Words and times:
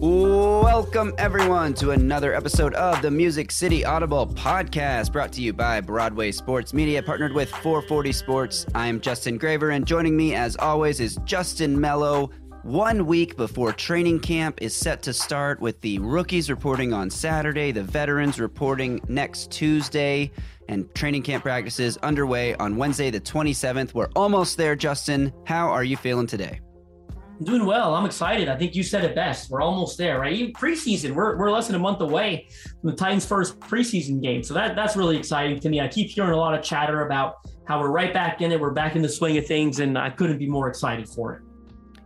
Welcome, 0.00 1.12
everyone, 1.18 1.74
to 1.74 1.90
another 1.90 2.32
episode 2.32 2.72
of 2.74 3.02
the 3.02 3.10
Music 3.10 3.50
City 3.50 3.84
Audible 3.84 4.28
podcast 4.28 5.12
brought 5.12 5.32
to 5.32 5.42
you 5.42 5.52
by 5.52 5.80
Broadway 5.80 6.30
Sports 6.30 6.72
Media, 6.72 7.02
partnered 7.02 7.32
with 7.32 7.50
440 7.50 8.12
Sports. 8.12 8.64
I'm 8.76 9.00
Justin 9.00 9.38
Graver, 9.38 9.70
and 9.70 9.84
joining 9.84 10.16
me, 10.16 10.36
as 10.36 10.54
always, 10.54 11.00
is 11.00 11.18
Justin 11.24 11.80
Melo. 11.80 12.30
One 12.62 13.06
week 13.06 13.36
before 13.36 13.72
training 13.72 14.20
camp 14.20 14.62
is 14.62 14.76
set 14.76 15.02
to 15.02 15.12
start, 15.12 15.60
with 15.60 15.80
the 15.80 15.98
rookies 15.98 16.48
reporting 16.48 16.92
on 16.92 17.10
Saturday, 17.10 17.72
the 17.72 17.82
veterans 17.82 18.38
reporting 18.38 19.00
next 19.08 19.50
Tuesday, 19.50 20.30
and 20.68 20.94
training 20.94 21.24
camp 21.24 21.42
practices 21.42 21.96
underway 22.04 22.54
on 22.54 22.76
Wednesday, 22.76 23.10
the 23.10 23.20
27th. 23.20 23.94
We're 23.94 24.10
almost 24.14 24.58
there, 24.58 24.76
Justin. 24.76 25.32
How 25.44 25.70
are 25.70 25.82
you 25.82 25.96
feeling 25.96 26.28
today? 26.28 26.60
I'm 27.38 27.44
doing 27.44 27.64
well. 27.64 27.94
I'm 27.94 28.04
excited. 28.04 28.48
I 28.48 28.56
think 28.56 28.74
you 28.74 28.82
said 28.82 29.04
it 29.04 29.14
best. 29.14 29.48
We're 29.48 29.60
almost 29.60 29.96
there, 29.96 30.18
right? 30.18 30.32
Even 30.32 30.52
preseason, 30.52 31.12
we're, 31.12 31.36
we're 31.36 31.52
less 31.52 31.68
than 31.68 31.76
a 31.76 31.78
month 31.78 32.00
away 32.00 32.48
from 32.80 32.90
the 32.90 32.96
Titans' 32.96 33.24
first 33.24 33.60
preseason 33.60 34.20
game. 34.20 34.42
So 34.42 34.54
that 34.54 34.74
that's 34.74 34.96
really 34.96 35.16
exciting 35.16 35.60
to 35.60 35.68
me. 35.68 35.80
I 35.80 35.86
keep 35.86 36.10
hearing 36.10 36.32
a 36.32 36.36
lot 36.36 36.54
of 36.54 36.64
chatter 36.64 37.06
about 37.06 37.36
how 37.66 37.80
we're 37.80 37.90
right 37.90 38.12
back 38.12 38.40
in 38.40 38.50
it. 38.50 38.58
We're 38.58 38.72
back 38.72 38.96
in 38.96 39.02
the 39.02 39.08
swing 39.08 39.38
of 39.38 39.46
things, 39.46 39.78
and 39.78 39.96
I 39.96 40.10
couldn't 40.10 40.38
be 40.38 40.48
more 40.48 40.68
excited 40.68 41.08
for 41.08 41.34
it. 41.34 41.42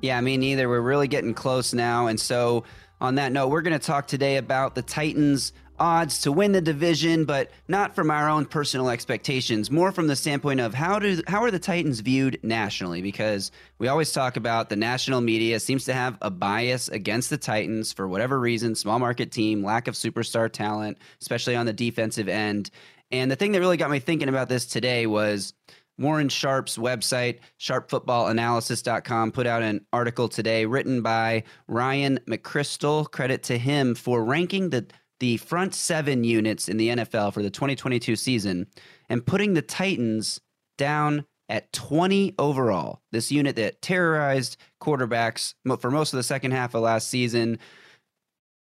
Yeah, 0.03 0.21
me 0.21 0.37
neither. 0.37 0.69
We're 0.69 0.81
really 0.83 1.09
getting 1.09 1.33
close 1.33 1.73
now. 1.73 2.09
And 2.09 2.21
so, 2.21 2.65
on 3.01 3.15
that 3.15 3.33
note, 3.33 3.49
we're 3.49 3.63
going 3.63 3.79
to 3.79 3.85
talk 3.85 4.07
today 4.07 4.37
about 4.37 4.75
the 4.75 4.83
Titans' 4.83 5.55
odds 5.83 6.21
to 6.21 6.31
win 6.31 6.53
the 6.53 6.61
division, 6.61 7.25
but 7.25 7.51
not 7.67 7.97
from 7.97 8.09
our 8.09 8.31
own 8.31 8.47
personal 8.47 8.89
expectations, 8.89 9.69
more 9.69 9.91
from 9.91 10.07
the 10.07 10.15
standpoint 10.15 10.61
of 10.61 10.73
how 10.73 11.01
do 11.01 11.21
how 11.27 11.43
are 11.43 11.51
the 11.51 11.59
Titans 11.59 11.99
viewed 11.99 12.39
nationally? 12.45 13.03
Because 13.03 13.51
we 13.81 13.89
always 13.89 14.13
talk 14.13 14.37
about 14.37 14.69
the 14.69 14.77
national 14.77 15.21
media 15.21 15.59
seems 15.59 15.85
to 15.87 15.93
have 15.93 16.17
a 16.23 16.31
bias 16.31 16.89
against 16.89 17.31
the 17.31 17.37
Titans 17.37 17.93
for 17.93 18.07
whatever 18.07 18.39
reason, 18.39 18.77
small 18.77 19.01
market 19.01 19.33
team, 19.33 19.65
lack 19.65 19.89
of 19.89 19.95
superstar 19.95 20.51
talent, 20.51 20.99
especially 21.21 21.57
on 21.57 21.67
the 21.67 21.73
defensive 21.73 22.29
end. 22.29 22.71
And 23.11 23.29
the 23.29 23.37
thing 23.37 23.51
that 23.51 23.61
really 23.61 23.77
got 23.77 23.91
me 23.91 23.99
thinking 23.99 24.29
about 24.29 24.49
this 24.49 24.67
today 24.67 25.09
was 25.09 25.53
Warren 25.99 26.29
Sharp's 26.29 26.79
website, 26.79 27.41
sharpfootballanalysis.com, 27.59 29.33
put 29.33 29.47
out 29.47 29.63
an 29.63 29.85
article 29.93 30.29
today 30.29 30.65
written 30.65 31.03
by 31.03 31.43
Ryan 31.67 32.21
McCrystal. 32.27 33.11
Credit 33.11 33.43
to 33.45 33.59
him 33.59 33.95
for 33.95 34.25
ranking 34.25 34.71
the, 34.71 34.87
the 35.23 35.37
front 35.37 35.73
seven 35.73 36.25
units 36.25 36.69
in 36.69 36.79
the 36.79 36.89
NFL 36.89 37.33
for 37.33 37.45
the 37.45 37.51
2022 37.51 38.17
season 38.17 38.67
and 39.09 39.25
putting 39.25 39.55
the 39.55 39.63
Titans 39.63 40.41
down 40.77 41.25
at 41.49 41.73
20 41.73 42.35
overall. 42.41 43.03
This 43.13 43.31
unit 43.31 43.55
that 43.55 43.81
terrorized 43.81 44.57
quarterbacks 44.83 45.55
for 45.79 45.93
most 45.93 46.13
of 46.13 46.17
the 46.17 46.25
second 46.25 46.51
half 46.51 46.75
of 46.75 46.83
last 46.83 47.07
season. 47.07 47.61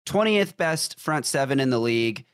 20th 0.06 0.58
best 0.58 1.00
front 1.00 1.26
seven 1.26 1.62
in 1.62 1.70
the 1.70 1.80
league 1.80 2.26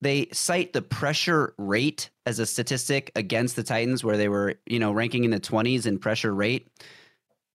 they 0.00 0.28
cite 0.32 0.72
the 0.72 0.80
pressure 0.80 1.52
rate 1.58 2.08
as 2.24 2.38
a 2.38 2.46
statistic 2.46 3.10
against 3.14 3.56
the 3.56 3.62
Titans, 3.62 4.04
where 4.04 4.16
they 4.16 4.28
were, 4.28 4.54
you 4.64 4.78
know, 4.78 4.92
ranking 4.92 5.24
in 5.24 5.32
the 5.32 5.40
20s 5.40 5.86
in 5.86 5.98
pressure 5.98 6.32
rate. 6.32 6.68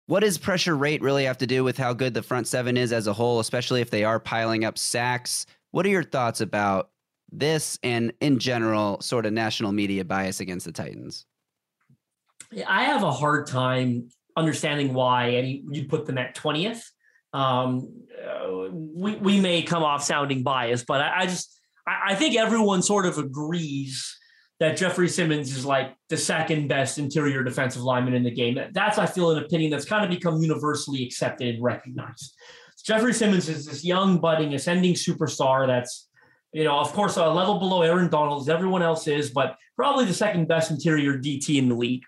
What 0.06 0.20
does 0.20 0.38
pressure 0.38 0.76
rate 0.76 1.02
really 1.02 1.26
have 1.26 1.38
to 1.38 1.46
do 1.46 1.62
with 1.62 1.76
how 1.76 1.92
good 1.92 2.14
the 2.14 2.22
front 2.22 2.48
seven 2.48 2.76
is 2.76 2.92
as 2.92 3.06
a 3.06 3.12
whole, 3.12 3.38
especially 3.40 3.82
if 3.82 3.90
they 3.90 4.04
are 4.04 4.18
piling 4.18 4.64
up 4.64 4.78
sacks? 4.78 5.46
What 5.70 5.86
are 5.86 5.90
your 5.90 6.02
thoughts 6.02 6.40
about 6.40 6.90
this 7.30 7.78
and, 7.82 8.12
in 8.20 8.38
general, 8.38 9.00
sort 9.00 9.26
of 9.26 9.32
national 9.32 9.72
media 9.72 10.04
bias 10.04 10.40
against 10.40 10.66
the 10.66 10.72
Titans? 10.72 11.26
I 12.66 12.84
have 12.84 13.02
a 13.02 13.12
hard 13.12 13.46
time 13.46 14.08
understanding 14.36 14.94
why 14.94 15.26
and 15.26 15.74
you 15.74 15.86
put 15.86 16.06
them 16.06 16.18
at 16.18 16.34
20th. 16.34 16.82
Um, 17.32 17.88
uh, 18.20 18.70
we, 18.72 19.14
we 19.16 19.40
may 19.40 19.62
come 19.62 19.84
off 19.84 20.02
sounding 20.02 20.42
biased, 20.42 20.86
but 20.86 21.00
I, 21.00 21.20
I 21.20 21.26
just 21.26 21.60
I, 21.86 22.14
think 22.14 22.36
everyone 22.36 22.82
sort 22.82 23.06
of 23.06 23.18
agrees 23.18 24.16
that 24.58 24.76
Jeffrey 24.76 25.08
Simmons 25.08 25.56
is 25.56 25.64
like 25.64 25.94
the 26.08 26.16
second 26.16 26.68
best 26.68 26.98
interior 26.98 27.42
defensive 27.42 27.82
lineman 27.82 28.14
in 28.14 28.24
the 28.24 28.30
game. 28.30 28.58
That's, 28.72 28.98
I 28.98 29.06
feel, 29.06 29.30
an 29.30 29.42
opinion 29.42 29.70
that's 29.70 29.84
kind 29.84 30.04
of 30.04 30.10
become 30.10 30.40
universally 30.42 31.04
accepted 31.04 31.54
and 31.54 31.62
recognized. 31.62 32.34
Jeffrey 32.82 33.12
Simmons 33.12 33.48
is 33.48 33.66
this 33.66 33.84
young, 33.84 34.18
budding, 34.18 34.54
ascending 34.54 34.94
superstar 34.94 35.66
that's, 35.66 36.08
you 36.52 36.64
know, 36.64 36.78
of 36.78 36.92
course, 36.92 37.16
a 37.16 37.28
level 37.28 37.58
below 37.58 37.82
Aaron 37.82 38.08
Donald, 38.08 38.42
as 38.42 38.48
everyone 38.48 38.82
else 38.82 39.06
is, 39.06 39.30
but 39.30 39.56
probably 39.76 40.04
the 40.04 40.14
second 40.14 40.48
best 40.48 40.70
interior 40.70 41.18
DT 41.18 41.56
in 41.56 41.68
the 41.68 41.74
league. 41.74 42.02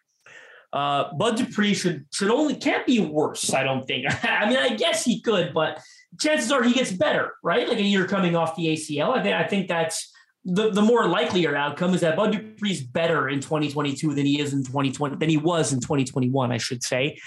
Uh, 0.73 1.13
Bud 1.15 1.37
Dupree 1.37 1.75
should 1.75 2.07
should 2.11 2.31
only 2.31 2.55
can't 2.55 2.87
be 2.87 2.99
worse. 2.99 3.53
I 3.53 3.63
don't 3.63 3.87
think. 3.87 4.07
I 4.25 4.49
mean, 4.49 4.57
I 4.57 4.75
guess 4.75 5.05
he 5.05 5.21
could, 5.21 5.53
but 5.53 5.81
chances 6.19 6.51
are 6.51 6.63
he 6.63 6.73
gets 6.73 6.91
better, 6.93 7.35
right? 7.43 7.69
Like 7.69 7.79
a 7.79 7.83
year 7.83 8.07
coming 8.07 8.37
off 8.37 8.57
the 8.57 8.67
ACL. 8.69 9.17
I 9.17 9.23
think 9.23 9.35
I 9.35 9.45
think 9.45 9.69
that's 9.69 10.13
the, 10.45 10.71
the 10.71 10.83
more 10.83 11.07
likelier 11.07 11.55
outcome 11.55 11.95
is 11.95 12.01
that 12.01 12.17
Bud 12.17 12.33
Dupree's 12.33 12.83
better 12.83 13.29
in 13.29 13.41
2022 13.41 14.15
than 14.15 14.27
he 14.27 14.41
is 14.41 14.53
in 14.53 14.65
2020 14.65 15.17
than 15.17 15.29
he 15.29 15.37
was 15.37 15.73
in 15.73 15.81
2021, 15.81 16.51
I 16.51 16.59
should 16.59 16.83
say. 16.83 17.19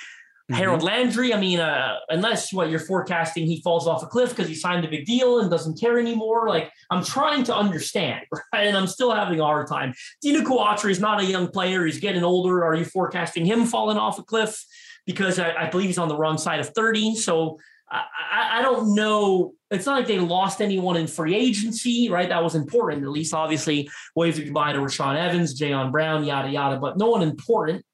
Mm-hmm. 0.51 0.61
Harold 0.61 0.83
Landry, 0.83 1.33
I 1.33 1.39
mean, 1.39 1.59
uh, 1.59 1.95
unless 2.09 2.53
what 2.53 2.69
you're 2.69 2.79
forecasting, 2.79 3.47
he 3.47 3.61
falls 3.61 3.87
off 3.87 4.03
a 4.03 4.05
cliff 4.05 4.29
because 4.29 4.47
he 4.47 4.53
signed 4.53 4.85
a 4.85 4.87
big 4.87 5.05
deal 5.05 5.39
and 5.39 5.49
doesn't 5.49 5.79
care 5.79 5.97
anymore. 5.97 6.47
Like 6.47 6.71
I'm 6.91 7.03
trying 7.03 7.43
to 7.45 7.55
understand, 7.55 8.25
right? 8.53 8.67
And 8.67 8.77
I'm 8.77 8.85
still 8.85 9.11
having 9.11 9.39
a 9.39 9.43
hard 9.43 9.67
time. 9.67 9.93
Denico 10.23 10.59
Autry 10.59 10.91
is 10.91 10.99
not 10.99 11.19
a 11.19 11.25
young 11.25 11.47
player; 11.47 11.83
he's 11.85 11.99
getting 11.99 12.23
older. 12.23 12.63
Are 12.63 12.75
you 12.75 12.85
forecasting 12.85 13.43
him 13.43 13.65
falling 13.65 13.97
off 13.97 14.19
a 14.19 14.23
cliff? 14.23 14.63
Because 15.07 15.39
I, 15.39 15.51
I 15.53 15.69
believe 15.69 15.87
he's 15.87 15.97
on 15.97 16.09
the 16.09 16.17
wrong 16.17 16.37
side 16.37 16.59
of 16.59 16.69
30. 16.69 17.15
So 17.15 17.59
I, 17.89 18.59
I, 18.59 18.61
don't 18.63 18.95
know. 18.95 19.53
It's 19.69 19.85
not 19.85 19.97
like 19.97 20.07
they 20.07 20.17
lost 20.17 20.61
anyone 20.61 20.97
in 20.97 21.05
free 21.05 21.35
agency, 21.35 22.09
right? 22.09 22.29
That 22.29 22.43
was 22.43 22.55
important. 22.55 23.03
At 23.03 23.09
least, 23.09 23.33
obviously, 23.33 23.87
waves 24.15 24.39
goodbye 24.39 24.73
to 24.73 24.79
Rashaan 24.79 25.15
Evans, 25.15 25.59
Jayon 25.59 25.91
Brown, 25.91 26.23
yada 26.23 26.49
yada, 26.49 26.77
but 26.77 26.97
no 26.97 27.09
one 27.09 27.21
important. 27.21 27.85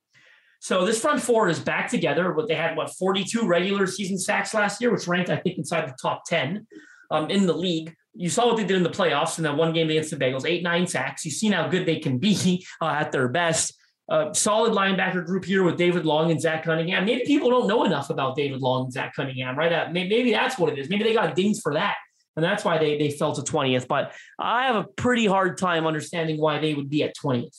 So 0.61 0.85
this 0.85 1.01
front 1.01 1.21
four 1.21 1.49
is 1.49 1.59
back 1.59 1.89
together. 1.89 2.31
But 2.31 2.47
they 2.47 2.55
had 2.55 2.77
what 2.77 2.95
42 2.95 3.47
regular 3.47 3.87
season 3.87 4.17
sacks 4.17 4.53
last 4.53 4.79
year, 4.79 4.91
which 4.91 5.07
ranked 5.07 5.29
I 5.29 5.37
think 5.37 5.57
inside 5.57 5.89
the 5.89 5.95
top 6.01 6.23
10 6.25 6.65
um, 7.09 7.29
in 7.29 7.45
the 7.45 7.53
league. 7.53 7.93
You 8.13 8.29
saw 8.29 8.47
what 8.47 8.57
they 8.57 8.65
did 8.65 8.77
in 8.77 8.83
the 8.83 8.89
playoffs 8.89 9.37
in 9.37 9.43
that 9.45 9.57
one 9.57 9.73
game 9.73 9.89
against 9.89 10.11
the 10.11 10.17
Bengals, 10.17 10.45
eight 10.45 10.63
nine 10.63 10.85
sacks. 10.85 11.25
You've 11.25 11.33
seen 11.33 11.51
how 11.51 11.67
good 11.67 11.85
they 11.85 11.99
can 11.99 12.17
be 12.17 12.65
uh, 12.81 12.87
at 12.87 13.11
their 13.11 13.27
best 13.27 13.73
a 14.11 14.29
solid 14.33 14.73
linebacker 14.73 15.25
group 15.25 15.45
here 15.45 15.63
with 15.63 15.77
David 15.77 16.05
Long 16.05 16.31
and 16.31 16.41
Zach 16.41 16.63
Cunningham. 16.65 17.05
Maybe 17.05 17.23
people 17.25 17.49
don't 17.49 17.65
know 17.65 17.85
enough 17.85 18.09
about 18.09 18.35
David 18.35 18.59
Long 18.59 18.83
and 18.83 18.93
Zach 18.93 19.15
Cunningham, 19.15 19.57
right? 19.57 19.71
Uh, 19.71 19.87
maybe 19.89 20.31
that's 20.31 20.57
what 20.59 20.71
it 20.71 20.77
is. 20.77 20.89
Maybe 20.89 21.05
they 21.05 21.13
got 21.13 21.33
dings 21.33 21.61
for 21.61 21.73
that. 21.75 21.95
And 22.35 22.43
that's 22.43 22.65
why 22.65 22.77
they, 22.77 22.97
they 22.97 23.09
fell 23.09 23.33
to 23.33 23.41
20th. 23.41 23.87
But 23.87 24.13
I 24.37 24.65
have 24.65 24.75
a 24.75 24.83
pretty 24.83 25.25
hard 25.27 25.57
time 25.57 25.87
understanding 25.87 26.39
why 26.39 26.59
they 26.59 26.73
would 26.73 26.89
be 26.89 27.03
at 27.03 27.15
20th. 27.15 27.55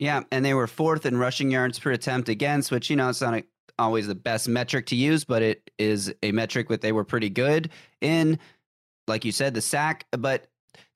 Yeah. 0.00 0.22
And 0.32 0.44
they 0.44 0.54
were 0.54 0.66
fourth 0.66 1.04
in 1.06 1.18
rushing 1.18 1.50
yards 1.50 1.78
per 1.78 1.92
attempt 1.92 2.28
against, 2.30 2.72
which, 2.72 2.88
you 2.88 2.96
know, 2.96 3.10
it's 3.10 3.20
not 3.20 3.34
a, 3.34 3.44
always 3.78 4.06
the 4.06 4.14
best 4.14 4.48
metric 4.48 4.86
to 4.86 4.96
use, 4.96 5.24
but 5.24 5.42
it 5.42 5.70
is 5.78 6.12
a 6.22 6.32
metric 6.32 6.68
that 6.70 6.80
they 6.80 6.90
were 6.90 7.04
pretty 7.04 7.28
good 7.28 7.70
in, 8.00 8.38
like 9.06 9.26
you 9.26 9.30
said, 9.30 9.52
the 9.52 9.60
sack. 9.60 10.06
But 10.10 10.46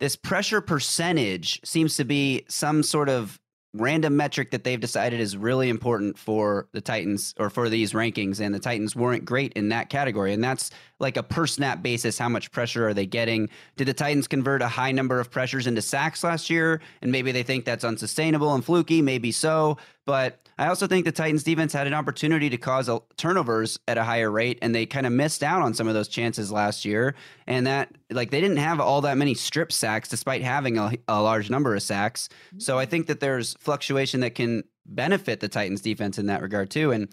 this 0.01 0.17
pressure 0.17 0.63
percentage 0.63 1.61
seems 1.65 1.97
to 1.99 2.05
be 2.05 2.45
some 2.49 2.83
sort 2.83 3.11
of 3.11 3.39
random 3.75 4.17
metric 4.17 4.53
that 4.53 4.65
they've 4.65 4.81
decided 4.81 5.21
is 5.21 5.37
really 5.37 5.69
important 5.69 6.17
for 6.17 6.69
the 6.73 6.81
Titans 6.81 7.35
or 7.39 7.51
for 7.51 7.69
these 7.69 7.93
rankings, 7.93 8.41
and 8.41 8.55
the 8.55 8.61
Titans 8.61 8.95
weren't 8.95 9.25
great 9.25 9.53
in 9.55 9.69
that 9.71 9.91
category. 9.91 10.33
And 10.33 10.43
that's 10.43 10.71
like 11.01 11.17
a 11.17 11.23
per 11.23 11.47
snap 11.47 11.83
basis. 11.83 12.17
How 12.17 12.29
much 12.29 12.53
pressure 12.53 12.87
are 12.89 12.95
they 12.95 13.07
getting? 13.07 13.51
Did 13.77 13.89
the 13.89 13.95
Titans 13.95 14.29
convert 14.29 14.63
a 14.63 14.69
high 14.69 14.93
number 14.93 15.19
of 15.19 15.31
pressures 15.31 15.67
into 15.67 15.83
sacks 15.83 16.23
last 16.23 16.49
year? 16.49 16.81
And 17.03 17.11
maybe 17.11 17.33
they 17.33 17.43
think 17.43 17.65
that's 17.65 17.85
unsustainable 17.85 18.55
and 18.55 18.65
fluky. 18.65 19.03
Maybe 19.03 19.33
so. 19.33 19.77
But 20.07 20.49
I 20.59 20.67
also 20.69 20.87
think 20.87 21.05
the 21.05 21.13
Titans 21.13 21.43
defense 21.43 21.73
had 21.73 21.87
an 21.87 21.95
opportunity 21.95 22.51
to 22.51 22.59
cause 22.59 22.89
uh, 22.89 22.99
turnovers 23.17 23.79
at 23.89 23.99
a 23.99 24.05
higher 24.05 24.31
rate, 24.31 24.59
and 24.61 24.75
they 24.75 24.87
kind 24.87 25.07
of 25.07 25.13
missed 25.13 25.43
out 25.43 25.63
on 25.63 25.75
some 25.75 25.89
of 25.89 25.95
those 25.95 26.09
chances 26.09 26.53
last 26.53 26.85
year. 26.85 27.15
And 27.47 27.67
that, 27.67 27.91
like, 28.11 28.31
they 28.31 28.41
didn't 28.41 28.59
have 28.59 28.81
all 28.81 29.01
that 29.03 29.17
many 29.17 29.35
strip 29.35 29.73
sacks 29.73 30.09
despite 30.09 30.43
having 30.43 30.79
a, 30.79 30.93
a 31.09 31.23
large 31.23 31.51
number 31.51 31.75
of 31.75 31.83
sacks. 31.83 32.29
So 32.59 32.79
I 32.79 32.87
think 32.87 33.07
that 33.07 33.21
there's 33.21 33.55
fluctuation 33.55 34.21
that 34.21 34.35
can 34.35 34.65
benefit 34.87 35.41
the 35.41 35.49
Titans 35.49 35.81
defense 35.81 36.19
in 36.19 36.27
that 36.27 36.43
regard, 36.43 36.71
too. 36.71 36.93
And 36.93 37.09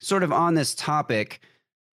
sort 0.00 0.22
of 0.22 0.32
on 0.32 0.54
this 0.54 0.74
topic, 0.74 1.40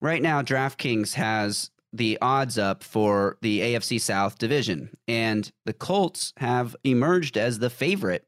right 0.00 0.22
now, 0.22 0.42
DraftKings 0.42 1.14
has 1.14 1.70
the 1.92 2.18
odds 2.20 2.58
up 2.58 2.82
for 2.82 3.38
the 3.40 3.60
AFC 3.60 3.98
South 4.00 4.38
division, 4.38 4.90
and 5.08 5.50
the 5.64 5.72
Colts 5.72 6.34
have 6.36 6.76
emerged 6.84 7.38
as 7.38 7.58
the 7.58 7.70
favorite, 7.70 8.26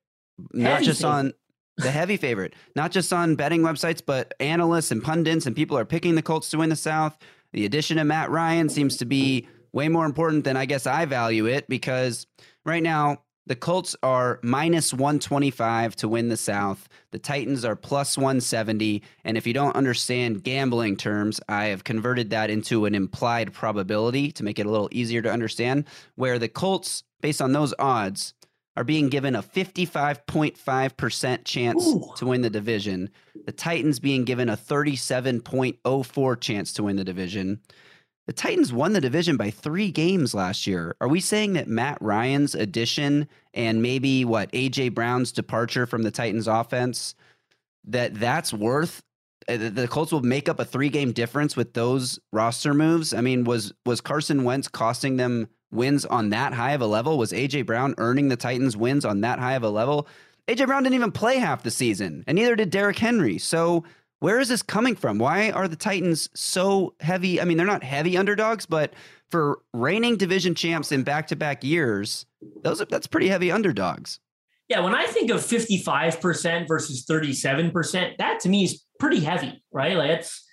not 0.54 0.82
just 0.82 1.04
on 1.04 1.34
the 1.78 1.90
heavy 1.90 2.16
favorite, 2.16 2.54
not 2.76 2.90
just 2.90 3.12
on 3.12 3.36
betting 3.36 3.62
websites, 3.62 4.02
but 4.04 4.34
analysts 4.40 4.90
and 4.90 5.02
pundits 5.02 5.46
and 5.46 5.56
people 5.56 5.78
are 5.78 5.84
picking 5.84 6.14
the 6.14 6.22
Colts 6.22 6.50
to 6.50 6.58
win 6.58 6.68
the 6.68 6.76
South. 6.76 7.16
The 7.52 7.64
addition 7.64 7.98
of 7.98 8.06
Matt 8.06 8.30
Ryan 8.30 8.68
seems 8.68 8.96
to 8.98 9.04
be 9.04 9.48
way 9.72 9.88
more 9.88 10.04
important 10.04 10.44
than 10.44 10.56
I 10.56 10.66
guess 10.66 10.86
I 10.86 11.04
value 11.04 11.46
it 11.46 11.68
because 11.68 12.26
right 12.64 12.82
now 12.82 13.18
the 13.46 13.56
Colts 13.56 13.96
are 14.02 14.40
minus 14.42 14.92
125 14.92 15.96
to 15.96 16.08
win 16.08 16.28
the 16.28 16.36
South. 16.36 16.86
The 17.12 17.18
Titans 17.18 17.64
are 17.64 17.76
plus 17.76 18.18
170. 18.18 19.02
And 19.24 19.38
if 19.38 19.46
you 19.46 19.54
don't 19.54 19.74
understand 19.74 20.44
gambling 20.44 20.98
terms, 20.98 21.40
I 21.48 21.66
have 21.66 21.82
converted 21.82 22.28
that 22.30 22.50
into 22.50 22.84
an 22.84 22.94
implied 22.94 23.54
probability 23.54 24.32
to 24.32 24.44
make 24.44 24.58
it 24.58 24.66
a 24.66 24.70
little 24.70 24.90
easier 24.92 25.22
to 25.22 25.32
understand, 25.32 25.86
where 26.16 26.38
the 26.38 26.48
Colts, 26.48 27.04
based 27.22 27.40
on 27.40 27.52
those 27.52 27.72
odds, 27.78 28.34
are 28.78 28.84
being 28.84 29.08
given 29.08 29.34
a 29.34 29.42
55.5% 29.42 31.44
chance 31.44 31.84
Ooh. 31.84 32.12
to 32.14 32.26
win 32.26 32.42
the 32.42 32.50
division. 32.50 33.10
The 33.44 33.50
Titans 33.50 33.98
being 33.98 34.22
given 34.22 34.48
a 34.48 34.56
37.04 34.56 36.40
chance 36.40 36.72
to 36.74 36.84
win 36.84 36.94
the 36.94 37.02
division. 37.02 37.58
The 38.28 38.32
Titans 38.32 38.72
won 38.72 38.92
the 38.92 39.00
division 39.00 39.36
by 39.36 39.50
three 39.50 39.90
games 39.90 40.32
last 40.32 40.68
year. 40.68 40.94
Are 41.00 41.08
we 41.08 41.18
saying 41.18 41.54
that 41.54 41.66
Matt 41.66 41.98
Ryan's 42.00 42.54
addition 42.54 43.26
and 43.52 43.82
maybe 43.82 44.24
what 44.24 44.52
AJ 44.52 44.94
Brown's 44.94 45.32
departure 45.32 45.84
from 45.84 46.04
the 46.04 46.12
Titans 46.12 46.46
offense 46.46 47.16
that 47.84 48.14
that's 48.14 48.54
worth 48.54 49.02
uh, 49.48 49.56
the- 49.56 49.70
the 49.70 49.88
Colts 49.88 50.12
will 50.12 50.20
make 50.20 50.48
up 50.48 50.60
a 50.60 50.64
three 50.64 50.90
game 50.90 51.10
difference 51.10 51.56
with 51.56 51.72
those 51.72 52.20
roster 52.32 52.74
moves? 52.74 53.12
I 53.12 53.22
mean, 53.22 53.42
was 53.42 53.72
was 53.84 54.00
Carson 54.00 54.44
Wentz 54.44 54.68
costing 54.68 55.16
them 55.16 55.48
wins 55.70 56.04
on 56.04 56.30
that 56.30 56.52
high 56.52 56.72
of 56.72 56.80
a 56.80 56.86
level? 56.86 57.18
Was 57.18 57.32
AJ 57.32 57.66
Brown 57.66 57.94
earning 57.98 58.28
the 58.28 58.36
Titans 58.36 58.76
wins 58.76 59.04
on 59.04 59.20
that 59.22 59.38
high 59.38 59.54
of 59.54 59.62
a 59.62 59.70
level? 59.70 60.08
AJ 60.48 60.66
Brown 60.66 60.82
didn't 60.82 60.94
even 60.94 61.12
play 61.12 61.38
half 61.38 61.62
the 61.62 61.70
season, 61.70 62.24
and 62.26 62.36
neither 62.36 62.56
did 62.56 62.70
Derrick 62.70 62.98
Henry. 62.98 63.38
So 63.38 63.84
where 64.20 64.40
is 64.40 64.48
this 64.48 64.62
coming 64.62 64.96
from? 64.96 65.18
Why 65.18 65.50
are 65.50 65.68
the 65.68 65.76
Titans 65.76 66.28
so 66.34 66.94
heavy? 67.00 67.40
I 67.40 67.44
mean, 67.44 67.56
they're 67.56 67.66
not 67.66 67.84
heavy 67.84 68.16
underdogs, 68.16 68.66
but 68.66 68.94
for 69.30 69.60
reigning 69.72 70.16
division 70.16 70.54
champs 70.54 70.90
in 70.90 71.02
back-to-back 71.02 71.62
years, 71.62 72.26
those 72.62 72.80
are, 72.80 72.86
that's 72.86 73.06
pretty 73.06 73.28
heavy 73.28 73.52
underdogs. 73.52 74.20
Yeah, 74.68 74.80
when 74.80 74.94
I 74.94 75.06
think 75.06 75.30
of 75.30 75.38
55% 75.38 76.68
versus 76.68 77.06
37%, 77.08 78.16
that 78.18 78.40
to 78.40 78.48
me 78.48 78.64
is 78.64 78.84
pretty 78.98 79.20
heavy, 79.20 79.62
right? 79.72 79.96
Like 79.96 80.10
it's, 80.10 80.44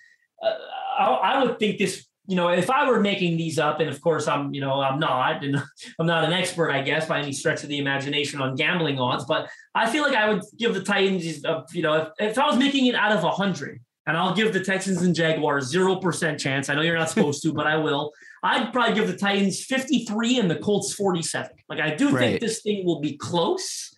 uh, 0.42 0.54
I, 0.98 1.04
I 1.06 1.44
would 1.44 1.58
think 1.58 1.78
this, 1.78 2.06
you 2.28 2.36
know, 2.36 2.48
if 2.48 2.70
I 2.70 2.88
were 2.88 3.00
making 3.00 3.36
these 3.36 3.58
up, 3.58 3.80
and 3.80 3.88
of 3.88 4.00
course 4.00 4.26
I'm, 4.28 4.52
you 4.52 4.60
know, 4.60 4.80
I'm 4.80 4.98
not, 4.98 5.44
and 5.44 5.56
I'm 5.98 6.06
not 6.06 6.24
an 6.24 6.32
expert, 6.32 6.70
I 6.70 6.82
guess, 6.82 7.06
by 7.06 7.20
any 7.20 7.32
stretch 7.32 7.62
of 7.62 7.68
the 7.68 7.78
imagination 7.78 8.40
on 8.40 8.54
gambling 8.56 8.98
odds, 8.98 9.24
but 9.24 9.48
I 9.74 9.88
feel 9.90 10.02
like 10.02 10.14
I 10.14 10.32
would 10.32 10.42
give 10.58 10.74
the 10.74 10.82
Titans, 10.82 11.44
uh, 11.44 11.62
you 11.72 11.82
know, 11.82 11.94
if, 12.18 12.30
if 12.30 12.38
I 12.38 12.46
was 12.46 12.58
making 12.58 12.86
it 12.86 12.94
out 12.94 13.12
of 13.12 13.22
100, 13.22 13.80
and 14.08 14.16
I'll 14.16 14.34
give 14.34 14.52
the 14.52 14.60
Texans 14.62 15.02
and 15.02 15.14
Jaguars 15.14 15.74
0% 15.74 16.38
chance. 16.38 16.68
I 16.68 16.74
know 16.76 16.82
you're 16.82 16.96
not 16.96 17.10
supposed 17.10 17.42
to, 17.42 17.52
but 17.52 17.66
I 17.66 17.76
will. 17.76 18.12
I'd 18.42 18.72
probably 18.72 18.94
give 18.94 19.08
the 19.08 19.16
Titans 19.16 19.64
53 19.64 20.38
and 20.38 20.48
the 20.48 20.56
Colts 20.56 20.94
47. 20.94 21.50
Like 21.68 21.80
I 21.80 21.94
do 21.94 22.10
Right. 22.10 22.20
think 22.20 22.40
this 22.40 22.62
thing 22.62 22.84
will 22.86 23.00
be 23.00 23.16
close. 23.16 23.92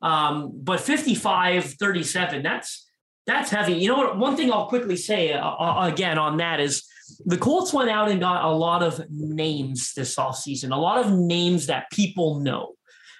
Um, 0.00 0.52
but 0.54 0.78
55 0.80 1.74
37, 1.74 2.42
that's 2.42 2.86
that's 3.26 3.50
heavy. 3.50 3.74
You 3.74 3.88
know 3.88 3.96
what? 3.96 4.16
One 4.16 4.36
thing 4.36 4.52
I'll 4.52 4.68
quickly 4.68 4.96
say 4.96 5.32
uh, 5.32 5.44
uh, 5.44 5.90
again 5.92 6.18
on 6.18 6.36
that 6.36 6.60
is 6.60 6.86
the 7.24 7.38
Colts 7.38 7.72
went 7.72 7.90
out 7.90 8.10
and 8.10 8.20
got 8.20 8.44
a 8.44 8.50
lot 8.50 8.82
of 8.82 9.00
names 9.10 9.92
this 9.94 10.16
offseason, 10.16 10.72
a 10.72 10.76
lot 10.76 11.04
of 11.04 11.12
names 11.12 11.66
that 11.66 11.90
people 11.90 12.40
know. 12.40 12.74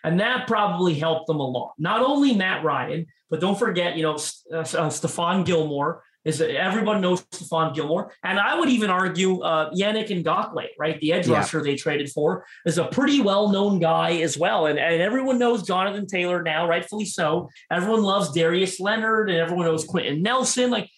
And 0.04 0.20
that 0.20 0.46
probably 0.46 0.94
helped 0.94 1.26
them 1.26 1.40
a 1.40 1.46
lot. 1.46 1.72
Not 1.78 2.02
only 2.02 2.34
Matt 2.34 2.64
Ryan, 2.64 3.06
but 3.30 3.40
don't 3.40 3.58
forget, 3.58 3.96
you 3.96 4.02
know, 4.02 4.14
uh, 4.52 4.58
uh, 4.58 4.64
Stephon 4.90 5.44
Gilmore 5.44 6.02
is 6.24 6.40
everyone 6.40 7.00
knows 7.00 7.22
Stephon 7.26 7.74
Gilmore. 7.74 8.12
And 8.22 8.38
I 8.38 8.58
would 8.58 8.68
even 8.68 8.90
argue 8.90 9.40
uh, 9.40 9.70
Yannick 9.72 10.08
Ngakoue, 10.08 10.68
right? 10.78 11.00
The 11.00 11.12
edge 11.12 11.26
Yeah. 11.26 11.38
rusher 11.38 11.62
they 11.62 11.74
traded 11.74 12.10
for 12.10 12.44
is 12.66 12.78
a 12.78 12.84
pretty 12.84 13.20
well-known 13.20 13.80
guy 13.80 14.12
as 14.18 14.36
well. 14.38 14.66
And, 14.66 14.78
and 14.78 15.00
everyone 15.02 15.38
knows 15.38 15.62
Jonathan 15.66 16.06
Taylor 16.06 16.42
now, 16.42 16.68
rightfully 16.68 17.04
so. 17.04 17.48
Everyone 17.70 18.02
loves 18.02 18.32
Darius 18.32 18.78
Leonard 18.78 19.30
and 19.30 19.38
everyone 19.38 19.66
knows 19.66 19.84
Quenton 19.84 20.22
Nelson. 20.22 20.70
Like 20.70 20.90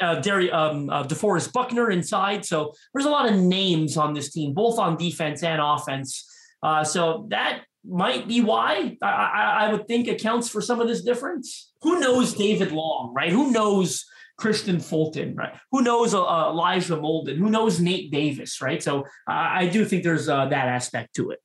uh, 0.00 0.16
Dari, 0.20 0.50
um, 0.50 0.90
uh, 0.90 1.04
DeForest 1.04 1.52
Buckner 1.52 1.90
inside. 1.90 2.44
So 2.44 2.72
there's 2.92 3.06
a 3.06 3.10
lot 3.10 3.30
of 3.30 3.38
names 3.38 3.96
on 3.96 4.14
this 4.14 4.32
team, 4.32 4.54
both 4.54 4.78
on 4.78 4.96
defense 4.96 5.42
and 5.42 5.60
offense. 5.60 6.28
Uh, 6.62 6.84
so 6.84 7.26
that 7.30 7.62
might 7.86 8.26
be 8.26 8.40
why 8.40 8.96
I, 9.02 9.06
I, 9.06 9.66
I 9.66 9.72
would 9.72 9.86
think 9.86 10.08
accounts 10.08 10.48
for 10.48 10.60
some 10.60 10.80
of 10.80 10.88
this 10.88 11.02
difference. 11.02 11.72
Who 11.82 12.00
knows 12.00 12.34
David 12.34 12.72
Long, 12.72 13.12
right? 13.14 13.30
Who 13.30 13.50
knows 13.50 14.04
Kristian 14.40 14.82
Fulton, 14.82 15.36
right? 15.36 15.54
Who 15.70 15.82
knows 15.82 16.14
uh, 16.14 16.24
uh, 16.24 16.50
Elijah 16.50 16.96
Molden? 16.96 17.36
Who 17.36 17.50
knows 17.50 17.80
Nate 17.80 18.10
Davis, 18.10 18.60
right? 18.60 18.82
So 18.82 19.04
I 19.28 19.66
do 19.66 19.84
think 19.84 20.02
there's 20.02 20.28
uh, 20.28 20.46
that 20.46 20.68
aspect 20.68 21.14
to 21.16 21.30
it. 21.30 21.40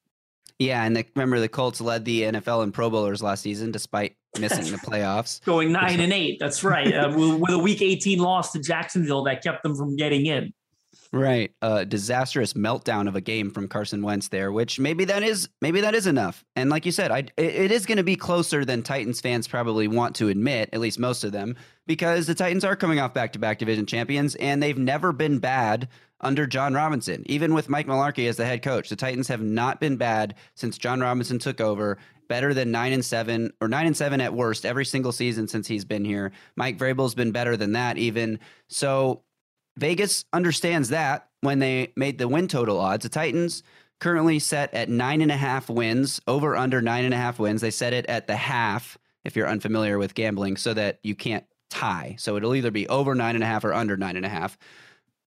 Yeah, 0.59 0.83
and 0.83 0.95
the, 0.95 1.05
remember 1.15 1.39
the 1.39 1.47
Colts 1.47 1.79
led 1.79 2.03
the 2.03 2.23
NFL 2.23 2.63
in 2.63 2.73
Pro 2.73 2.89
Bowlers 2.89 3.23
last 3.23 3.41
season 3.41 3.71
despite 3.71 4.17
missing 4.37 4.65
the 4.65 4.77
playoffs. 4.77 5.41
Going 5.45 5.71
nine 5.71 6.01
and 6.01 6.11
eight, 6.11 6.37
that's 6.37 6.65
right. 6.65 6.93
Uh, 6.93 7.13
with, 7.15 7.51
a 7.51 7.57
Week 7.57 7.81
18 7.81 8.19
loss 8.19 8.51
to 8.51 8.59
Jacksonville 8.59 9.23
that 9.23 9.41
kept 9.41 9.63
them 9.63 9.73
from 9.73 9.95
getting 9.95 10.25
in. 10.25 10.53
Right, 11.11 11.51
a 11.63 11.85
disastrous 11.85 12.53
meltdown 12.53 13.07
of 13.07 13.15
a 13.15 13.21
game 13.21 13.49
from 13.49 13.67
Carson 13.67 14.03
Wentz 14.03 14.27
there, 14.27 14.51
which 14.51 14.79
maybe 14.79 15.05
that 15.05 15.23
is 15.23 15.49
maybe 15.61 15.81
that 15.81 15.95
is 15.95 16.05
enough. 16.05 16.43
And 16.55 16.69
like 16.69 16.85
you 16.85 16.91
said, 16.91 17.09
I, 17.09 17.19
it, 17.19 17.31
it 17.37 17.71
is 17.71 17.87
going 17.87 17.97
to 17.97 18.03
be 18.03 18.15
closer 18.15 18.63
than 18.63 18.83
Titans 18.83 19.19
fans 19.19 19.47
probably 19.47 19.87
want 19.87 20.15
to 20.17 20.27
admit, 20.27 20.69
at 20.71 20.79
least 20.79 20.99
most 20.99 21.23
of 21.23 21.31
them, 21.31 21.55
because 21.87 22.27
the 22.27 22.35
Titans 22.35 22.63
are 22.63 22.75
coming 22.75 22.99
off 22.99 23.13
back-to-back 23.13 23.57
division 23.57 23.87
champions, 23.87 24.35
and 24.35 24.61
they've 24.61 24.77
never 24.77 25.11
been 25.11 25.39
bad 25.39 25.87
under 26.21 26.45
Jon 26.45 26.73
Robinson. 26.73 27.23
Even 27.27 27.53
with 27.53 27.69
Mike 27.69 27.87
Mularkey 27.87 28.27
as 28.27 28.37
the 28.37 28.45
head 28.45 28.61
coach, 28.61 28.89
the 28.89 28.95
Titans 28.95 29.27
have 29.27 29.41
not 29.41 29.79
been 29.79 29.97
bad 29.97 30.35
since 30.55 30.77
Jon 30.77 30.99
Robinson 30.99 31.39
took 31.39 31.61
over. 31.61 31.97
Better 32.27 32.53
than 32.53 32.71
nine 32.71 32.93
and 32.93 33.03
seven, 33.03 33.51
or 33.59 33.67
nine 33.67 33.87
and 33.87 33.97
seven 33.97 34.21
at 34.21 34.33
worst, 34.33 34.65
every 34.65 34.85
single 34.85 35.11
season 35.11 35.47
since 35.47 35.67
he's 35.67 35.85
been 35.85 36.05
here. 36.05 36.31
Mike 36.55 36.77
Vrabel's 36.77 37.15
been 37.15 37.31
better 37.31 37.57
than 37.57 37.71
that, 37.71 37.97
even. 37.97 38.39
So 38.67 39.23
Vegas 39.77 40.25
understands 40.31 40.89
that 40.89 41.29
when 41.41 41.59
they 41.59 41.91
made 41.95 42.17
the 42.17 42.27
win 42.27 42.47
total 42.47 42.79
odds. 42.79 43.03
The 43.03 43.09
Titans 43.09 43.63
currently 43.99 44.39
set 44.39 44.73
at 44.73 44.89
nine 44.89 45.21
and 45.21 45.31
a 45.31 45.37
half 45.37 45.69
wins, 45.69 46.21
over 46.27 46.55
under 46.55 46.81
nine 46.81 47.05
and 47.05 47.13
a 47.13 47.17
half 47.17 47.39
wins. 47.39 47.61
They 47.61 47.71
set 47.71 47.93
it 47.93 48.05
at 48.07 48.27
the 48.27 48.35
half, 48.35 48.97
if 49.23 49.35
you're 49.35 49.47
unfamiliar 49.47 49.97
with 49.97 50.15
gambling, 50.15 50.57
so 50.57 50.73
that 50.73 50.99
you 51.03 51.15
can't 51.15 51.45
tie. 51.69 52.15
So 52.19 52.35
it'll 52.35 52.55
either 52.55 52.71
be 52.71 52.87
over 52.87 53.15
nine 53.15 53.35
and 53.35 53.43
a 53.43 53.47
half 53.47 53.63
or 53.63 53.73
under 53.73 53.97
nine 53.97 54.15
and 54.15 54.25
a 54.25 54.29
half, 54.29 54.57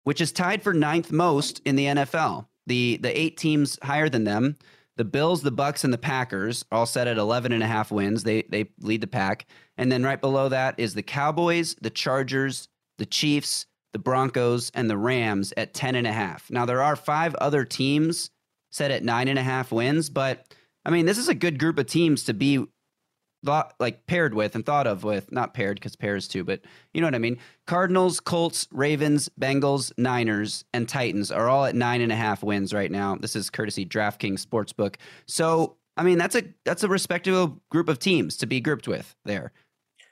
which 0.09 0.21
is 0.21 0.31
tied 0.31 0.63
for 0.63 0.73
ninth 0.73 1.11
most 1.11 1.61
in 1.65 1.75
the 1.75 1.85
NFL. 1.85 2.47
The 2.65 2.97
the 2.97 3.15
eight 3.15 3.37
teams 3.37 3.77
higher 3.83 4.09
than 4.09 4.23
them, 4.23 4.57
the 4.97 5.05
Bills, 5.05 5.43
the 5.43 5.51
Bucs, 5.51 5.83
and 5.83 5.93
the 5.93 5.99
Packers, 5.99 6.65
all 6.71 6.87
set 6.87 7.05
at 7.07 7.19
11 7.19 7.51
and 7.51 7.61
a 7.61 7.67
half 7.67 7.91
wins. 7.91 8.23
They 8.23 8.41
they 8.49 8.71
lead 8.79 9.01
the 9.01 9.07
pack. 9.07 9.45
And 9.77 9.91
then 9.91 10.01
right 10.01 10.19
below 10.19 10.49
that 10.49 10.79
is 10.79 10.95
the 10.95 11.03
Cowboys, 11.03 11.75
the 11.79 11.91
Chargers, 11.91 12.69
the 12.97 13.05
Chiefs, 13.05 13.67
the 13.93 13.99
Broncos, 13.99 14.71
and 14.73 14.89
the 14.89 14.97
Rams 14.97 15.53
at 15.55 15.75
10 15.75 15.93
and 15.93 16.07
a 16.07 16.11
half. 16.11 16.49
Now 16.49 16.65
there 16.65 16.81
are 16.81 16.95
five 16.95 17.35
other 17.35 17.63
teams 17.63 18.31
set 18.71 18.89
at 18.89 19.03
nine 19.03 19.27
and 19.27 19.37
a 19.37 19.43
half 19.43 19.71
wins, 19.71 20.09
but 20.09 20.43
I 20.85 20.89
mean, 20.89 21.05
this 21.05 21.19
is 21.19 21.29
a 21.29 21.35
good 21.35 21.59
group 21.59 21.77
of 21.77 21.85
teams 21.85 22.23
to 22.23 22.33
be 22.33 22.65
thought 23.45 23.73
like 23.79 24.05
paired 24.05 24.33
with 24.33 24.55
and 24.55 24.65
thought 24.65 24.87
of 24.87 25.03
with 25.03 25.31
not 25.31 25.53
paired 25.53 25.75
because 25.75 25.95
pairs 25.95 26.27
too, 26.27 26.43
but 26.43 26.61
you 26.93 27.01
know 27.01 27.07
what 27.07 27.15
I 27.15 27.19
mean. 27.19 27.37
Cardinals, 27.67 28.19
Colts, 28.19 28.67
Ravens, 28.71 29.29
Bengals, 29.39 29.91
Niners, 29.97 30.65
and 30.73 30.87
Titans 30.87 31.31
are 31.31 31.47
all 31.47 31.65
at 31.65 31.75
nine 31.75 32.01
and 32.01 32.11
a 32.11 32.15
half 32.15 32.43
wins 32.43 32.73
right 32.73 32.91
now. 32.91 33.15
This 33.15 33.35
is 33.35 33.49
courtesy 33.49 33.85
DraftKings 33.85 34.45
Sportsbook. 34.45 34.95
So 35.25 35.77
I 35.99 36.03
mean, 36.03 36.17
that's 36.17 36.35
a 36.35 36.43
that's 36.63 36.83
a 36.83 36.87
respectable 36.87 37.61
group 37.69 37.89
of 37.89 37.99
teams 37.99 38.37
to 38.37 38.45
be 38.45 38.61
grouped 38.61 38.87
with 38.87 39.15
there, 39.25 39.51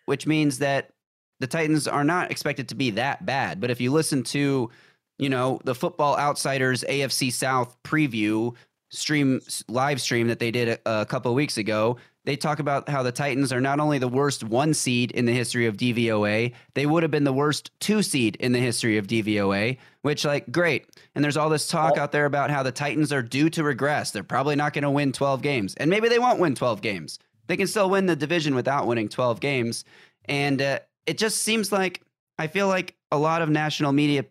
which 0.05 0.27
means 0.27 0.59
that 0.59 0.91
the 1.39 1.47
Titans 1.47 1.87
are 1.87 2.03
not 2.03 2.29
expected 2.29 2.67
to 2.69 2.75
be 2.75 2.91
that 2.91 3.25
bad. 3.25 3.61
But 3.61 3.71
if 3.71 3.79
you 3.79 3.91
listen 3.93 4.23
to, 4.23 4.69
you 5.17 5.29
know, 5.29 5.61
the 5.63 5.75
Football 5.75 6.17
Outsiders 6.17 6.83
AFC 6.89 7.31
South 7.31 7.77
preview 7.83 8.53
stream 8.89 9.39
live 9.69 10.01
stream 10.01 10.27
that 10.27 10.39
they 10.39 10.51
did 10.51 10.79
a, 10.85 11.01
a 11.01 11.05
couple 11.05 11.33
weeks 11.33 11.57
ago, 11.57 11.97
they 12.27 12.35
talk 12.35 12.59
about 12.59 12.89
how 12.89 13.03
the 13.03 13.11
Titans 13.13 13.53
are 13.53 13.61
not 13.61 13.79
only 13.79 13.99
the 13.99 14.07
worst 14.09 14.43
one 14.43 14.73
seed 14.73 15.11
in 15.11 15.23
the 15.23 15.31
history 15.31 15.65
of 15.65 15.77
DVOA, 15.77 16.53
they 16.73 16.85
would 16.85 17.01
have 17.01 17.09
been 17.09 17.23
the 17.23 17.31
worst 17.31 17.71
two 17.79 18.03
seed 18.03 18.35
in 18.41 18.51
the 18.51 18.59
history 18.59 18.97
of 18.97 19.07
DVOA, 19.07 19.77
which, 20.01 20.25
like, 20.25 20.51
great. 20.51 20.89
And 21.15 21.23
there's 21.23 21.37
all 21.37 21.49
this 21.49 21.69
talk 21.69 21.97
out 21.97 22.11
there 22.11 22.25
about 22.25 22.49
how 22.49 22.63
the 22.63 22.71
Titans 22.73 23.13
are 23.13 23.21
due 23.21 23.49
to 23.51 23.63
regress. 23.63 24.11
They're 24.11 24.23
probably 24.23 24.57
not 24.57 24.73
going 24.73 24.83
to 24.83 24.91
win 24.91 25.13
12 25.13 25.41
games. 25.41 25.73
And 25.75 25.89
maybe 25.89 26.09
they 26.09 26.19
won't 26.19 26.37
win 26.37 26.53
12 26.53 26.81
games. 26.81 27.17
They 27.47 27.55
can 27.55 27.65
still 27.65 27.89
win 27.89 28.07
the 28.07 28.15
division 28.17 28.55
without 28.55 28.87
winning 28.87 29.07
12 29.07 29.39
games. 29.39 29.85
And 30.25 30.61
uh, 30.61 30.79
it 31.05 31.17
just 31.17 31.43
seems 31.43 31.71
like 31.71 32.01
I 32.37 32.47
feel 32.47 32.67
like 32.67 32.97
a 33.09 33.17
lot 33.17 33.41
of 33.41 33.49
national 33.49 33.93
media 33.93 34.25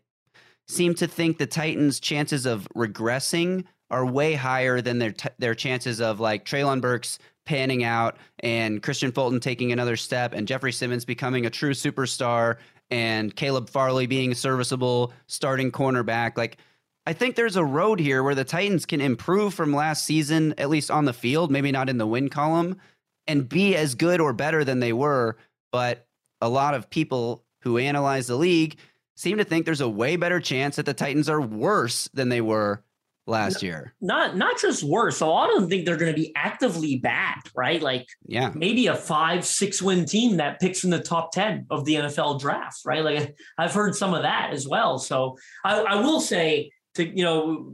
seem 0.69 0.95
to 0.97 1.07
think 1.07 1.39
the 1.39 1.47
Titans' 1.47 1.99
chances 1.99 2.45
of 2.45 2.69
regressing 2.77 3.65
are 3.91 4.05
way 4.05 4.35
higher 4.35 4.83
than 4.83 4.99
their 4.99 5.13
t- 5.13 5.31
their 5.39 5.55
chances 5.55 6.01
of 6.01 6.21
like 6.21 6.45
Treylon 6.45 6.83
Burks 6.83 7.19
panning 7.47 7.85
out 7.85 8.19
and 8.41 8.83
Kristian 8.83 9.15
Fulton 9.15 9.41
taking 9.41 9.73
another 9.73 9.97
step 9.97 10.35
and 10.35 10.47
Jeffrey 10.47 10.73
Simmons 10.73 11.05
becoming 11.05 11.47
a 11.47 11.51
true 11.51 11.73
superstar 11.73 12.59
and 12.91 13.35
Caleb 13.35 13.71
Farley 13.71 14.07
being 14.07 14.33
a 14.33 14.35
serviceable 14.35 15.13
starting 15.27 15.73
cornerback. 15.73 16.37
Like 16.37 16.59
I 17.07 17.13
think 17.13 17.37
there's 17.37 17.57
a 17.57 17.65
road 17.65 18.01
here 18.01 18.23
where 18.23 18.35
the 18.35 18.45
Titans 18.45 18.85
can 18.85 19.01
improve 19.01 19.55
from 19.55 19.73
last 19.73 20.05
season, 20.05 20.55
at 20.59 20.69
least 20.69 20.91
on 20.91 21.05
the 21.05 21.13
field, 21.13 21.51
maybe 21.51 21.73
not 21.73 21.89
in 21.89 21.99
the 21.99 22.07
win 22.07 22.29
column, 22.29 22.81
and 23.27 23.49
be 23.49 23.77
as 23.77 23.95
good 23.95 24.21
or 24.21 24.33
better 24.33 24.65
than 24.65 24.81
they 24.81 24.93
were. 24.93 25.37
But 25.71 26.07
a 26.41 26.49
lot 26.49 26.75
of 26.75 26.91
people 26.91 27.45
who 27.61 27.79
analyze 27.79 28.27
the 28.27 28.37
league 28.37 28.77
seem 29.15 29.39
to 29.39 29.45
think 29.45 29.65
there's 29.65 29.81
a 29.81 29.89
way 29.89 30.17
better 30.17 30.41
chance 30.41 30.77
that 30.77 30.87
the 30.87 30.95
Titans 30.95 31.29
are 31.29 31.41
worse 31.41 32.09
than 32.13 32.29
they 32.29 32.41
were 32.41 32.83
last 33.27 33.63
year. 33.63 33.95
Not 34.01 34.37
not 34.37 34.59
just 34.61 34.83
worse. 34.83 35.21
A 35.21 35.27
lot 35.27 35.51
of 35.51 35.61
them 35.61 35.69
think 35.69 35.85
they're 35.85 35.97
going 35.97 36.15
to 36.15 36.21
be 36.21 36.33
actively 36.37 36.97
bad, 36.97 37.37
right? 37.55 37.83
Like 37.83 38.07
yeah, 38.25 38.53
maybe 38.55 38.87
a 38.87 38.97
five, 38.97 39.45
six 39.45 39.83
win 39.83 40.07
team 40.07 40.37
that 40.39 40.61
picks 40.61 40.85
in 40.85 40.91
the 40.91 41.01
top 41.01 41.33
10 41.33 41.67
of 41.71 41.85
the 41.85 41.95
NFL 41.95 42.41
draft, 42.41 42.81
right? 42.85 43.05
Like 43.05 43.37
I've 43.59 43.75
heard 43.75 43.95
some 43.95 44.15
of 44.15 44.23
that 44.23 44.51
as 44.53 44.67
well. 44.67 44.99
So 44.99 45.37
I, 45.65 45.81
I 45.81 45.95
will 45.97 46.21
say 46.21 46.71
to 46.97 47.07
you 47.07 47.25
know 47.25 47.73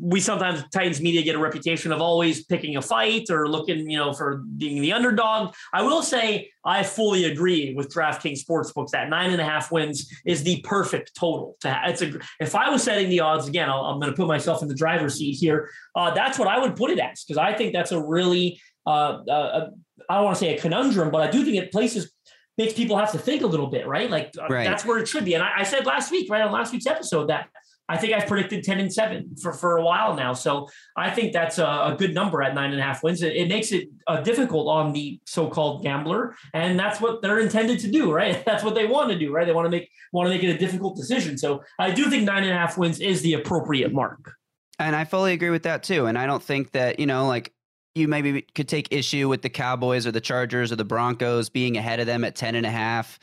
we 0.00 0.20
sometimes 0.20 0.64
titans 0.72 1.00
media 1.00 1.22
get 1.22 1.34
a 1.34 1.38
reputation 1.38 1.92
of 1.92 2.00
always 2.00 2.44
picking 2.44 2.76
a 2.76 2.82
fight 2.82 3.30
or 3.30 3.48
looking 3.48 3.88
you 3.88 3.96
know 3.96 4.12
for 4.12 4.42
being 4.56 4.80
the 4.82 4.92
underdog. 4.92 5.54
I 5.72 5.82
will 5.82 6.02
say 6.02 6.50
i 6.64 6.82
fully 6.82 7.24
agree 7.24 7.74
with 7.74 7.92
draftkings 7.92 8.44
sportsbooks 8.44 8.90
that 8.90 9.08
nine 9.08 9.30
and 9.30 9.40
a 9.40 9.44
half 9.44 9.70
wins 9.70 10.10
is 10.24 10.42
the 10.42 10.60
perfect 10.62 11.14
total 11.14 11.56
to 11.60 11.70
have 11.70 11.88
it's 11.90 12.02
a 12.02 12.12
if 12.40 12.54
i 12.54 12.70
was 12.70 12.82
setting 12.82 13.08
the 13.08 13.20
odds 13.20 13.46
again 13.46 13.68
i 13.68 13.90
am 13.90 14.00
going 14.00 14.10
to 14.10 14.16
put 14.16 14.26
myself 14.26 14.62
in 14.62 14.68
the 14.68 14.74
driver's 14.74 15.16
seat 15.16 15.34
here 15.34 15.68
uh, 15.94 16.12
that's 16.14 16.38
what 16.38 16.48
i 16.48 16.58
would 16.58 16.74
put 16.74 16.90
it 16.90 16.98
as 16.98 17.24
because 17.24 17.38
i 17.38 17.52
think 17.52 17.72
that's 17.72 17.92
a 17.92 18.02
really 18.02 18.60
uh, 18.86 19.18
uh, 19.28 19.68
i 20.08 20.14
don't 20.14 20.24
want 20.24 20.36
to 20.36 20.40
say 20.40 20.56
a 20.56 20.60
conundrum 20.60 21.10
but 21.10 21.20
i 21.20 21.30
do 21.30 21.44
think 21.44 21.56
it 21.56 21.70
places 21.70 22.10
makes 22.56 22.72
people 22.72 22.96
have 22.96 23.12
to 23.12 23.18
think 23.18 23.42
a 23.42 23.46
little 23.46 23.66
bit 23.66 23.86
right? 23.86 24.10
Like 24.10 24.32
uh, 24.40 24.46
right. 24.48 24.64
that's 24.64 24.84
where 24.84 24.98
it 24.98 25.08
should 25.08 25.24
be. 25.24 25.34
And 25.34 25.42
I, 25.42 25.60
I 25.60 25.62
said 25.64 25.86
last 25.86 26.10
week 26.10 26.30
right 26.30 26.42
on 26.42 26.52
last 26.52 26.72
week's 26.72 26.86
episode 26.86 27.28
that 27.28 27.48
I 27.88 27.98
think 27.98 28.14
I've 28.14 28.26
predicted 28.26 28.64
10 28.64 28.80
and 28.80 28.92
7 28.92 29.36
for, 29.42 29.52
for 29.52 29.76
a 29.76 29.82
while 29.82 30.14
now. 30.14 30.32
So 30.32 30.68
I 30.96 31.10
think 31.10 31.32
that's 31.32 31.58
a, 31.58 31.64
a 31.64 31.96
good 31.98 32.14
number 32.14 32.42
at 32.42 32.54
nine 32.54 32.70
and 32.70 32.80
a 32.80 32.82
half 32.82 33.02
wins. 33.02 33.22
It, 33.22 33.36
it 33.36 33.48
makes 33.48 33.72
it 33.72 33.88
uh, 34.06 34.22
difficult 34.22 34.68
on 34.68 34.92
the 34.92 35.20
so 35.26 35.48
called 35.48 35.82
gambler. 35.82 36.34
And 36.54 36.78
that's 36.78 37.00
what 37.00 37.20
they're 37.20 37.40
intended 37.40 37.78
to 37.80 37.90
do, 37.90 38.12
right? 38.12 38.42
That's 38.54 38.64
what 38.64 38.74
they 38.74 38.86
want 38.86 39.10
to 39.10 39.18
do, 39.18 39.32
right? 39.32 39.46
They 39.46 39.52
want 39.52 39.66
to 39.66 39.70
make 39.70 39.90
want 40.12 40.28
to 40.28 40.30
make 40.34 40.42
it 40.42 40.54
a 40.54 40.58
difficult 40.58 40.96
decision. 40.96 41.36
So 41.36 41.62
I 41.78 41.90
do 41.90 42.08
think 42.08 42.24
nine 42.24 42.44
and 42.44 42.52
a 42.52 42.56
half 42.56 42.78
wins 42.78 43.00
is 43.00 43.22
the 43.22 43.34
appropriate 43.34 43.92
mark. 43.92 44.32
And 44.78 44.96
I 44.96 45.04
fully 45.04 45.32
agree 45.32 45.50
with 45.50 45.64
that 45.64 45.82
too. 45.82 46.06
And 46.06 46.18
I 46.18 46.26
don't 46.26 46.42
think 46.42 46.72
that, 46.72 46.98
you 46.98 47.06
know, 47.06 47.26
like 47.26 47.52
you 47.94 48.08
maybe 48.08 48.42
could 48.42 48.68
take 48.68 48.88
issue 48.90 49.28
with 49.28 49.42
the 49.42 49.48
Cowboys 49.48 50.06
or 50.06 50.12
the 50.12 50.20
Chargers 50.20 50.72
or 50.72 50.76
the 50.76 50.84
Broncos 50.84 51.48
being 51.48 51.76
ahead 51.76 52.00
of 52.00 52.06
them 52.06 52.24
at 52.24 52.34
10 52.34 52.54
and 52.54 52.66
a 52.66 52.70
half. 52.70 53.18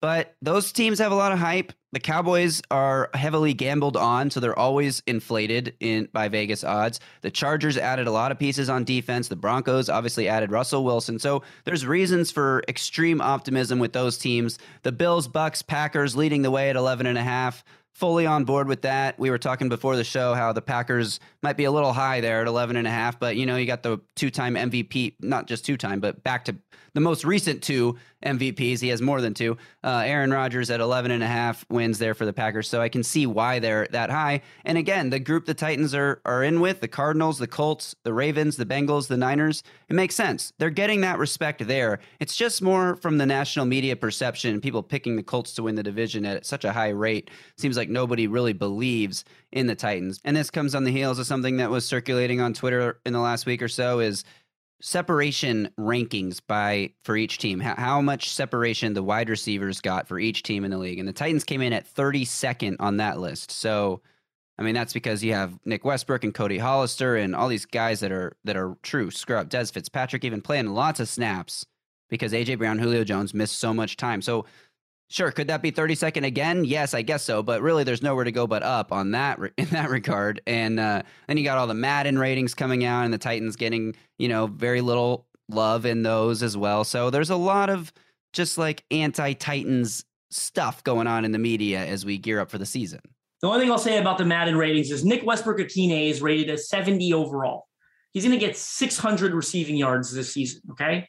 But 0.00 0.34
those 0.40 0.72
teams 0.72 0.98
have 0.98 1.12
a 1.12 1.16
lot 1.16 1.32
of 1.32 1.38
hype. 1.38 1.72
The 1.92 2.00
Cowboys 2.00 2.62
are 2.70 3.10
heavily 3.14 3.52
gambled 3.52 3.96
on, 3.96 4.30
so 4.30 4.40
they're 4.40 4.58
always 4.58 5.02
inflated 5.06 5.74
in 5.80 6.08
by 6.12 6.28
Vegas 6.28 6.62
odds. 6.62 7.00
The 7.22 7.30
Chargers 7.30 7.76
added 7.76 8.06
a 8.06 8.12
lot 8.12 8.30
of 8.30 8.38
pieces 8.38 8.70
on 8.70 8.84
defense. 8.84 9.28
The 9.28 9.36
Broncos 9.36 9.88
obviously 9.88 10.28
added 10.28 10.52
Russell 10.52 10.84
Wilson. 10.84 11.18
So 11.18 11.42
there's 11.64 11.84
reasons 11.84 12.30
for 12.30 12.62
extreme 12.68 13.20
optimism 13.20 13.78
with 13.78 13.92
those 13.92 14.16
teams. 14.16 14.58
The 14.84 14.92
Bills, 14.92 15.26
Bucs, 15.28 15.66
Packers 15.66 16.16
leading 16.16 16.42
the 16.42 16.50
way 16.50 16.70
at 16.70 16.76
11 16.76 17.06
and 17.06 17.18
a 17.18 17.22
half. 17.22 17.64
Fully 17.92 18.24
on 18.24 18.44
board 18.44 18.68
with 18.68 18.82
that. 18.82 19.18
We 19.18 19.30
were 19.30 19.36
talking 19.36 19.68
before 19.68 19.96
the 19.96 20.04
show 20.04 20.32
how 20.32 20.52
the 20.52 20.62
Packers 20.62 21.18
might 21.42 21.56
be 21.56 21.64
a 21.64 21.72
little 21.72 21.92
high 21.92 22.20
there 22.20 22.40
at 22.40 22.46
11 22.46 22.76
and 22.76 22.86
a 22.86 22.90
half, 22.90 23.18
but 23.18 23.36
you 23.36 23.44
know, 23.44 23.56
you 23.56 23.66
got 23.66 23.82
the 23.82 24.00
two-time 24.14 24.54
MVP, 24.54 25.16
not 25.20 25.48
just 25.48 25.66
two-time, 25.66 26.00
but 26.00 26.22
back 26.22 26.44
to 26.46 26.56
the 26.94 27.00
most 27.00 27.24
recent 27.24 27.62
two 27.62 27.96
MVPs. 28.24 28.80
He 28.80 28.88
has 28.88 29.00
more 29.00 29.20
than 29.20 29.34
two. 29.34 29.56
Uh, 29.82 30.02
Aaron 30.04 30.32
Rodgers 30.32 30.70
at 30.70 30.80
11 30.80 31.10
and 31.10 31.22
a 31.22 31.26
half 31.26 31.64
wins 31.70 31.98
there 31.98 32.14
for 32.14 32.26
the 32.26 32.32
Packers. 32.32 32.68
So 32.68 32.80
I 32.80 32.88
can 32.88 33.02
see 33.02 33.26
why 33.26 33.58
they're 33.58 33.86
that 33.92 34.10
high. 34.10 34.42
And 34.64 34.76
again, 34.76 35.10
the 35.10 35.18
group 35.18 35.46
the 35.46 35.54
Titans 35.54 35.94
are, 35.94 36.20
are 36.24 36.42
in 36.42 36.60
with 36.60 36.80
the 36.80 36.88
Cardinals, 36.88 37.38
the 37.38 37.46
Colts, 37.46 37.94
the 38.04 38.12
Ravens, 38.12 38.56
the 38.56 38.66
Bengals, 38.66 39.08
the 39.08 39.16
Niners, 39.16 39.62
it 39.88 39.94
makes 39.94 40.14
sense. 40.14 40.52
They're 40.58 40.70
getting 40.70 41.00
that 41.00 41.18
respect 41.18 41.66
there. 41.66 41.98
It's 42.20 42.36
just 42.36 42.62
more 42.62 42.96
from 42.96 43.18
the 43.18 43.26
national 43.26 43.66
media 43.66 43.96
perception, 43.96 44.60
people 44.60 44.82
picking 44.82 45.16
the 45.16 45.22
Colts 45.22 45.54
to 45.54 45.64
win 45.64 45.74
the 45.74 45.82
division 45.82 46.24
at 46.24 46.46
such 46.46 46.64
a 46.64 46.72
high 46.72 46.90
rate. 46.90 47.30
Seems 47.56 47.76
like 47.76 47.88
nobody 47.88 48.26
really 48.26 48.52
believes 48.52 49.24
in 49.52 49.66
the 49.66 49.74
Titans. 49.74 50.20
And 50.24 50.36
this 50.36 50.50
comes 50.50 50.74
on 50.74 50.84
the 50.84 50.92
heels 50.92 51.18
of 51.18 51.26
something 51.26 51.56
that 51.56 51.70
was 51.70 51.84
circulating 51.84 52.40
on 52.40 52.54
Twitter 52.54 53.00
in 53.04 53.12
the 53.12 53.20
last 53.20 53.46
week 53.46 53.62
or 53.62 53.68
so 53.68 53.98
is 53.98 54.24
separation 54.80 55.70
rankings 55.78 56.40
by 56.46 56.92
for 57.04 57.16
each 57.16 57.38
team? 57.38 57.60
How, 57.60 57.74
how, 57.76 58.00
much 58.00 58.30
separation 58.30 58.94
the 58.94 59.02
wide 59.02 59.28
receivers 59.28 59.80
got 59.80 60.08
for 60.08 60.18
each 60.18 60.42
team 60.42 60.64
in 60.64 60.70
the 60.70 60.78
league? 60.78 60.98
And 60.98 61.08
the 61.08 61.12
titans 61.12 61.44
came 61.44 61.62
in 61.62 61.72
at 61.72 61.92
32nd 61.92 62.76
on 62.80 62.98
that 62.98 63.18
list. 63.18 63.50
So 63.50 64.00
i 64.58 64.62
mean 64.62 64.74
that's 64.74 64.92
because 64.92 65.24
you 65.24 65.32
have 65.32 65.58
nick 65.64 65.86
westbrook 65.86 66.22
and 66.22 66.34
cody 66.34 66.58
hollister 66.58 67.16
and 67.16 67.34
all 67.34 67.48
these 67.48 67.64
guys 67.64 68.00
that 68.00 68.12
are 68.12 68.36
that 68.44 68.56
are 68.56 68.76
true 68.82 69.10
scrub. 69.10 69.48
Dez 69.48 69.72
fitzpatrick 69.72 70.24
even 70.24 70.42
playing 70.42 70.68
lots 70.68 71.00
of 71.00 71.08
snaps 71.08 71.64
because 72.08 72.32
aj 72.32 72.58
brown 72.58 72.78
julio 72.78 73.04
jones 73.04 73.32
missed 73.32 73.58
so 73.58 73.72
much 73.72 73.96
time. 73.96 74.20
So 74.20 74.44
Sure, 75.10 75.32
could 75.32 75.48
that 75.48 75.60
be 75.60 75.72
32nd 75.72 76.24
again? 76.24 76.64
Yes, 76.64 76.94
I 76.94 77.02
guess 77.02 77.24
so. 77.24 77.42
But 77.42 77.62
really, 77.62 77.82
there's 77.82 78.00
nowhere 78.00 78.22
to 78.22 78.30
go 78.30 78.46
but 78.46 78.62
up 78.62 78.92
on 78.92 79.10
that 79.10 79.40
in 79.58 79.66
that 79.66 79.90
regard. 79.90 80.40
And 80.46 80.78
uh, 80.78 81.02
then 81.26 81.36
you 81.36 81.42
got 81.42 81.58
all 81.58 81.66
the 81.66 81.74
Madden 81.74 82.16
ratings 82.16 82.54
coming 82.54 82.84
out, 82.84 83.04
and 83.04 83.12
the 83.12 83.18
Titans 83.18 83.56
getting 83.56 83.94
you 84.18 84.28
know 84.28 84.46
very 84.46 84.80
little 84.80 85.26
love 85.48 85.84
in 85.84 86.04
those 86.04 86.44
as 86.44 86.56
well. 86.56 86.84
So 86.84 87.10
there's 87.10 87.30
a 87.30 87.36
lot 87.36 87.70
of 87.70 87.92
just 88.32 88.56
like 88.56 88.84
anti-Titans 88.92 90.04
stuff 90.30 90.84
going 90.84 91.08
on 91.08 91.24
in 91.24 91.32
the 91.32 91.38
media 91.40 91.84
as 91.84 92.04
we 92.04 92.16
gear 92.16 92.38
up 92.38 92.48
for 92.48 92.58
the 92.58 92.66
season. 92.66 93.00
The 93.42 93.48
only 93.48 93.58
thing 93.58 93.72
I'll 93.72 93.78
say 93.78 93.98
about 93.98 94.16
the 94.16 94.24
Madden 94.24 94.56
ratings 94.56 94.92
is 94.92 95.04
Nick 95.04 95.24
Westbrook-Ikhine 95.24 96.08
is 96.08 96.22
rated 96.22 96.50
as 96.50 96.68
70 96.68 97.12
overall. 97.14 97.66
He's 98.12 98.24
going 98.24 98.38
to 98.38 98.46
get 98.46 98.56
600 98.56 99.34
receiving 99.34 99.76
yards 99.76 100.12
this 100.14 100.32
season. 100.32 100.60
Okay, 100.70 101.08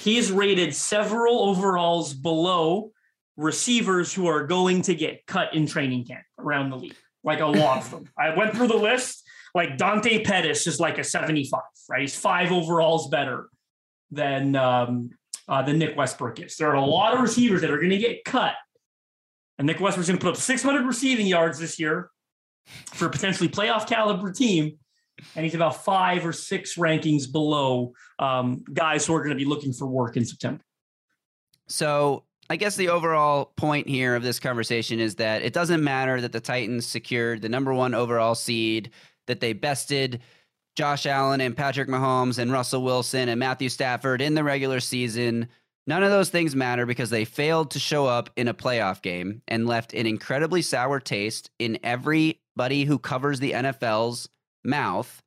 he's 0.00 0.30
rated 0.30 0.74
several 0.74 1.48
overalls 1.48 2.12
below 2.12 2.92
receivers 3.36 4.12
who 4.12 4.26
are 4.26 4.46
going 4.46 4.82
to 4.82 4.94
get 4.94 5.26
cut 5.26 5.54
in 5.54 5.66
training 5.66 6.04
camp 6.04 6.22
around 6.38 6.70
the 6.70 6.76
league, 6.76 6.96
like 7.24 7.40
a 7.40 7.46
lot 7.46 7.78
of 7.78 7.90
them. 7.90 8.08
I 8.18 8.34
went 8.34 8.54
through 8.54 8.68
the 8.68 8.76
list. 8.76 9.24
Like 9.54 9.76
Dante 9.76 10.24
Pettis 10.24 10.66
is 10.66 10.80
like 10.80 10.96
a 10.96 11.04
75, 11.04 11.60
right? 11.90 12.00
He's 12.00 12.16
five 12.16 12.52
overalls 12.52 13.08
better 13.08 13.48
than 14.10 14.56
um, 14.56 15.10
uh, 15.46 15.62
than 15.62 15.78
Nick 15.78 15.96
Westbrook 15.96 16.40
is. 16.40 16.56
There 16.56 16.70
are 16.70 16.76
a 16.76 16.84
lot 16.84 17.14
of 17.14 17.20
receivers 17.20 17.60
that 17.60 17.70
are 17.70 17.76
going 17.76 17.90
to 17.90 17.98
get 17.98 18.24
cut, 18.24 18.54
and 19.58 19.66
Nick 19.66 19.78
Westbrook's 19.78 20.08
going 20.08 20.18
to 20.18 20.24
put 20.24 20.30
up 20.30 20.40
600 20.40 20.86
receiving 20.86 21.26
yards 21.26 21.58
this 21.58 21.78
year 21.78 22.10
for 22.94 23.06
a 23.06 23.10
potentially 23.10 23.48
playoff 23.48 23.86
caliber 23.86 24.32
team. 24.32 24.78
And 25.36 25.44
he's 25.44 25.54
about 25.54 25.84
five 25.84 26.26
or 26.26 26.32
six 26.32 26.76
rankings 26.76 27.30
below 27.30 27.92
um, 28.18 28.64
guys 28.72 29.06
who 29.06 29.14
are 29.14 29.18
going 29.18 29.30
to 29.30 29.36
be 29.36 29.44
looking 29.44 29.72
for 29.72 29.86
work 29.86 30.16
in 30.16 30.24
September. 30.24 30.64
So 31.68 32.24
I 32.52 32.56
guess 32.56 32.76
the 32.76 32.90
overall 32.90 33.46
point 33.56 33.88
here 33.88 34.14
of 34.14 34.22
this 34.22 34.38
conversation 34.38 35.00
is 35.00 35.14
that 35.14 35.40
it 35.40 35.54
doesn't 35.54 35.82
matter 35.82 36.20
that 36.20 36.32
the 36.32 36.40
Titans 36.40 36.84
secured 36.84 37.40
the 37.40 37.48
number 37.48 37.72
one 37.72 37.94
overall 37.94 38.34
seed, 38.34 38.90
that 39.26 39.40
they 39.40 39.54
bested 39.54 40.20
Josh 40.76 41.06
Allen 41.06 41.40
and 41.40 41.56
Patrick 41.56 41.88
Mahomes 41.88 42.36
and 42.36 42.52
Russell 42.52 42.82
Wilson 42.82 43.30
and 43.30 43.40
Matthew 43.40 43.70
Stafford 43.70 44.20
in 44.20 44.34
the 44.34 44.44
regular 44.44 44.80
season. 44.80 45.48
None 45.86 46.02
of 46.02 46.10
those 46.10 46.28
things 46.28 46.54
matter 46.54 46.84
because 46.84 47.08
they 47.08 47.24
failed 47.24 47.70
to 47.70 47.78
show 47.78 48.04
up 48.04 48.28
in 48.36 48.48
a 48.48 48.54
playoff 48.54 49.00
game 49.00 49.40
and 49.48 49.66
left 49.66 49.94
an 49.94 50.04
incredibly 50.04 50.60
sour 50.60 51.00
taste 51.00 51.50
in 51.58 51.78
everybody 51.82 52.84
who 52.84 52.98
covers 52.98 53.40
the 53.40 53.52
NFL's 53.52 54.28
mouth. 54.62 55.22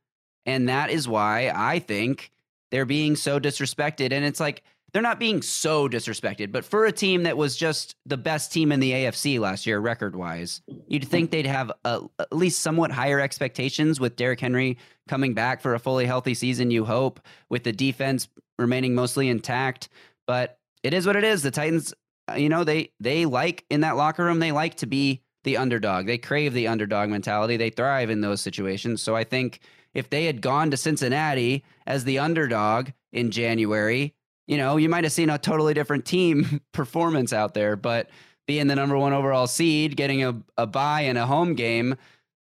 And 0.46 0.70
that 0.70 0.92
is 0.92 1.08
why 1.08 1.52
I 1.56 1.80
think 1.80 2.30
they're 2.70 2.86
being 2.86 3.16
so 3.16 3.40
disrespected. 3.40 4.12
And 4.12 4.24
it's 4.24 4.40
like, 4.40 4.62
they're 4.96 5.02
not 5.02 5.20
being 5.20 5.42
so 5.42 5.90
disrespected, 5.90 6.54
but 6.54 6.64
for 6.64 6.86
a 6.86 6.92
team 6.92 7.24
that 7.24 7.36
was 7.36 7.58
just 7.58 7.98
the 8.06 8.16
best 8.16 8.54
team 8.54 8.72
in 8.72 8.80
the 8.80 8.94
AFC 8.94 9.42
last 9.42 9.66
year, 9.66 9.78
record 9.78 10.16
wise, 10.16 10.62
you'd 10.88 11.06
think 11.06 11.32
they'd 11.32 11.46
have 11.46 11.70
a, 11.84 12.00
at 12.18 12.32
least 12.32 12.62
somewhat 12.62 12.92
higher 12.92 13.20
expectations 13.20 14.00
with 14.00 14.16
Derrick 14.16 14.40
Henry 14.40 14.78
coming 15.10 15.34
back 15.34 15.60
for 15.60 15.76
a 15.76 15.80
fully 15.80 16.06
healthy 16.06 16.34
season, 16.34 16.72
you 16.72 16.86
hope, 16.86 17.20
with 17.50 17.66
the 17.66 17.74
defense 17.74 18.30
remaining 18.58 18.96
mostly 18.96 19.28
intact. 19.28 19.90
But 20.28 20.60
it 20.82 20.94
is 20.94 21.06
what 21.06 21.18
it 21.18 21.26
is. 21.26 21.44
The 21.44 21.52
Titans, 21.52 21.94
uh, 22.32 22.36
you 22.36 22.48
know, 22.48 22.64
they 22.64 22.94
they 23.02 23.26
like 23.26 23.66
in 23.70 23.82
that 23.82 23.98
locker 23.98 24.24
room, 24.24 24.40
they 24.40 24.54
like 24.54 24.76
to 24.76 24.86
be 24.86 25.22
the 25.44 25.58
underdog. 25.58 26.06
They 26.06 26.18
crave 26.18 26.54
the 26.54 26.70
underdog 26.70 27.10
mentality. 27.10 27.58
They 27.58 27.70
thrive 27.70 28.10
in 28.10 28.22
those 28.22 28.40
situations. 28.40 29.02
So 29.02 29.14
I 29.14 29.26
think 29.26 29.60
if 29.94 30.10
they 30.10 30.24
had 30.24 30.42
gone 30.42 30.72
to 30.72 30.78
Cincinnati 30.78 31.66
as 31.86 32.06
the 32.06 32.20
underdog 32.20 32.92
in 33.12 33.30
January, 33.30 34.14
you 34.48 34.58
know, 34.58 34.78
you 34.78 34.90
might 34.90 35.04
have 35.04 35.14
seen 35.14 35.30
a 35.30 35.38
totally 35.38 35.74
different 35.74 36.06
team 36.06 36.62
performance 36.72 37.34
out 37.34 37.54
there, 37.54 37.76
but 37.76 38.10
being 38.48 38.68
the 38.68 38.76
number 38.76 38.98
one 38.98 39.14
overall 39.14 39.48
seed, 39.48 39.96
getting 39.96 40.24
a, 40.24 40.40
a 40.58 40.68
bye 40.68 41.02
and 41.02 41.18
a 41.18 41.26
home 41.26 41.56
game. 41.56 41.96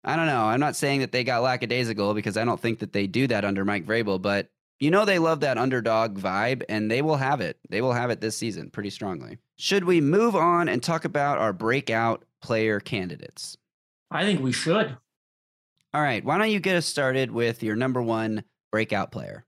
I 0.04 0.18
don't 0.18 0.28
know. 0.28 0.44
I'm 0.44 0.60
not 0.60 0.76
saying 0.76 1.00
that 1.00 1.14
they 1.14 1.24
got 1.24 1.44
lackadaisical 1.44 2.14
because 2.14 2.36
I 2.36 2.44
don't 2.44 2.60
think 2.60 2.80
that 2.80 2.92
they 2.92 3.08
do 3.08 3.26
that 3.28 3.46
under 3.46 3.64
Mike 3.64 3.86
Vrabel, 3.86 4.22
but 4.22 4.50
you 4.80 4.92
know 4.92 5.06
they 5.06 5.18
love 5.18 5.40
that 5.42 5.58
underdog 5.58 6.20
vibe 6.20 6.64
and 6.68 6.92
they 6.92 7.02
will 7.02 7.16
have 7.16 7.40
it. 7.40 7.58
They 7.70 7.82
will 7.82 7.94
have 7.94 8.10
it 8.10 8.20
this 8.20 8.36
season 8.36 8.70
pretty 8.70 8.90
strongly. 8.90 9.38
Should 9.56 9.86
we 9.86 10.02
move 10.02 10.36
on 10.36 10.68
and 10.68 10.84
talk 10.84 11.06
about 11.06 11.38
our 11.38 11.54
breakout 11.54 12.26
player 12.42 12.82
candidates? 12.82 13.58
I 14.12 14.24
think 14.26 14.42
we 14.42 14.52
should. 14.52 14.98
All 15.94 16.02
right. 16.02 16.26
Why 16.26 16.38
don't 16.38 16.52
you 16.52 16.60
get 16.60 16.76
us 16.76 16.86
started 16.86 17.32
with 17.32 17.64
your 17.64 17.78
number 17.78 18.02
one 18.02 18.44
breakout 18.72 19.12
player? 19.12 19.46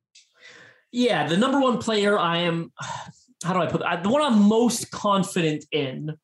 Yeah, 0.96 1.28
the 1.28 1.36
number 1.36 1.60
one 1.60 1.80
player 1.80 2.18
I 2.18 2.38
am, 2.38 2.72
how 3.44 3.52
do 3.54 3.60
I 3.60 3.66
put 3.66 3.82
it? 3.82 4.04
The 4.04 4.10
one 4.10 4.22
I'm 4.22 4.42
most 4.42 4.92
confident 4.92 5.66
in 5.72 6.16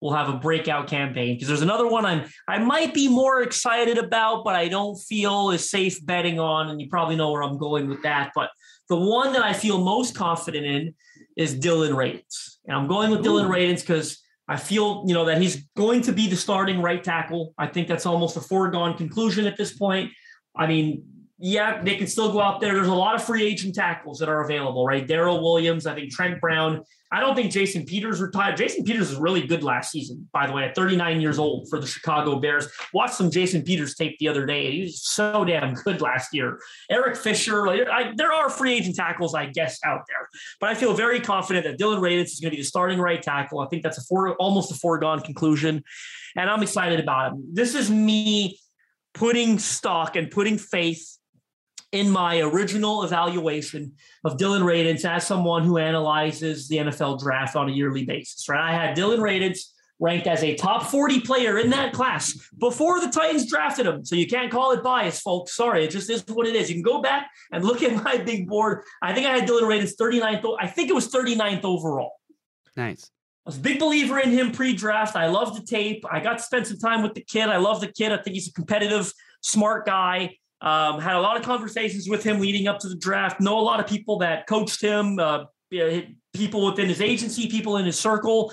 will 0.00 0.14
have 0.14 0.30
a 0.30 0.38
breakout 0.38 0.86
campaign 0.86 1.34
because 1.34 1.48
there's 1.48 1.60
another 1.60 1.86
one 1.86 2.06
I'm 2.06 2.24
I 2.46 2.58
might 2.58 2.94
be 2.94 3.08
more 3.08 3.42
excited 3.42 3.98
about, 3.98 4.44
but 4.44 4.54
I 4.54 4.68
don't 4.68 4.96
feel 4.96 5.50
is 5.50 5.68
safe 5.68 6.04
betting 6.06 6.40
on, 6.40 6.70
and 6.70 6.80
you 6.80 6.88
probably 6.88 7.16
know 7.16 7.32
where 7.32 7.42
I'm 7.42 7.58
going 7.58 7.86
with 7.86 8.02
that. 8.02 8.32
But 8.34 8.48
the 8.88 8.96
one 8.96 9.34
that 9.34 9.42
I 9.42 9.52
feel 9.52 9.76
most 9.76 10.14
confident 10.14 10.64
in 10.64 10.94
is 11.36 11.52
Dillon 11.52 11.92
Radunz, 11.92 12.56
and 12.66 12.78
I'm 12.78 12.88
going 12.88 13.10
with 13.10 13.20
Ooh. 13.20 13.24
Dillon 13.24 13.50
Radunz 13.50 13.80
because 13.80 14.24
I 14.48 14.56
feel 14.56 15.04
you 15.06 15.12
know 15.12 15.26
that 15.26 15.42
he's 15.42 15.66
going 15.76 16.00
to 16.02 16.12
be 16.12 16.28
the 16.28 16.36
starting 16.36 16.80
right 16.80 17.04
tackle. 17.04 17.52
I 17.58 17.66
think 17.66 17.88
that's 17.88 18.06
almost 18.06 18.38
a 18.38 18.40
foregone 18.40 18.96
conclusion 18.96 19.46
at 19.46 19.58
this 19.58 19.76
point. 19.76 20.12
I 20.56 20.66
mean, 20.66 21.04
yeah, 21.40 21.82
they 21.82 21.96
can 21.96 22.08
still 22.08 22.32
go 22.32 22.40
out 22.40 22.60
there. 22.60 22.74
There's 22.74 22.88
a 22.88 22.94
lot 22.94 23.14
of 23.14 23.22
free 23.22 23.44
agent 23.46 23.76
tackles 23.76 24.18
that 24.18 24.28
are 24.28 24.42
available, 24.42 24.84
right? 24.84 25.06
Daryl 25.06 25.40
Williams, 25.40 25.86
I 25.86 25.94
think 25.94 26.10
Trent 26.10 26.40
Brown. 26.40 26.82
I 27.12 27.20
don't 27.20 27.36
think 27.36 27.52
Jason 27.52 27.86
Peters 27.86 28.20
retired. 28.20 28.56
Jason 28.56 28.84
Peters 28.84 29.10
was 29.10 29.18
really 29.18 29.46
good 29.46 29.62
last 29.62 29.92
season, 29.92 30.28
by 30.32 30.46
the 30.46 30.52
way, 30.52 30.64
at 30.64 30.74
39 30.74 31.20
years 31.20 31.38
old 31.38 31.70
for 31.70 31.80
the 31.80 31.86
Chicago 31.86 32.40
Bears. 32.40 32.68
Watched 32.92 33.14
some 33.14 33.30
Jason 33.30 33.62
Peters 33.62 33.94
tape 33.94 34.18
the 34.18 34.28
other 34.28 34.44
day. 34.44 34.72
He 34.72 34.80
was 34.82 35.02
so 35.02 35.44
damn 35.44 35.74
good 35.74 36.02
last 36.02 36.34
year. 36.34 36.58
Eric 36.90 37.16
Fisher, 37.16 37.66
like, 37.66 37.82
I, 37.88 38.12
there 38.16 38.32
are 38.32 38.50
free 38.50 38.74
agent 38.74 38.96
tackles, 38.96 39.34
I 39.34 39.46
guess, 39.46 39.78
out 39.84 40.02
there. 40.08 40.28
But 40.60 40.70
I 40.70 40.74
feel 40.74 40.92
very 40.92 41.20
confident 41.20 41.64
that 41.64 41.78
Dillon 41.78 42.00
Radunz 42.00 42.24
is 42.24 42.40
going 42.40 42.50
to 42.50 42.56
be 42.56 42.62
the 42.62 42.66
starting 42.66 42.98
right 42.98 43.22
tackle. 43.22 43.60
I 43.60 43.68
think 43.68 43.84
that's 43.84 43.98
a 43.98 44.02
four, 44.02 44.34
almost 44.36 44.72
a 44.72 44.74
foregone 44.74 45.20
conclusion. 45.20 45.84
And 46.36 46.50
I'm 46.50 46.62
excited 46.62 47.00
about 47.00 47.32
him. 47.32 47.44
This 47.52 47.74
is 47.74 47.90
me 47.90 48.58
putting 49.14 49.58
stock 49.58 50.16
and 50.16 50.30
putting 50.30 50.58
faith 50.58 51.17
in 51.92 52.10
my 52.10 52.40
original 52.40 53.02
evaluation 53.02 53.92
of 54.24 54.36
Dillon 54.36 54.62
Radunz 54.62 55.04
as 55.04 55.26
someone 55.26 55.64
who 55.64 55.78
analyzes 55.78 56.68
the 56.68 56.76
NFL 56.76 57.20
draft 57.20 57.56
on 57.56 57.68
a 57.68 57.72
yearly 57.72 58.04
basis, 58.04 58.48
right? 58.48 58.60
I 58.60 58.72
had 58.72 58.94
Dillon 58.94 59.20
Radunz 59.20 59.60
ranked 60.00 60.26
as 60.26 60.44
a 60.44 60.54
top 60.54 60.84
40 60.84 61.20
player 61.20 61.58
in 61.58 61.70
that 61.70 61.92
class 61.92 62.38
before 62.58 63.00
the 63.00 63.08
Titans 63.08 63.50
drafted 63.50 63.86
him. 63.86 64.04
So 64.04 64.14
you 64.14 64.26
can't 64.26 64.50
call 64.50 64.72
it 64.72 64.82
bias, 64.82 65.20
folks. 65.20 65.56
Sorry, 65.56 65.84
it 65.84 65.90
just 65.90 66.08
is 66.10 66.24
what 66.28 66.46
it 66.46 66.54
is. 66.54 66.68
You 66.68 66.76
can 66.76 66.82
go 66.82 67.02
back 67.02 67.28
and 67.52 67.64
look 67.64 67.82
at 67.82 68.04
my 68.04 68.18
big 68.18 68.46
board. 68.46 68.84
I 69.02 69.12
think 69.12 69.26
I 69.26 69.36
had 69.36 69.46
Dillon 69.46 69.64
Radunz 69.64 69.94
39th. 70.00 70.56
I 70.60 70.66
think 70.66 70.88
it 70.88 70.94
was 70.94 71.10
39th 71.10 71.64
overall. 71.64 72.12
Nice. 72.76 73.10
I 73.44 73.48
was 73.48 73.56
a 73.56 73.60
big 73.60 73.78
believer 73.78 74.18
in 74.18 74.30
him 74.30 74.52
pre-draft. 74.52 75.16
I 75.16 75.26
love 75.28 75.56
the 75.56 75.64
tape. 75.64 76.04
I 76.08 76.20
got 76.20 76.36
to 76.38 76.44
spend 76.44 76.66
some 76.66 76.78
time 76.78 77.02
with 77.02 77.14
the 77.14 77.22
kid. 77.22 77.48
I 77.48 77.56
love 77.56 77.80
the 77.80 77.90
kid. 77.90 78.12
I 78.12 78.18
think 78.18 78.34
he's 78.34 78.48
a 78.48 78.52
competitive, 78.52 79.12
smart 79.40 79.86
guy. 79.86 80.36
Um, 80.60 81.00
had 81.00 81.14
a 81.14 81.20
lot 81.20 81.36
of 81.36 81.42
conversations 81.44 82.08
with 82.08 82.24
him 82.24 82.40
leading 82.40 82.66
up 82.66 82.80
to 82.80 82.88
the 82.88 82.96
draft. 82.96 83.40
Know 83.40 83.58
a 83.58 83.62
lot 83.62 83.78
of 83.78 83.86
people 83.86 84.18
that 84.18 84.46
coached 84.46 84.82
him, 84.82 85.18
uh, 85.18 85.44
people 86.34 86.66
within 86.66 86.88
his 86.88 87.00
agency, 87.00 87.48
people 87.48 87.76
in 87.76 87.86
his 87.86 87.98
circle. 87.98 88.52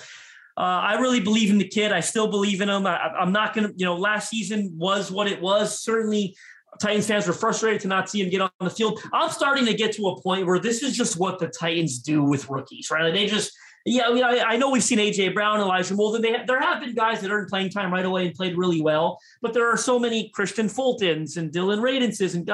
Uh, 0.57 0.61
I 0.61 0.99
really 0.99 1.19
believe 1.19 1.49
in 1.49 1.57
the 1.57 1.67
kid. 1.67 1.91
I 1.91 1.99
still 1.99 2.29
believe 2.29 2.61
in 2.61 2.69
him. 2.69 2.87
I, 2.87 3.11
am 3.19 3.31
not 3.31 3.53
going 3.53 3.67
to, 3.67 3.73
you 3.75 3.85
know, 3.85 3.95
last 3.95 4.29
season 4.29 4.71
was 4.77 5.11
what 5.11 5.27
it 5.27 5.41
was. 5.41 5.81
Certainly, 5.81 6.35
Titans 6.79 7.07
fans 7.07 7.27
were 7.27 7.33
frustrated 7.33 7.81
to 7.81 7.87
not 7.87 8.09
see 8.09 8.21
him 8.21 8.29
get 8.29 8.41
on 8.41 8.49
the 8.59 8.69
field. 8.69 9.01
I'm 9.13 9.29
starting 9.29 9.65
to 9.65 9.73
get 9.73 9.93
to 9.93 10.07
a 10.07 10.21
point 10.21 10.45
where 10.45 10.59
this 10.59 10.83
is 10.83 10.95
just 10.95 11.17
what 11.17 11.39
the 11.39 11.47
Titans 11.47 11.99
do 11.99 12.23
with 12.23 12.49
rookies, 12.49 12.89
right? 12.91 13.11
They 13.13 13.27
just 13.27 13.51
yeah, 13.85 14.07
I 14.09 14.53
I, 14.53 14.57
know 14.57 14.71
we've 14.71 14.83
seen 14.83 14.97
AJ 14.97 15.35
Brown, 15.35 15.59
Elijah 15.59 15.93
Molden. 15.93 16.21
They 16.21 16.35
there 16.47 16.59
have 16.59 16.81
been 16.81 16.95
guys 16.95 17.21
that 17.21 17.29
earned 17.29 17.49
playing 17.49 17.69
time 17.69 17.93
right 17.93 18.03
away 18.03 18.25
and 18.25 18.35
played 18.35 18.57
really 18.57 18.81
well, 18.81 19.19
but 19.43 19.53
there 19.53 19.69
are 19.71 19.77
so 19.77 19.99
many 19.99 20.31
Kristian 20.35 20.73
Fultons 20.73 21.37
and 21.37 21.51
Dillon 21.51 21.79
Radunz's 21.79 22.33
and 22.33 22.49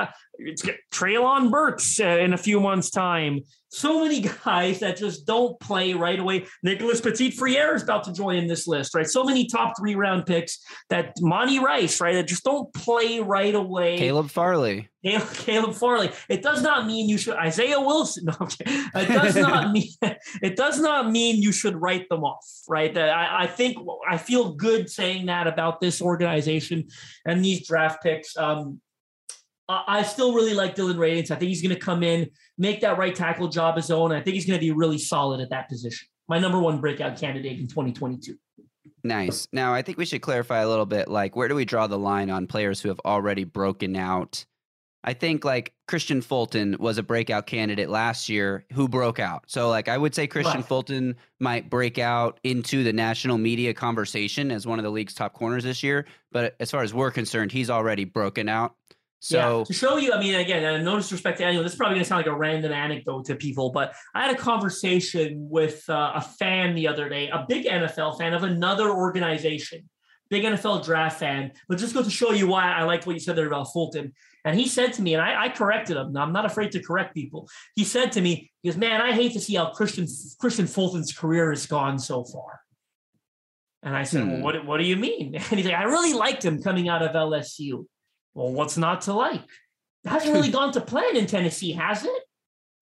it's 0.46 0.64
Treylon 0.92 1.52
Burks 1.52 2.00
uh, 2.00 2.06
in 2.06 2.34
a 2.34 2.38
few 2.38 2.60
months' 2.60 2.90
time. 2.90 3.42
So 3.70 4.04
many 4.04 4.22
guys 4.46 4.80
that 4.80 4.98
just 4.98 5.26
don't 5.26 5.60
play 5.60 5.94
right 5.94 6.20
away. 6.20 6.46
Nicholas 6.64 7.02
Petit 7.02 7.32
Frere 7.32 7.76
is 7.76 7.84
about 7.84 8.04
to 8.06 8.14
join 8.14 8.48
this 8.48 8.68
list, 8.68 8.94
right? 8.94 9.08
So 9.08 9.24
many 9.24 9.48
top 9.48 9.74
three 9.80 9.96
round 9.96 10.26
picks 10.26 10.60
that 10.90 11.14
Monty 11.22 11.60
Rice, 11.60 12.02
right, 12.02 12.14
that 12.14 12.28
just 12.28 12.44
don't 12.44 12.72
play 12.74 13.20
right 13.20 13.56
away. 13.56 13.98
Caleb 13.98 14.30
Farley. 14.30 14.90
Caleb 15.04 15.74
Farley. 15.74 16.12
It 16.30 16.44
does 16.44 16.62
not 16.62 16.86
mean 16.86 17.10
you 17.10 17.18
should 17.18 17.36
Isaiah 17.36 17.80
Wilson. 17.80 18.26
No, 18.32 18.36
okay. 18.42 18.66
It 18.68 19.08
does 19.08 19.36
not 19.36 19.72
mean 19.74 19.90
it 20.42 20.56
does 20.56 20.80
not 20.80 21.10
mean 21.10 21.42
you 21.42 21.52
should 21.52 21.76
write 21.76 22.08
them 22.10 22.24
off, 22.24 22.46
right? 22.68 22.96
I, 22.96 23.44
I 23.44 23.48
think 23.48 23.78
I 24.08 24.18
feel 24.18 24.54
good 24.54 24.90
saying 24.90 25.26
that 25.26 25.48
about 25.48 25.82
this 25.82 26.02
organization 26.02 26.88
and 27.26 27.44
these 27.44 27.68
draft 27.68 28.04
picks. 28.04 28.38
Um, 28.38 28.80
I 29.88 30.04
still 30.04 30.34
really 30.34 30.54
like 30.54 30.76
Dillon 30.76 30.98
Radunz. 30.98 31.32
I 31.32 31.36
think 31.36 31.50
he's 31.50 31.62
going 31.62 31.74
to 31.74 31.80
come 31.80 32.04
in, 32.04 32.30
make 32.58 32.82
that 32.82 32.98
right 32.98 33.16
tackle 33.16 33.48
job 33.48 33.76
his 33.76 33.92
own. 33.92 34.12
I 34.12 34.22
think 34.22 34.36
he's 34.36 34.46
going 34.46 34.60
to 34.60 34.66
be 34.66 34.72
really 34.72 34.98
solid 34.98 35.40
at 35.40 35.50
that 35.50 35.70
position. 35.70 36.08
My 36.28 36.40
number 36.40 36.60
one 36.60 36.80
breakout 36.80 37.20
candidate 37.20 37.60
in 37.60 37.68
2022. 37.68 38.36
Nice. 39.04 39.48
Now, 39.52 39.74
I 39.74 39.82
think 39.82 39.98
we 39.98 40.06
should 40.06 40.22
clarify 40.22 40.60
a 40.60 40.70
little 40.70 40.86
bit 40.86 41.08
like, 41.08 41.36
where 41.36 41.48
do 41.48 41.56
we 41.56 41.66
draw 41.66 41.88
the 41.88 41.98
line 41.98 42.30
on 42.30 42.48
players 42.48 42.82
who 42.82 42.90
have 42.90 43.00
already 43.06 43.44
broken 43.44 43.96
out? 43.96 44.46
I 45.04 45.14
think 45.14 45.44
like 45.44 45.74
Kristian 45.88 46.24
Fulton 46.24 46.76
was 46.80 47.00
a 47.00 47.04
breakout 47.04 47.48
candidate 47.48 47.90
last 47.90 48.30
year 48.30 48.66
who 48.72 48.88
broke 48.88 49.20
out. 49.20 49.46
So, 49.48 49.68
like, 49.68 49.88
I 49.88 49.98
would 49.98 50.14
say 50.14 50.28
Kristian 50.28 50.56
right. 50.56 50.66
Fulton 50.66 51.16
might 51.40 51.72
break 51.72 51.98
out 51.98 52.40
into 52.44 52.84
the 52.84 52.94
national 52.94 53.40
media 53.40 53.74
conversation 53.74 54.52
as 54.52 54.68
one 54.68 54.78
of 54.78 54.84
the 54.84 54.92
league's 54.92 55.16
top 55.16 55.34
corners 55.34 55.64
this 55.64 55.82
year. 55.82 56.06
But 56.32 56.56
as 56.60 56.70
far 56.70 56.84
as 56.84 56.94
we're 56.94 57.10
concerned, 57.10 57.52
he's 57.52 57.72
already 57.72 58.06
broken 58.06 58.48
out. 58.48 58.76
So 59.24 59.60
yeah, 59.60 59.64
to 59.64 59.74
show 59.74 59.98
you, 59.98 60.14
I 60.14 60.20
mean, 60.20 60.34
again, 60.34 60.84
no 60.84 60.98
disrespect 60.98 61.38
to 61.38 61.46
anyone, 61.46 61.64
this 61.64 61.74
is 61.74 61.78
probably 61.78 61.94
going 61.94 62.06
to 62.06 62.10
sound 62.10 62.26
like 62.26 62.34
a 62.34 62.36
random 62.36 62.72
anecdote 62.72 63.26
to 63.26 63.36
people, 63.36 63.70
but 63.70 63.94
I 64.16 64.26
had 64.26 64.36
a 64.36 64.38
conversation 64.38 65.48
with 65.48 65.88
uh, 65.88 66.14
a 66.16 66.22
fan 66.22 66.74
the 66.74 66.88
other 66.88 67.08
day, 67.08 67.30
a 67.30 67.46
big 67.48 67.66
NFL 67.66 68.18
fan 68.18 68.34
of 68.34 68.42
another 68.42 68.90
organization, 68.90 69.88
big 70.32 70.44
NFL 70.44 70.84
draft 70.84 71.20
fan, 71.20 71.52
but 71.70 71.78
just 71.78 71.94
go 71.94 72.02
to 72.02 72.10
show 72.10 72.32
you 72.32 72.48
why 72.48 72.72
I 72.74 72.82
liked 72.82 73.06
what 73.06 73.14
you 73.14 73.20
said 73.20 73.36
there 73.36 73.46
about 73.46 73.72
Fulton. 73.72 74.12
And 74.44 74.60
he 74.60 74.68
said 74.68 74.94
to 74.94 75.04
me, 75.04 75.14
and 75.14 75.22
I, 75.22 75.44
I 75.44 75.50
corrected 75.50 75.98
him. 75.98 76.14
Now 76.14 76.24
I'm 76.24 76.34
not 76.34 76.48
afraid 76.48 76.72
to 76.72 76.82
correct 76.82 77.14
people. 77.14 77.48
He 77.76 77.84
said 77.84 78.14
to 78.14 78.22
me, 78.22 78.50
he 78.64 78.70
goes, 78.70 78.78
"Man, 78.78 79.02
I 79.02 79.12
hate 79.12 79.34
to 79.34 79.40
see 79.40 79.54
how 79.54 79.70
Christian 79.70 80.06
Kristian 80.06 80.68
Fulton's 80.68 81.14
career 81.14 81.52
has 81.52 81.68
gone 81.68 82.00
so 82.00 82.24
far." 82.24 82.62
And 83.84 83.96
I 83.96 84.02
said, 84.02 84.24
hmm. 84.24 84.32
"Well, 84.32 84.42
what 84.42 84.66
what 84.66 84.78
do 84.80 84.84
you 84.86 84.96
mean?" 84.96 85.36
And 85.52 85.60
he's 85.60 85.66
like, 85.66 85.76
"I 85.76 85.84
really 85.84 86.14
liked 86.14 86.44
him 86.44 86.60
coming 86.60 86.90
out 86.90 87.04
of 87.04 87.12
LSU." 87.12 87.86
Well, 88.34 88.52
what's 88.52 88.78
not 88.78 89.02
to 89.02 89.14
like? 89.14 89.42
It 90.04 90.10
hasn't 90.10 90.34
really 90.36 90.52
gone 90.52 90.72
to 90.74 90.82
plan 90.82 91.16
in 91.16 91.26
Tennessee, 91.26 91.74
has 91.74 92.06
it? 92.06 92.24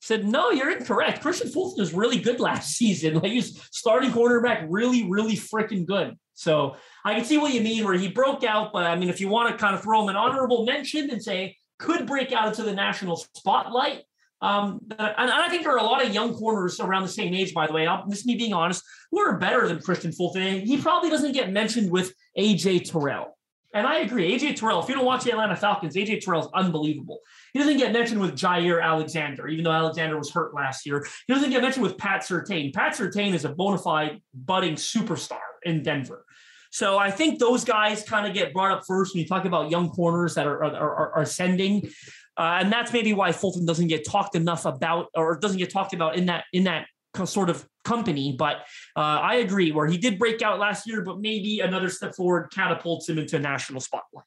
said, 0.01 0.25
no, 0.25 0.51
you're 0.51 0.71
incorrect. 0.71 1.23
Kristian 1.23 1.51
Fulton 1.51 1.81
was 1.81 1.93
really 1.93 2.19
good 2.19 2.39
last 2.39 2.75
season. 2.75 3.15
Like 3.15 3.31
he's 3.31 3.61
starting 3.71 4.11
quarterback, 4.11 4.65
really, 4.69 5.09
really 5.09 5.35
freaking 5.35 5.85
good. 5.85 6.15
So 6.33 6.77
I 7.03 7.15
can 7.15 7.25
see 7.25 7.37
what 7.37 7.53
you 7.53 7.61
mean 7.61 7.83
where 7.83 7.95
he 7.95 8.07
broke 8.07 8.43
out, 8.43 8.71
but 8.71 8.85
I 8.85 8.95
mean, 8.95 9.09
if 9.09 9.19
you 9.19 9.27
want 9.27 9.51
to 9.51 9.57
kind 9.57 9.75
of 9.75 9.83
throw 9.83 10.03
him 10.03 10.09
an 10.09 10.15
honorable 10.15 10.65
mention 10.65 11.09
and 11.09 11.21
say 11.21 11.57
could 11.79 12.07
break 12.07 12.31
out 12.31 12.47
into 12.47 12.63
the 12.63 12.73
national 12.73 13.17
spotlight. 13.17 14.03
Um, 14.41 14.79
and 14.97 15.31
I 15.31 15.49
think 15.49 15.63
there 15.63 15.73
are 15.73 15.79
a 15.79 15.83
lot 15.83 16.05
of 16.05 16.13
young 16.13 16.33
corners 16.33 16.79
around 16.79 17.03
the 17.03 17.09
same 17.09 17.33
age, 17.33 17.53
by 17.53 17.67
the 17.67 17.73
way. 17.73 17.87
This 18.07 18.19
is 18.19 18.25
me 18.25 18.35
being 18.35 18.53
honest, 18.53 18.83
who 19.11 19.19
are 19.19 19.37
better 19.37 19.67
than 19.67 19.79
Kristian 19.79 20.15
Fulton. 20.15 20.61
He 20.61 20.81
probably 20.81 21.09
doesn't 21.09 21.33
get 21.33 21.51
mentioned 21.51 21.91
with 21.91 22.13
AJ 22.37 22.89
Terrell. 22.89 23.37
And 23.73 23.85
I 23.85 23.99
agree. 23.99 24.37
AJ 24.37 24.55
Terrell, 24.55 24.81
if 24.81 24.89
you 24.89 24.95
don't 24.95 25.05
watch 25.05 25.23
the 25.23 25.31
Atlanta 25.31 25.55
Falcons, 25.55 25.95
AJ 25.95 26.21
Terrell 26.21 26.41
is 26.41 26.49
unbelievable. 26.55 27.19
He 27.53 27.59
doesn't 27.59 27.77
get 27.77 27.93
mentioned 27.93 28.19
with 28.19 28.35
Jaire 28.35 28.81
Alexander, 28.83 29.47
even 29.47 29.63
though 29.63 29.71
Alexander 29.71 30.17
was 30.17 30.31
hurt 30.31 30.55
last 30.55 30.87
year. 30.87 31.05
He 31.27 31.33
doesn't 31.33 31.51
get 31.51 31.61
mentioned 31.61 31.83
with 31.83 31.97
Pat 31.97 32.21
Surtain. 32.21 32.73
Pat 32.73 32.95
Surtain 32.95 33.33
is 33.33 33.45
a 33.45 33.49
bona 33.49 33.77
fide 33.77 34.21
budding 34.33 34.73
superstar 34.73 35.39
in 35.63 35.83
Denver. 35.83 36.25
So 36.71 36.97
I 36.97 37.11
think 37.11 37.39
those 37.39 37.63
guys 37.63 38.03
kind 38.03 38.27
of 38.27 38.33
get 38.33 38.53
brought 38.53 38.71
up 38.71 38.83
first 38.87 39.13
when 39.13 39.21
you 39.21 39.27
talk 39.27 39.45
about 39.45 39.69
young 39.69 39.89
corners 39.89 40.35
that 40.35 40.47
are, 40.47 40.63
are, 40.63 40.75
are, 40.75 41.13
are 41.13 41.21
ascending. 41.21 41.89
Uh, 42.37 42.59
and 42.61 42.71
that's 42.71 42.93
maybe 42.93 43.13
why 43.13 43.31
Fulton 43.31 43.65
doesn't 43.65 43.87
get 43.87 44.05
talked 44.05 44.35
enough 44.35 44.65
about 44.65 45.07
or 45.15 45.37
doesn't 45.37 45.57
get 45.57 45.71
talked 45.71 45.93
about 45.93 46.15
in 46.15 46.27
that 46.27 46.45
in 46.53 46.63
that 46.63 46.87
sort 47.25 47.49
of 47.49 47.67
company. 47.83 48.35
But 48.37 48.57
uh, 48.95 48.99
I 48.99 49.35
agree, 49.35 49.71
where 49.71 49.87
he 49.87 49.97
did 49.97 50.19
break 50.19 50.41
out 50.41 50.59
last 50.59 50.87
year, 50.87 51.01
but 51.01 51.19
maybe 51.19 51.59
another 51.59 51.89
step 51.89 52.15
forward 52.15 52.49
catapults 52.53 53.09
him 53.09 53.17
into 53.17 53.37
a 53.37 53.39
national 53.39 53.81
spotlight. 53.81 54.25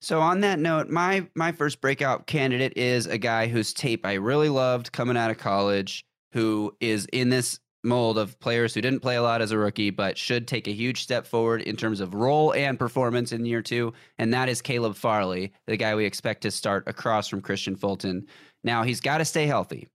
So 0.00 0.20
on 0.20 0.40
that 0.40 0.58
note, 0.58 0.90
my 0.90 1.26
my 1.34 1.52
first 1.52 1.80
breakout 1.80 2.26
candidate 2.26 2.76
is 2.76 3.06
a 3.06 3.16
guy 3.16 3.46
whose 3.46 3.72
tape 3.72 4.04
I 4.04 4.14
really 4.14 4.50
loved 4.50 4.92
coming 4.92 5.16
out 5.16 5.30
of 5.30 5.38
college, 5.38 6.04
who 6.32 6.76
is 6.80 7.06
in 7.12 7.30
this 7.30 7.58
mold 7.84 8.18
of 8.18 8.38
players 8.40 8.74
who 8.74 8.80
didn't 8.80 9.00
play 9.00 9.16
a 9.16 9.22
lot 9.22 9.42
as 9.42 9.50
a 9.50 9.58
rookie, 9.58 9.90
but 9.90 10.18
should 10.18 10.48
take 10.48 10.66
a 10.66 10.72
huge 10.72 11.02
step 11.02 11.26
forward 11.26 11.62
in 11.62 11.76
terms 11.76 12.00
of 12.00 12.14
role 12.14 12.52
and 12.54 12.78
performance 12.78 13.32
in 13.32 13.44
year 13.44 13.62
two. 13.62 13.92
And 14.18 14.32
that 14.32 14.48
is 14.48 14.62
Caleb 14.62 14.96
Farley, 14.96 15.52
the 15.66 15.76
guy 15.76 15.94
we 15.94 16.06
expect 16.06 16.42
to 16.42 16.50
start 16.50 16.84
across 16.86 17.28
from 17.28 17.42
Kristian 17.42 17.78
Fulton. 17.78 18.26
Now, 18.62 18.82
he's 18.82 19.00
got 19.00 19.18
to 19.18 19.24
stay 19.24 19.46
healthy. 19.46 19.88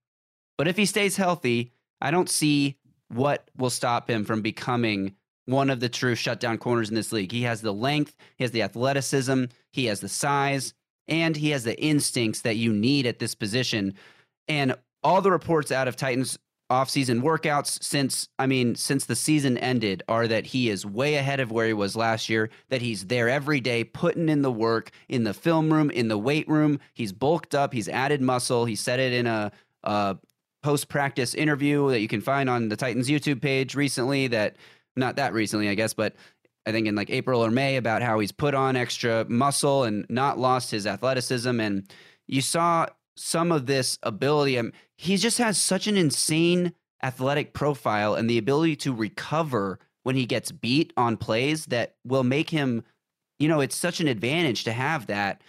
But 0.58 0.68
if 0.68 0.78
he 0.78 0.86
stays 0.86 1.16
healthy, 1.16 1.74
I 2.02 2.12
don't 2.12 2.30
see 2.30 2.78
what 3.10 3.50
will 3.58 3.70
stop 3.70 4.10
him 4.10 4.24
from 4.24 4.42
becoming 4.42 5.16
one 5.46 5.70
of 5.70 5.80
the 5.80 5.90
true 5.90 6.16
shutdown 6.16 6.58
corners 6.58 6.90
in 6.90 6.96
this 6.96 7.12
league. 7.12 7.32
He 7.32 7.42
has 7.44 7.62
the 7.62 7.74
length, 7.74 8.16
he 8.38 8.44
has 8.44 8.52
the 8.52 8.62
athleticism, 8.62 9.46
he 9.72 9.86
has 9.86 10.00
the 10.00 10.10
size, 10.10 10.74
and 11.08 11.36
he 11.36 11.50
has 11.50 11.64
the 11.64 11.80
instincts 11.82 12.42
that 12.42 12.58
you 12.58 12.72
need 12.72 13.08
at 13.08 13.20
this 13.20 13.34
position. 13.34 13.96
And 14.48 14.76
all 15.04 15.22
the 15.22 15.32
reports 15.32 15.72
out 15.72 15.88
of 15.88 15.96
Titans 15.96 16.38
offseason 16.70 17.22
workouts 17.22 17.82
since 17.84 18.30
I 18.38 18.46
mean 18.46 18.76
since 18.76 19.06
the 19.06 19.16
season 19.16 19.58
ended 19.58 20.04
are 20.08 20.28
that 20.28 20.46
he 20.46 20.70
is 20.70 20.86
way 20.86 21.16
ahead 21.16 21.40
of 21.40 21.52
where 21.52 21.66
he 21.66 21.74
was 21.74 21.96
last 21.96 22.30
year 22.30 22.52
that 22.70 22.82
he's 22.82 23.08
there 23.08 23.28
every 23.28 23.60
day 23.60 23.84
putting 23.84 24.30
in 24.30 24.44
the 24.44 24.52
work 24.52 24.92
in 25.08 25.24
the 25.24 25.34
film 25.34 25.74
room 25.74 25.90
in 25.90 26.10
the 26.10 26.18
weight 26.18 26.48
room 26.48 26.80
he's 26.94 27.12
bulked 27.12 27.56
up 27.56 27.74
he's 27.74 27.90
added 27.90 28.22
muscle 28.22 28.66
he 28.66 28.76
said 28.76 29.00
it 29.00 29.14
in 29.14 29.26
a, 29.26 29.52
a 29.84 30.16
post 30.62 30.90
practice 30.90 31.34
interview 31.34 31.90
that 31.90 32.02
you 32.02 32.08
can 32.08 32.22
find 32.22 32.50
on 32.50 32.70
the 32.70 32.76
Titans 32.76 33.10
YouTube 33.10 33.42
page 33.42 33.76
recently 33.76 34.28
that 34.28 34.56
not 34.96 35.16
that 35.16 35.34
recently 35.34 35.70
I 35.70 35.76
guess 35.76 35.94
but 35.94 36.16
I 36.66 36.72
think 36.72 36.88
in 36.88 36.96
like 36.96 37.10
April 37.10 37.44
or 37.44 37.52
May 37.52 37.78
about 37.78 38.02
how 38.02 38.20
he's 38.20 38.32
put 38.32 38.54
on 38.54 38.76
extra 38.76 39.26
muscle 39.30 39.84
and 39.84 40.06
not 40.10 40.38
lost 40.38 40.72
his 40.72 40.86
athleticism 40.86 41.60
and 41.60 41.92
you 42.28 42.42
saw 42.42 42.88
some 43.20 43.52
of 43.52 43.66
this 43.66 44.00
ability. 44.04 44.58
Um, 44.58 44.72
he 44.96 45.18
just 45.18 45.38
has 45.40 45.58
such 45.58 45.88
an 45.88 45.98
insane 45.98 46.74
athletic 47.04 47.54
profile 47.54 48.16
and 48.16 48.30
the 48.30 48.38
ability 48.38 48.76
to 48.78 48.94
recover 48.94 49.80
when 50.04 50.16
he 50.16 50.26
gets 50.26 50.52
beat 50.52 50.94
on 50.96 51.18
plays 51.18 51.66
that 51.68 51.96
will 52.06 52.24
make 52.24 52.50
him, 52.50 52.84
you 53.38 53.48
know, 53.48 53.60
it's 53.60 53.76
such 53.76 54.00
an 54.00 54.08
advantage 54.08 54.64
to 54.64 54.72
have 54.72 55.08
that. 55.08 55.42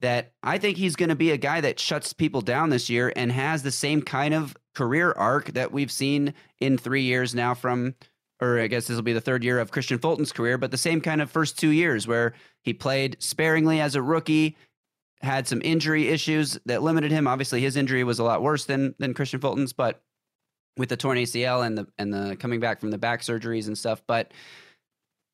That 0.00 0.32
I 0.42 0.58
think 0.58 0.76
he's 0.76 0.96
going 0.96 1.08
to 1.08 1.16
be 1.16 1.30
a 1.30 1.38
guy 1.38 1.60
that 1.62 1.80
shuts 1.80 2.12
people 2.12 2.42
down 2.42 2.68
this 2.68 2.90
year 2.90 3.12
and 3.16 3.32
has 3.32 3.62
the 3.62 3.70
same 3.70 4.02
kind 4.02 4.34
of 4.34 4.54
career 4.74 5.12
arc 5.12 5.52
that 5.52 5.72
we've 5.72 5.90
seen 5.90 6.34
in 6.60 6.76
three 6.76 7.02
years 7.02 7.34
now 7.34 7.54
from, 7.54 7.94
or 8.40 8.60
I 8.60 8.66
guess 8.66 8.86
this 8.86 8.94
will 8.94 9.02
be 9.02 9.14
the 9.14 9.22
third 9.22 9.42
year 9.42 9.58
of 9.58 9.70
Kristian 9.70 10.00
Fulton's 10.00 10.32
career, 10.32 10.58
but 10.58 10.70
the 10.70 10.76
same 10.76 11.00
kind 11.00 11.22
of 11.22 11.30
first 11.30 11.58
two 11.58 11.70
years 11.70 12.06
where 12.06 12.34
he 12.62 12.74
played 12.74 13.16
sparingly 13.20 13.80
as 13.80 13.94
a 13.94 14.02
rookie 14.02 14.56
had 15.22 15.48
some 15.48 15.62
injury 15.64 16.08
issues 16.08 16.58
that 16.66 16.82
limited 16.82 17.10
him. 17.10 17.26
Obviously, 17.26 17.62
his 17.62 17.76
injury 17.76 18.04
was 18.04 18.18
a 18.18 18.24
lot 18.24 18.42
worse 18.42 18.66
than 18.66 18.94
than 18.98 19.14
Kristian 19.14 19.40
Fulton's, 19.40 19.72
but 19.72 20.02
with 20.76 20.88
the 20.90 20.96
torn 20.96 21.18
ACL 21.18 21.66
and 21.66 21.78
the 21.78 21.86
and 21.98 22.12
the 22.12 22.36
coming 22.36 22.60
back 22.60 22.80
from 22.80 22.90
the 22.90 22.98
back 22.98 23.22
surgeries 23.22 23.66
and 23.66 23.78
stuff. 23.78 24.02
But 24.06 24.32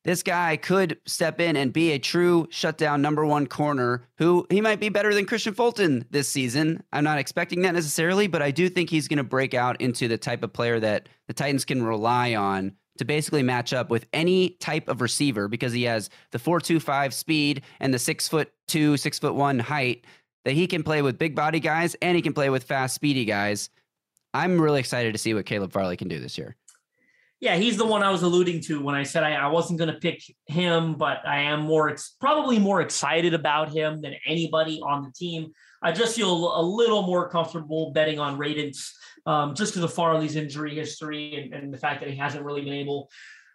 this 0.04 0.22
guy 0.22 0.56
could 0.56 0.98
step 1.06 1.40
in 1.40 1.56
and 1.56 1.72
be 1.72 1.92
a 1.92 1.98
true 1.98 2.48
shutdown 2.50 3.02
number 3.02 3.24
one 3.24 3.46
corner 3.46 4.02
who 4.18 4.46
he 4.50 4.60
might 4.60 4.80
be 4.80 4.88
better 4.88 5.14
than 5.14 5.26
Kristian 5.26 5.54
Fulton 5.54 6.04
this 6.10 6.28
season. 6.28 6.82
I'm 6.92 7.04
not 7.04 7.18
expecting 7.18 7.62
that 7.62 7.74
necessarily, 7.74 8.26
but 8.26 8.42
I 8.42 8.50
do 8.50 8.68
think 8.68 8.90
he's 8.90 9.08
going 9.08 9.18
to 9.18 9.24
break 9.24 9.54
out 9.54 9.80
into 9.80 10.08
the 10.08 10.18
type 10.18 10.42
of 10.42 10.52
player 10.52 10.80
that 10.80 11.08
the 11.28 11.34
Titans 11.34 11.64
can 11.64 11.82
rely 11.82 12.34
on 12.34 12.72
to 12.98 13.04
basically 13.04 13.42
match 13.42 13.72
up 13.72 13.90
with 13.90 14.06
any 14.12 14.50
type 14.60 14.88
of 14.88 15.00
receiver 15.00 15.48
because 15.48 15.72
he 15.72 15.84
has 15.84 16.10
the 16.32 16.38
425 16.38 17.14
speed 17.14 17.62
and 17.80 17.94
the 17.94 17.98
six 17.98 18.28
foot 18.28 18.52
two, 18.68 18.96
six 18.96 19.18
foot 19.18 19.34
one 19.34 19.58
height 19.58 20.04
that 20.44 20.52
he 20.52 20.66
can 20.66 20.82
play 20.82 21.02
with 21.02 21.18
big 21.18 21.34
body 21.34 21.60
guys 21.60 21.94
and 22.02 22.16
he 22.16 22.22
can 22.22 22.32
play 22.32 22.50
with 22.50 22.64
fast, 22.64 22.94
speedy 22.94 23.24
guys. 23.24 23.70
I'm 24.34 24.60
really 24.60 24.80
excited 24.80 25.12
to 25.12 25.18
see 25.18 25.34
what 25.34 25.46
Caleb 25.46 25.72
Farley 25.72 25.96
can 25.96 26.08
do 26.08 26.18
this 26.18 26.36
year. 26.36 26.56
Yeah, 27.42 27.57
he's 27.57 27.76
the 27.76 27.85
one 27.85 28.05
I 28.05 28.11
was 28.12 28.22
alluding 28.22 28.61
to 28.62 28.81
when 28.81 28.94
I 28.94 29.02
said 29.02 29.24
I, 29.24 29.33
I 29.33 29.48
wasn't 29.48 29.81
going 29.81 29.92
to 29.92 29.98
pick 29.98 30.22
him, 30.46 30.94
but 30.94 31.26
I 31.26 31.40
am 31.40 31.62
more 31.62 31.90
ex- 31.90 32.14
probably 32.20 32.61
more 32.61 32.81
excited 32.81 33.35
about 33.35 33.72
him 33.72 34.00
than 34.00 34.14
anybody 34.24 34.81
on 34.81 35.02
the 35.02 35.11
team. 35.11 35.50
I 35.83 35.90
just 35.90 36.14
feel 36.14 36.57
a 36.57 36.62
little 36.62 37.02
more 37.02 37.28
comfortable 37.28 37.90
betting 37.90 38.20
on 38.20 38.38
Radunz 38.38 38.92
um, 39.26 39.57
just 39.57 39.72
because 39.72 39.83
of 39.83 39.92
Farley's 39.92 40.37
injury 40.37 40.76
history 40.76 41.42
and, 41.42 41.52
and, 41.52 41.74
the 41.74 41.78
fact 41.78 42.00
that 42.00 42.11
he 42.11 42.16
hasn't 42.16 42.44
really 42.44 42.62
been 42.62 42.74
able 42.74 43.11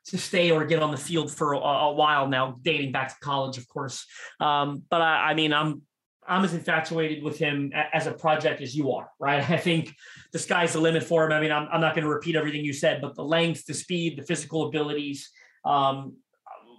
to 0.08 0.18
stay 0.18 0.52
or 0.52 0.66
get 0.66 0.84
on 0.84 0.92
the 0.92 0.98
field 0.98 1.32
for 1.32 1.54
a, 1.54 1.58
a 1.58 1.94
while 1.94 2.28
now, 2.28 2.58
dating 2.64 2.92
back 2.92 3.08
to 3.08 3.16
college, 3.22 3.58
of 3.58 3.70
course. 3.70 4.06
Um, 4.42 4.84
but 4.90 5.02
I, 5.02 5.32
I, 5.32 5.34
mean, 5.34 5.54
I'm 5.54 5.84
I'm 6.28 6.44
as 6.44 6.54
infatuated 6.54 7.24
with 7.24 7.38
him 7.38 7.72
as 7.94 8.08
a 8.08 8.12
project 8.12 8.62
as 8.62 8.76
you 8.76 8.92
are, 8.92 9.10
right? 9.20 9.48
I 9.50 9.58
think 9.58 9.94
the 10.32 10.40
sky's 10.40 10.74
the 10.74 10.80
limit 10.80 11.04
for 11.04 11.26
him. 11.26 11.32
I 11.32 11.40
mean, 11.40 11.52
I'm, 11.52 11.68
I'm 11.72 11.82
not 11.82 11.96
going 11.96 12.04
to 12.04 12.10
repeat 12.10 12.36
everything 12.36 12.64
you 12.64 12.74
said, 12.74 13.02
but 13.02 13.16
the 13.16 13.24
length, 13.24 13.66
the 13.66 13.74
speed, 13.74 14.18
the 14.18 14.24
physical 14.24 14.68
abilities. 14.68 15.30
Um, 15.66 16.18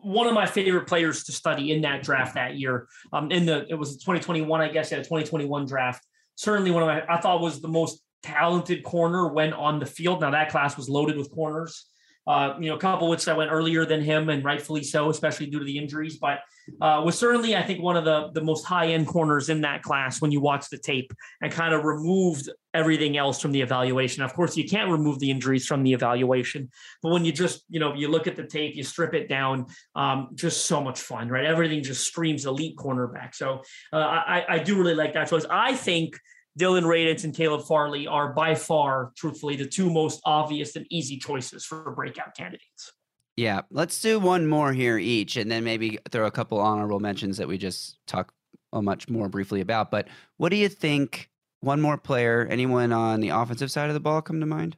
one 0.02 0.26
of 0.26 0.34
my 0.34 0.46
favorite 0.46 0.86
players 0.86 1.24
to 1.24 1.32
study 1.32 1.72
in 1.72 1.82
that 1.82 2.02
draft 2.02 2.34
that 2.34 2.56
year. 2.56 2.88
Um, 3.12 3.30
in 3.30 3.46
the 3.46 3.66
it 3.68 3.74
was 3.74 3.96
2021, 3.96 4.60
I 4.60 4.68
guess, 4.68 4.92
yeah, 4.92 4.98
2021 4.98 5.66
draft. 5.66 6.06
Certainly 6.36 6.70
one 6.70 6.82
of 6.82 6.86
my 6.86 7.02
I 7.08 7.20
thought 7.20 7.40
was 7.40 7.60
the 7.60 7.68
most 7.68 8.00
talented 8.22 8.84
corner 8.84 9.28
when 9.28 9.52
on 9.52 9.78
the 9.78 9.86
field. 9.86 10.20
Now 10.20 10.30
that 10.30 10.50
class 10.50 10.76
was 10.76 10.88
loaded 10.88 11.16
with 11.16 11.30
corners. 11.32 11.86
Uh, 12.28 12.54
you 12.60 12.68
know, 12.68 12.76
a 12.76 12.78
couple 12.78 13.08
which 13.08 13.26
I 13.26 13.32
went 13.32 13.50
earlier 13.50 13.86
than 13.86 14.02
him, 14.02 14.28
and 14.28 14.44
rightfully 14.44 14.84
so, 14.84 15.08
especially 15.08 15.46
due 15.46 15.60
to 15.60 15.64
the 15.64 15.78
injuries. 15.78 16.18
But 16.18 16.40
uh, 16.80 17.00
was 17.02 17.18
certainly, 17.18 17.56
I 17.56 17.62
think, 17.62 17.82
one 17.82 17.96
of 17.96 18.04
the 18.04 18.30
the 18.34 18.42
most 18.42 18.64
high 18.64 18.88
end 18.88 19.06
corners 19.06 19.48
in 19.48 19.62
that 19.62 19.80
class 19.82 20.20
when 20.20 20.30
you 20.30 20.40
watch 20.40 20.68
the 20.68 20.76
tape, 20.76 21.10
and 21.40 21.50
kind 21.50 21.72
of 21.72 21.84
removed 21.84 22.50
everything 22.74 23.16
else 23.16 23.40
from 23.40 23.52
the 23.52 23.62
evaluation. 23.62 24.22
Of 24.22 24.34
course, 24.34 24.58
you 24.58 24.68
can't 24.68 24.90
remove 24.90 25.18
the 25.18 25.30
injuries 25.30 25.66
from 25.66 25.82
the 25.82 25.94
evaluation, 25.94 26.70
but 27.02 27.12
when 27.12 27.24
you 27.24 27.32
just, 27.32 27.64
you 27.70 27.80
know, 27.80 27.94
you 27.94 28.08
look 28.08 28.26
at 28.26 28.36
the 28.36 28.46
tape, 28.46 28.76
you 28.76 28.84
strip 28.84 29.14
it 29.14 29.26
down, 29.26 29.66
um, 29.94 30.28
just 30.34 30.66
so 30.66 30.82
much 30.82 31.00
fun, 31.00 31.30
right? 31.30 31.46
Everything 31.46 31.82
just 31.82 32.04
screams 32.06 32.44
elite 32.44 32.76
cornerback. 32.76 33.34
So 33.34 33.62
uh, 33.92 33.96
I, 33.96 34.44
I 34.48 34.58
do 34.58 34.76
really 34.76 34.94
like 34.94 35.14
that 35.14 35.30
choice. 35.30 35.46
I 35.48 35.74
think 35.74 36.20
Dillon 36.58 36.84
Radunz 36.84 37.22
and 37.22 37.34
Caleb 37.34 37.64
Farley 37.66 38.08
are 38.08 38.32
by 38.32 38.54
far, 38.54 39.12
truthfully, 39.16 39.54
the 39.54 39.66
two 39.66 39.90
most 39.90 40.20
obvious 40.24 40.74
and 40.74 40.86
easy 40.90 41.16
choices 41.16 41.64
for 41.64 41.92
breakout 41.92 42.36
candidates. 42.36 42.92
Yeah, 43.36 43.62
let's 43.70 44.02
do 44.02 44.18
one 44.18 44.46
more 44.48 44.72
here 44.72 44.98
each, 44.98 45.36
and 45.36 45.48
then 45.48 45.62
maybe 45.62 46.00
throw 46.10 46.26
a 46.26 46.30
couple 46.32 46.58
honorable 46.58 46.98
mentions 46.98 47.36
that 47.36 47.46
we 47.46 47.56
just 47.56 48.04
talk 48.08 48.32
much 48.72 49.08
more 49.08 49.28
briefly 49.28 49.60
about. 49.60 49.92
But 49.92 50.08
what 50.36 50.48
do 50.48 50.56
you 50.56 50.68
think? 50.68 51.30
One 51.60 51.80
more 51.80 51.96
player, 51.96 52.46
anyone 52.48 52.92
on 52.92 53.20
the 53.20 53.30
offensive 53.30 53.70
side 53.70 53.88
of 53.88 53.94
the 53.94 54.00
ball 54.00 54.22
come 54.22 54.38
to 54.38 54.46
mind? 54.46 54.76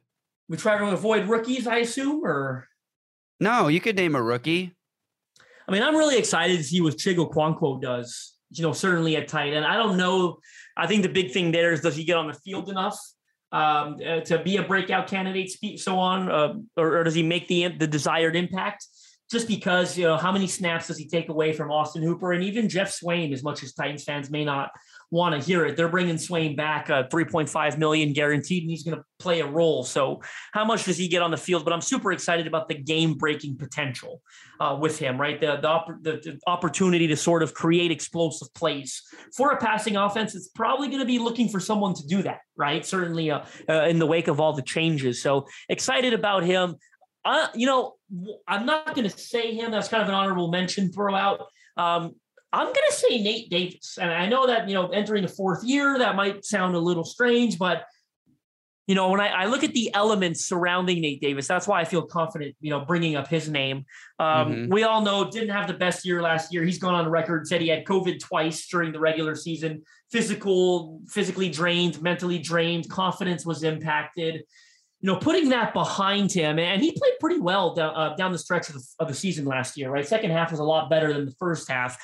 We 0.49 0.57
try 0.57 0.79
to 0.79 0.85
avoid 0.85 1.29
rookies, 1.29 1.67
I 1.67 1.77
assume, 1.77 2.25
or 2.25 2.67
no? 3.39 3.67
You 3.67 3.79
could 3.79 3.95
name 3.95 4.15
a 4.15 4.21
rookie. 4.21 4.73
I 5.67 5.71
mean, 5.71 5.83
I'm 5.83 5.95
really 5.95 6.17
excited 6.17 6.57
to 6.57 6.63
see 6.63 6.81
what 6.81 6.97
Chig 6.97 7.17
Okonkwo 7.17 7.81
does. 7.81 8.35
You 8.51 8.63
know, 8.63 8.73
certainly 8.73 9.15
at 9.15 9.27
tight 9.27 9.53
end. 9.53 9.63
I 9.63 9.77
don't 9.77 9.95
know 9.95 10.39
I 10.77 10.87
think 10.87 11.03
the 11.03 11.09
big 11.09 11.31
thing 11.31 11.51
there 11.51 11.71
is 11.71 11.81
does 11.81 11.95
he 11.95 12.03
get 12.03 12.17
on 12.17 12.27
the 12.27 12.33
field 12.33 12.69
enough 12.69 12.97
um, 13.51 13.97
uh, 14.05 14.21
to 14.21 14.41
be 14.41 14.57
a 14.57 14.63
breakout 14.63 15.07
candidate, 15.07 15.51
so 15.79 15.99
on, 15.99 16.31
uh, 16.31 16.53
or, 16.77 16.97
or, 16.97 17.03
does 17.03 17.13
he 17.13 17.23
make 17.23 17.47
the 17.47 17.67
the 17.67 17.87
desired 17.87 18.35
impact? 18.35 18.87
Just 19.29 19.47
because 19.47 19.97
you 19.97 20.05
know 20.05 20.17
how 20.17 20.31
many 20.31 20.47
snaps 20.47 20.87
does 20.87 20.97
he 20.97 21.07
take 21.07 21.29
away 21.29 21.51
from 21.51 21.69
Austin 21.69 22.01
Hooper 22.01 22.31
and 22.31 22.43
even 22.43 22.69
Geoff 22.69 22.89
Swaim, 22.89 23.33
as 23.33 23.43
much 23.43 23.63
as 23.63 23.73
Titans 23.73 24.03
fans 24.03 24.29
may 24.29 24.45
not 24.45 24.71
want 25.11 25.35
to 25.35 25.45
hear 25.45 25.65
it. 25.65 25.75
They're 25.75 25.89
bringing 25.89 26.15
Swaim 26.15 26.55
back, 26.55 26.89
uh, 26.89 27.03
3.5 27.09 27.77
million 27.77 28.13
guaranteed, 28.13 28.63
and 28.63 28.71
he's 28.71 28.83
going 28.83 28.97
to 28.97 29.03
play 29.19 29.41
a 29.41 29.45
role. 29.45 29.83
So, 29.83 30.21
how 30.53 30.63
much 30.63 30.85
does 30.85 30.97
he 30.97 31.09
get 31.09 31.21
on 31.21 31.31
the 31.31 31.37
field? 31.37 31.65
But 31.65 31.73
I'm 31.73 31.81
super 31.81 32.13
excited 32.13 32.47
about 32.47 32.69
the 32.69 32.75
game-breaking 32.75 33.57
potential 33.57 34.21
uh, 34.59 34.77
with 34.79 34.97
him. 34.97 35.19
Right, 35.19 35.39
the 35.39 35.57
the, 35.57 35.67
opp- 35.67 36.01
the 36.01 36.13
the, 36.13 36.39
opportunity 36.47 37.07
to 37.07 37.17
sort 37.17 37.43
of 37.43 37.53
create 37.53 37.91
explosive 37.91 38.51
plays 38.53 39.03
for 39.35 39.51
a 39.51 39.57
passing 39.57 39.97
offense. 39.97 40.33
It's 40.33 40.47
probably 40.47 40.87
going 40.87 41.01
to 41.01 41.05
be 41.05 41.19
looking 41.19 41.49
for 41.49 41.59
someone 41.59 41.93
to 41.95 42.07
do 42.07 42.23
that. 42.23 42.39
Right, 42.55 42.85
certainly 42.85 43.29
uh, 43.29 43.41
uh, 43.69 43.83
in 43.83 43.99
the 43.99 44.07
wake 44.07 44.29
of 44.29 44.39
all 44.39 44.53
the 44.53 44.61
changes. 44.61 45.21
So 45.21 45.45
excited 45.67 46.13
about 46.13 46.43
him. 46.43 46.75
Uh, 47.23 47.47
you 47.53 47.67
know, 47.67 47.95
I'm 48.47 48.65
not 48.65 48.95
going 48.95 49.07
to 49.07 49.15
say 49.15 49.53
him. 49.53 49.71
That's 49.71 49.89
kind 49.89 50.01
of 50.01 50.09
an 50.09 50.15
honorable 50.15 50.49
mention 50.49 50.91
throw 50.91 51.15
out. 51.15 51.47
Um, 51.77 52.15
I'm 52.53 52.65
going 52.65 52.75
to 52.89 52.93
say 52.93 53.21
Nate 53.21 53.49
Davis. 53.49 53.97
And 53.99 54.11
I 54.11 54.27
know 54.27 54.47
that, 54.47 54.67
you 54.67 54.73
know, 54.73 54.89
entering 54.89 55.23
the 55.23 55.29
fourth 55.29 55.63
year, 55.63 55.97
that 55.97 56.15
might 56.15 56.43
sound 56.43 56.75
a 56.75 56.79
little 56.79 57.05
strange, 57.05 57.57
but, 57.57 57.85
you 58.87 58.95
know, 58.95 59.09
when 59.09 59.21
I, 59.21 59.27
I 59.27 59.45
look 59.45 59.63
at 59.63 59.73
the 59.73 59.93
elements 59.93 60.45
surrounding 60.45 60.99
Nate 60.99 61.21
Davis, 61.21 61.47
that's 61.47 61.65
why 61.65 61.79
I 61.79 61.85
feel 61.85 62.01
confident, 62.01 62.55
you 62.59 62.71
know, 62.71 62.81
bringing 62.81 63.15
up 63.15 63.29
his 63.29 63.47
name. 63.47 63.85
Um, 64.19 64.51
mm-hmm. 64.51 64.73
We 64.73 64.83
all 64.83 65.01
know 65.01 65.29
didn't 65.29 65.49
have 65.49 65.67
the 65.67 65.75
best 65.75 66.05
year 66.05 66.21
last 66.21 66.53
year. 66.53 66.63
He's 66.63 66.79
gone 66.79 66.95
on 66.95 67.07
record, 67.07 67.47
said 67.47 67.61
he 67.61 67.69
had 67.69 67.85
COVID 67.85 68.19
twice 68.19 68.67
during 68.67 68.91
the 68.91 68.99
regular 68.99 69.35
season, 69.35 69.83
physical, 70.11 70.99
physically 71.07 71.47
drained, 71.47 72.01
mentally 72.01 72.39
drained, 72.39 72.89
confidence 72.89 73.45
was 73.45 73.63
impacted 73.63 74.43
you 75.01 75.07
know, 75.07 75.17
putting 75.17 75.49
that 75.49 75.73
behind 75.73 76.31
him, 76.31 76.59
and 76.59 76.81
he 76.81 76.91
played 76.91 77.13
pretty 77.19 77.39
well 77.39 77.73
down, 77.73 77.95
uh, 77.95 78.15
down 78.15 78.31
the 78.31 78.37
stretch 78.37 78.69
of 78.69 78.75
the, 78.75 78.83
of 78.99 79.07
the 79.07 79.15
season 79.15 79.45
last 79.45 79.75
year, 79.75 79.89
right? 79.89 80.07
Second 80.07 80.29
half 80.29 80.51
was 80.51 80.59
a 80.59 80.63
lot 80.63 80.91
better 80.91 81.11
than 81.11 81.25
the 81.25 81.35
first 81.39 81.69
half. 81.69 81.97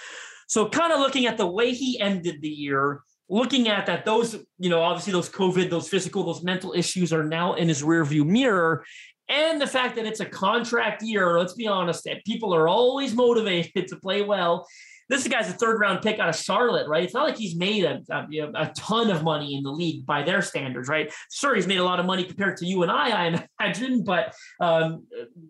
So, 0.48 0.70
kind 0.70 0.94
of 0.94 1.00
looking 1.00 1.26
at 1.26 1.38
the 1.38 1.48
way 1.48 1.74
he 1.74 2.00
ended 2.00 2.42
the 2.42 2.50
year, 2.50 3.02
looking 3.30 3.68
at 3.68 3.86
that, 3.88 4.06
those, 4.06 4.38
you 4.58 4.70
know, 4.70 4.82
obviously 4.82 5.14
those 5.14 5.30
COVID, 5.30 5.70
those 5.70 5.90
physical, 5.90 6.24
those 6.24 6.44
mental 6.44 6.74
issues 6.74 7.12
are 7.12 7.24
now 7.24 7.54
in 7.54 7.68
his 7.68 7.84
rearview 7.84 8.26
mirror. 8.26 8.86
And 9.30 9.62
the 9.62 9.68
fact 9.68 9.98
that 9.98 10.06
it's 10.06 10.22
a 10.22 10.26
contract 10.26 11.04
year, 11.04 11.38
let's 11.38 11.54
be 11.54 11.68
honest, 11.68 12.06
that 12.06 12.24
people 12.26 12.56
are 12.56 12.68
always 12.68 13.14
motivated 13.14 13.88
to 13.90 13.98
play 13.98 14.22
well. 14.22 14.66
This 15.10 15.28
guy's 15.28 15.50
a 15.50 15.54
third 15.54 15.80
round 15.80 16.02
pick 16.02 16.20
out 16.20 16.30
of 16.30 16.36
Charlotte, 16.36 16.88
right? 16.88 17.04
It's 17.04 17.14
not 17.14 17.26
like 17.26 17.38
he's 17.38 17.56
made 17.56 17.86
a, 17.86 18.02
a, 18.10 18.26
a, 18.56 18.72
ton 18.76 19.10
of 19.10 19.24
money 19.24 19.56
in 19.56 19.64
the 19.64 19.72
league 19.72 20.06
by 20.06 20.22
their 20.22 20.42
standards, 20.42 20.90
right? 20.90 21.14
Sure, 21.32 21.56
he's 21.56 21.68
made 21.68 21.80
a 21.80 21.84
lot 21.84 22.02
of 22.02 22.06
money 22.06 22.26
compared 22.26 22.58
to 22.58 22.66
you 22.66 22.84
and 22.84 22.92
I, 22.92 23.10
I 23.10 23.48
imagine, 23.60 24.04
but 24.04 24.36
um, 24.60 25.06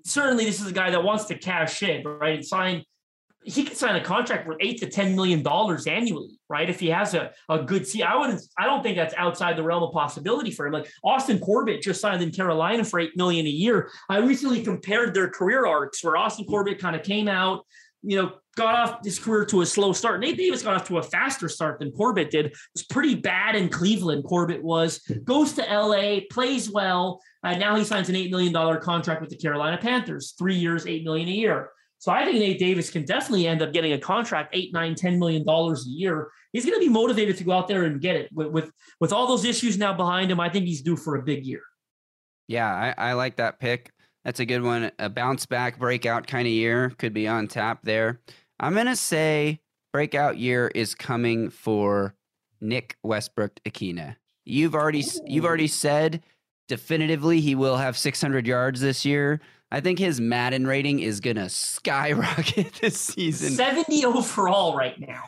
certainly 0.06 0.46
this 0.46 0.62
is 0.62 0.68
a 0.68 0.74
guy 0.74 0.92
that 0.92 1.04
wants 1.04 1.26
to 1.26 1.38
cash 1.38 1.82
in, 1.82 2.04
right? 2.04 2.36
And 2.36 2.46
sign 2.46 2.84
he 3.48 3.64
could 3.64 3.78
sign 3.78 3.96
a 3.96 4.04
contract 4.04 4.46
for 4.46 4.58
eight 4.60 4.78
to 4.82 4.90
ten 4.90 5.16
million 5.16 5.42
dollars 5.42 5.88
annually, 5.88 6.38
right? 6.50 6.70
If 6.70 6.82
he 6.82 6.88
has 6.90 7.14
a, 7.14 7.32
a 7.48 7.64
good 7.64 7.88
seat, 7.88 8.04
I 8.04 8.18
wouldn't. 8.18 8.42
I 8.58 8.66
don't 8.66 8.84
think 8.84 8.98
that's 8.98 9.14
outside 9.16 9.56
the 9.56 9.64
realm 9.64 9.84
of 9.84 9.94
possibility 9.94 10.52
for 10.52 10.68
him. 10.68 10.74
Like 10.74 10.92
Austin 11.02 11.40
Corbett 11.40 11.82
just 11.82 12.02
signed 12.02 12.22
in 12.22 12.32
Carolina 12.32 12.84
for 12.84 13.00
eight 13.00 13.16
million 13.16 13.46
a 13.46 13.50
year. 13.50 13.90
I 14.10 14.18
recently 14.18 14.64
compared 14.64 15.14
their 15.14 15.30
career 15.30 15.66
arcs, 15.66 16.04
where 16.04 16.18
Austin 16.18 16.46
Corbett 16.46 16.78
kind 16.78 16.94
of 16.94 17.04
came 17.04 17.30
out, 17.30 17.66
you 18.04 18.22
know, 18.22 18.34
got 18.58 18.76
off 18.76 19.06
his 19.06 19.18
career 19.18 19.46
to 19.46 19.62
a 19.62 19.66
slow 19.66 19.94
start. 19.94 20.20
Nate 20.20 20.38
Davis 20.38 20.62
got 20.62 20.76
off 20.76 20.88
to 20.90 20.98
a 20.98 21.04
faster 21.04 21.48
start 21.48 21.80
than 21.80 21.92
Corbett 21.92 22.30
did. 22.30 22.48
It 22.48 22.58
was 22.74 22.84
pretty 22.84 23.16
bad 23.16 23.56
in 23.56 23.70
Cleveland. 23.70 24.26
Corbett 24.26 24.62
was 24.62 25.00
goes 25.24 25.54
to 25.54 25.62
LA, 25.62 26.20
plays 26.30 26.70
well. 26.70 27.22
Uh, 27.44 27.58
now 27.58 27.78
he 27.78 27.86
signs 27.86 28.10
an 28.10 28.18
eight 28.18 28.30
million 28.30 28.52
dollar 28.52 28.76
contract 28.76 29.22
with 29.22 29.30
the 29.30 29.38
Carolina 29.38 29.78
Panthers, 29.78 30.34
three 30.38 30.56
years, 30.56 30.86
eight 30.86 31.06
million 31.06 31.30
a 31.30 31.32
year. 31.32 31.70
So 32.00 32.12
I 32.12 32.24
think 32.26 32.38
Nate 32.38 32.60
Davis 32.60 32.90
can 32.90 33.06
definitely 33.06 33.48
end 33.48 33.62
up 33.62 33.74
getting 33.74 33.94
a 33.94 33.98
contract, 33.98 34.56
eight, 34.56 34.72
nine, 34.74 34.96
ten 34.96 35.18
million 35.18 35.44
dollars 35.46 35.86
a 35.88 35.90
year. 35.90 36.30
He's 36.54 36.66
going 36.66 36.80
to 36.80 36.86
be 36.86 36.92
motivated 36.92 37.38
to 37.38 37.44
go 37.44 37.54
out 37.54 37.68
there 37.68 37.84
and 37.86 38.00
get 38.00 38.16
it. 38.16 38.30
With, 38.32 38.48
with 38.48 38.72
with 39.00 39.12
all 39.12 39.28
those 39.28 39.46
issues 39.46 39.78
now 39.78 39.94
behind 39.94 40.32
him, 40.32 40.40
I 40.40 40.50
think 40.50 40.66
he's 40.66 40.82
due 40.82 40.96
for 40.96 41.16
a 41.16 41.24
big 41.24 41.46
year. 41.46 41.62
Yeah, 42.48 42.94
I, 42.98 43.10
I 43.10 43.14
like 43.14 43.38
that 43.38 43.60
pick. 43.60 43.92
That's 44.24 44.40
a 44.40 44.46
good 44.46 44.62
one. 44.62 44.92
A 45.00 45.10
bounce 45.10 45.46
back 45.46 45.80
breakout 45.80 46.28
kind 46.28 46.48
of 46.48 46.54
year 46.54 46.92
could 46.98 47.14
be 47.14 47.28
on 47.28 47.48
tap 47.48 47.80
there. 47.84 48.22
I'm 48.60 48.74
gonna 48.74 48.96
say 48.96 49.60
breakout 49.92 50.38
year 50.38 50.72
is 50.76 50.94
coming 50.94 51.50
for 51.50 52.16
Nick 52.62 52.98
Westbrook 53.04 53.60
Ikhine. 53.66 54.16
You've 54.46 54.76
already 54.76 55.02
Ooh. 55.02 55.22
you've 55.26 55.46
already 55.46 55.68
said 55.68 56.24
definitively 56.68 57.42
he 57.42 57.56
will 57.56 57.78
have 57.78 57.98
600 57.98 58.46
yards 58.46 58.82
this 58.82 59.06
year. 59.06 59.40
I 59.70 59.82
think 59.82 60.00
his 60.00 60.22
Madden 60.22 60.66
rating 60.66 61.00
is 61.00 61.20
gonna 61.20 61.50
skyrocket 61.50 62.74
this 62.82 63.00
season. 63.00 63.52
70 63.52 64.06
overall 64.06 64.76
right 64.78 64.98
now. 65.00 65.24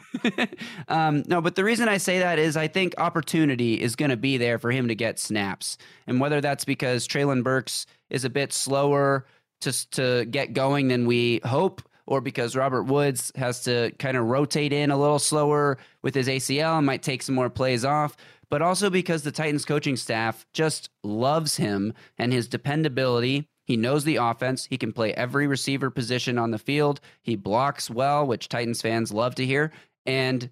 um, 0.88 1.24
no, 1.28 1.42
but 1.42 1.56
the 1.56 1.64
reason 1.64 1.90
I 1.90 1.98
say 1.98 2.20
that 2.20 2.40
is 2.40 2.56
I 2.56 2.68
think 2.68 2.94
opportunity 2.98 3.82
is 3.82 3.96
gonna 3.96 4.18
be 4.18 4.38
there 4.38 4.58
for 4.58 4.72
him 4.72 4.88
to 4.88 4.96
get 4.96 5.20
snaps, 5.20 5.78
and 6.08 6.22
whether 6.22 6.40
that's 6.40 6.64
because 6.64 7.08
Treylon 7.08 7.44
Burks 7.44 7.86
is 8.10 8.24
a 8.24 8.30
bit 8.30 8.54
slower 8.54 9.26
to 9.62 9.90
to 9.92 10.26
get 10.26 10.54
going 10.54 10.88
than 10.88 11.06
we 11.06 11.42
hope, 11.44 11.82
or 12.08 12.22
because 12.22 12.56
Robert 12.56 12.84
Woods 12.84 13.34
has 13.36 13.64
to 13.64 13.92
kind 14.00 14.16
of 14.16 14.26
rotate 14.26 14.72
in 14.72 14.90
a 14.90 14.98
little 14.98 15.20
slower 15.20 15.78
with 16.02 16.16
his 16.16 16.30
ACL 16.30 16.78
and 16.78 16.86
might 16.86 17.04
take 17.04 17.24
some 17.24 17.36
more 17.36 17.50
plays 17.50 17.84
off 17.84 18.16
but 18.52 18.64
also 18.64 18.90
because 18.90 19.22
the 19.22 19.32
Titans 19.32 19.64
coaching 19.64 19.96
staff 19.96 20.44
just 20.54 20.90
loves 21.04 21.58
him 21.58 21.94
and 22.18 22.34
his 22.34 22.48
dependability 22.48 23.48
he 23.70 23.78
knows 23.78 24.04
the 24.04 24.16
offense. 24.16 24.66
He 24.66 24.80
can 24.80 24.92
play 24.92 25.14
every 25.14 25.46
receiver 25.46 25.92
position 25.92 26.40
on 26.40 26.50
the 26.50 26.58
field. 26.58 27.00
He 27.22 27.36
blocks 27.36 27.88
well, 27.88 28.26
which 28.26 28.50
Titans 28.50 28.82
fans 28.82 29.14
love 29.14 29.36
to 29.36 29.46
hear. 29.46 29.72
And 30.08 30.50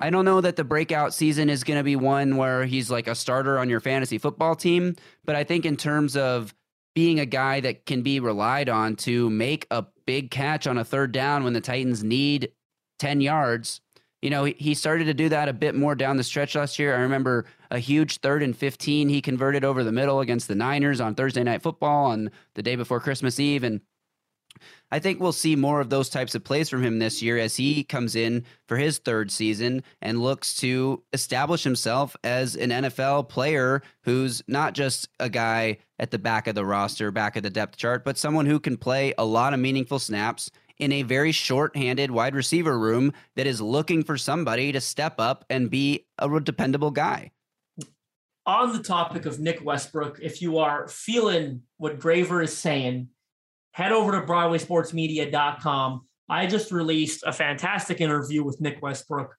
I 0.00 0.08
don't 0.08 0.24
know 0.24 0.40
that 0.40 0.56
the 0.56 0.64
breakout 0.64 1.12
season 1.12 1.50
is 1.50 1.64
going 1.64 1.78
to 1.78 1.84
be 1.84 1.96
one 1.96 2.38
where 2.38 2.64
he's 2.64 2.90
like 2.90 3.08
a 3.08 3.14
starter 3.14 3.58
on 3.58 3.68
your 3.68 3.80
fantasy 3.80 4.16
football 4.16 4.56
team, 4.56 4.96
but 5.22 5.36
I 5.36 5.44
think 5.44 5.66
in 5.66 5.76
terms 5.76 6.16
of 6.16 6.54
being 6.94 7.20
a 7.20 7.26
guy 7.26 7.60
that 7.60 7.84
can 7.84 8.00
be 8.00 8.20
relied 8.20 8.70
on 8.70 8.96
to 8.96 9.28
make 9.28 9.66
a 9.70 9.84
big 10.06 10.30
catch 10.30 10.66
on 10.66 10.78
a 10.78 10.84
third 10.84 11.12
down 11.12 11.44
when 11.44 11.52
the 11.52 11.60
Titans 11.60 12.02
need 12.02 12.52
10 13.00 13.20
yards, 13.20 13.82
you 14.22 14.28
know, 14.28 14.44
he 14.44 14.74
started 14.74 15.04
to 15.04 15.14
do 15.14 15.30
that 15.30 15.48
a 15.48 15.52
bit 15.52 15.74
more 15.74 15.94
down 15.94 16.16
the 16.16 16.24
stretch 16.24 16.54
last 16.54 16.78
year. 16.78 16.94
I 16.94 17.00
remember 17.00 17.46
a 17.70 17.78
huge 17.78 18.18
third 18.18 18.42
and 18.42 18.56
15 18.56 19.08
he 19.08 19.22
converted 19.22 19.64
over 19.64 19.82
the 19.82 19.92
middle 19.92 20.20
against 20.20 20.48
the 20.48 20.54
Niners 20.54 21.00
on 21.00 21.14
Thursday 21.14 21.42
Night 21.42 21.62
Football 21.62 22.06
on 22.06 22.30
the 22.54 22.62
day 22.62 22.76
before 22.76 23.00
Christmas 23.00 23.40
Eve. 23.40 23.64
And 23.64 23.80
I 24.90 24.98
think 24.98 25.20
we'll 25.20 25.32
see 25.32 25.56
more 25.56 25.80
of 25.80 25.88
those 25.88 26.10
types 26.10 26.34
of 26.34 26.44
plays 26.44 26.68
from 26.68 26.82
him 26.82 26.98
this 26.98 27.22
year 27.22 27.38
as 27.38 27.56
he 27.56 27.84
comes 27.84 28.16
in 28.16 28.44
for 28.66 28.76
his 28.76 28.98
third 28.98 29.30
season 29.30 29.82
and 30.02 30.20
looks 30.20 30.56
to 30.56 31.02
establish 31.12 31.62
himself 31.62 32.16
as 32.24 32.56
an 32.56 32.70
NFL 32.70 33.28
player 33.28 33.82
who's 34.02 34.42
not 34.48 34.74
just 34.74 35.08
a 35.18 35.30
guy 35.30 35.78
at 35.98 36.10
the 36.10 36.18
back 36.18 36.46
of 36.46 36.54
the 36.54 36.64
roster, 36.66 37.10
back 37.10 37.36
of 37.36 37.42
the 37.42 37.50
depth 37.50 37.76
chart, 37.76 38.04
but 38.04 38.18
someone 38.18 38.46
who 38.46 38.58
can 38.58 38.76
play 38.76 39.14
a 39.16 39.24
lot 39.24 39.54
of 39.54 39.60
meaningful 39.60 39.98
snaps 39.98 40.50
in 40.80 40.92
a 40.92 41.02
very 41.02 41.30
short-handed 41.30 42.10
wide 42.10 42.34
receiver 42.34 42.78
room 42.78 43.12
that 43.36 43.46
is 43.46 43.60
looking 43.60 44.02
for 44.02 44.16
somebody 44.16 44.72
to 44.72 44.80
step 44.80 45.14
up 45.18 45.44
and 45.50 45.70
be 45.70 46.06
a 46.18 46.40
dependable 46.40 46.90
guy. 46.90 47.30
On 48.46 48.72
the 48.72 48.82
topic 48.82 49.26
of 49.26 49.38
Nick 49.38 49.62
Westbrook, 49.62 50.18
if 50.20 50.40
you 50.40 50.58
are 50.58 50.88
feeling 50.88 51.62
what 51.76 52.00
Graver 52.00 52.42
is 52.42 52.56
saying, 52.56 53.08
head 53.72 53.92
over 53.92 54.12
to 54.12 54.26
BroadwaySportsMedia.com. 54.26 56.06
I 56.28 56.46
just 56.46 56.72
released 56.72 57.22
a 57.26 57.32
fantastic 57.32 58.00
interview 58.00 58.42
with 58.42 58.60
Nick 58.60 58.80
Westbrook. 58.82 59.36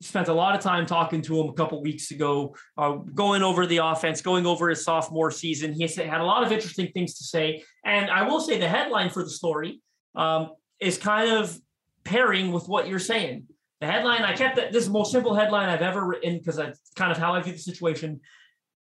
Spent 0.00 0.28
a 0.28 0.32
lot 0.32 0.54
of 0.54 0.60
time 0.60 0.86
talking 0.86 1.22
to 1.22 1.40
him 1.40 1.48
a 1.48 1.52
couple 1.54 1.82
weeks 1.82 2.10
ago, 2.10 2.54
uh, 2.78 2.92
going 2.92 3.42
over 3.42 3.66
the 3.66 3.78
offense, 3.78 4.22
going 4.22 4.46
over 4.46 4.68
his 4.68 4.84
sophomore 4.84 5.30
season. 5.30 5.72
He 5.72 5.82
had 5.82 6.20
a 6.20 6.24
lot 6.24 6.44
of 6.44 6.52
interesting 6.52 6.90
things 6.92 7.14
to 7.14 7.24
say. 7.24 7.64
And 7.84 8.10
I 8.10 8.22
will 8.22 8.40
say 8.40 8.58
the 8.58 8.68
headline 8.68 9.10
for 9.10 9.24
the 9.24 9.30
story 9.30 9.80
um, 10.14 10.50
is 10.80 10.98
kind 10.98 11.30
of 11.30 11.58
pairing 12.04 12.52
with 12.52 12.68
what 12.68 12.88
you're 12.88 12.98
saying. 12.98 13.46
The 13.80 13.86
headline, 13.86 14.22
I 14.22 14.34
kept 14.34 14.56
that 14.56 14.72
this 14.72 14.82
is 14.82 14.86
the 14.88 14.92
most 14.92 15.12
simple 15.12 15.34
headline 15.34 15.68
I've 15.68 15.82
ever 15.82 16.04
written 16.04 16.38
because 16.38 16.56
that's 16.56 16.80
kind 16.96 17.10
of 17.12 17.18
how 17.18 17.34
I 17.34 17.42
view 17.42 17.52
the 17.52 17.58
situation. 17.58 18.20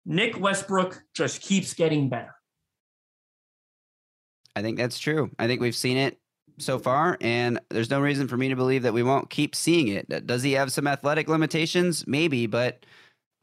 Nick 0.06 0.40
Westbrook 0.40 1.02
just 1.14 1.42
keeps 1.42 1.74
getting 1.74 2.08
better. 2.08 2.34
I 4.56 4.62
think 4.62 4.76
that's 4.76 4.98
true. 4.98 5.30
I 5.38 5.46
think 5.46 5.60
we've 5.60 5.76
seen 5.76 5.96
it 5.96 6.18
so 6.58 6.78
far, 6.78 7.16
and 7.20 7.60
there's 7.70 7.90
no 7.90 8.00
reason 8.00 8.26
for 8.26 8.36
me 8.36 8.48
to 8.48 8.56
believe 8.56 8.82
that 8.82 8.94
we 8.94 9.02
won't 9.02 9.30
keep 9.30 9.54
seeing 9.54 9.88
it. 9.88 10.26
Does 10.26 10.42
he 10.42 10.52
have 10.52 10.72
some 10.72 10.86
athletic 10.86 11.28
limitations? 11.28 12.06
Maybe, 12.06 12.46
but 12.46 12.84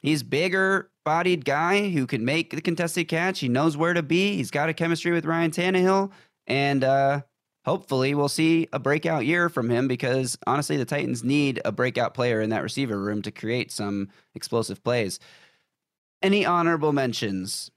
he's 0.02 0.22
bigger 0.22 0.90
bodied 1.04 1.44
guy 1.44 1.88
who 1.88 2.06
can 2.06 2.24
make 2.24 2.50
the 2.50 2.60
contested 2.60 3.08
catch. 3.08 3.38
He 3.38 3.48
knows 3.48 3.76
where 3.76 3.94
to 3.94 4.02
be. 4.02 4.36
He's 4.36 4.50
got 4.50 4.68
a 4.68 4.74
chemistry 4.74 5.12
with 5.12 5.24
Ryan 5.24 5.52
Tannehill, 5.52 6.10
and 6.46 6.84
uh, 6.84 7.22
hopefully 7.66 8.14
we'll 8.14 8.28
see 8.28 8.68
a 8.72 8.78
breakout 8.78 9.26
year 9.26 9.48
from 9.48 9.68
him 9.68 9.88
because 9.88 10.38
honestly, 10.46 10.76
the 10.76 10.84
Titans 10.84 11.24
need 11.24 11.60
a 11.64 11.72
breakout 11.72 12.14
player 12.14 12.40
in 12.40 12.50
that 12.50 12.62
receiver 12.62 12.98
room 12.98 13.22
to 13.22 13.30
create 13.30 13.72
some 13.72 14.08
explosive 14.34 14.82
plays. 14.82 15.18
Any 16.22 16.46
honorable 16.46 16.92
mentions? 16.92 17.70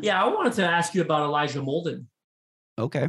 Yeah, 0.00 0.22
I 0.22 0.28
wanted 0.28 0.54
to 0.54 0.64
ask 0.64 0.94
you 0.94 1.02
about 1.02 1.22
Elijah 1.22 1.60
Molden. 1.60 2.06
Okay. 2.78 3.08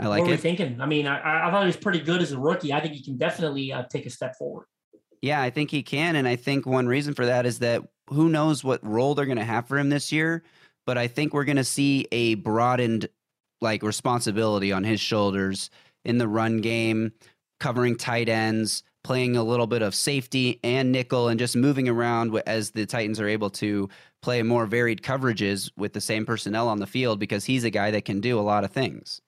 I 0.00 0.06
like 0.06 0.22
what 0.22 0.30
it. 0.30 0.32
What 0.32 0.40
thinking? 0.40 0.80
I 0.80 0.86
mean, 0.86 1.06
I, 1.06 1.48
I, 1.48 1.50
thought 1.50 1.62
he 1.62 1.66
was 1.66 1.76
pretty 1.76 2.00
good 2.00 2.22
as 2.22 2.32
a 2.32 2.38
rookie. 2.38 2.72
I 2.72 2.80
think 2.80 2.94
he 2.94 3.02
can 3.02 3.18
definitely 3.18 3.72
uh, 3.72 3.84
take 3.84 4.06
a 4.06 4.10
step 4.10 4.36
forward. 4.36 4.66
Yeah, 5.20 5.42
I 5.42 5.50
think 5.50 5.70
he 5.70 5.82
can. 5.82 6.16
And 6.16 6.26
I 6.26 6.36
think 6.36 6.66
one 6.66 6.86
reason 6.86 7.14
for 7.14 7.26
that 7.26 7.44
is 7.46 7.58
that 7.58 7.82
who 8.08 8.28
knows 8.28 8.64
what 8.64 8.84
role 8.84 9.14
they're 9.14 9.26
going 9.26 9.38
to 9.38 9.44
have 9.44 9.68
for 9.68 9.78
him 9.78 9.90
this 9.90 10.10
year. 10.10 10.42
But 10.86 10.98
I 10.98 11.06
think 11.06 11.34
we're 11.34 11.44
going 11.44 11.56
to 11.56 11.64
see 11.64 12.08
a 12.10 12.34
broadened 12.36 13.08
like 13.62 13.82
responsibility 13.82 14.72
on 14.72 14.84
his 14.84 15.00
shoulders 15.00 15.70
in 16.04 16.18
the 16.18 16.28
run 16.28 16.60
game, 16.60 17.12
covering 17.60 17.96
tight 17.96 18.28
ends, 18.28 18.82
playing 19.04 19.36
a 19.36 19.42
little 19.42 19.66
bit 19.66 19.82
of 19.82 19.94
safety 19.94 20.60
and 20.62 20.92
nickel, 20.92 21.28
and 21.28 21.38
just 21.38 21.56
moving 21.56 21.88
around 21.88 22.36
as 22.46 22.70
the 22.72 22.86
Titans 22.86 23.20
are 23.20 23.28
able 23.28 23.50
to 23.50 23.88
play 24.20 24.42
more 24.42 24.66
varied 24.66 25.02
coverages 25.02 25.70
with 25.76 25.92
the 25.92 26.00
same 26.00 26.24
personnel 26.24 26.68
on 26.68 26.78
the 26.78 26.86
field 26.86 27.18
because 27.18 27.44
he's 27.44 27.64
a 27.64 27.70
guy 27.70 27.90
that 27.90 28.04
can 28.04 28.20
do 28.20 28.38
a 28.38 28.42
lot 28.42 28.64
of 28.64 28.70
things. 28.70 29.20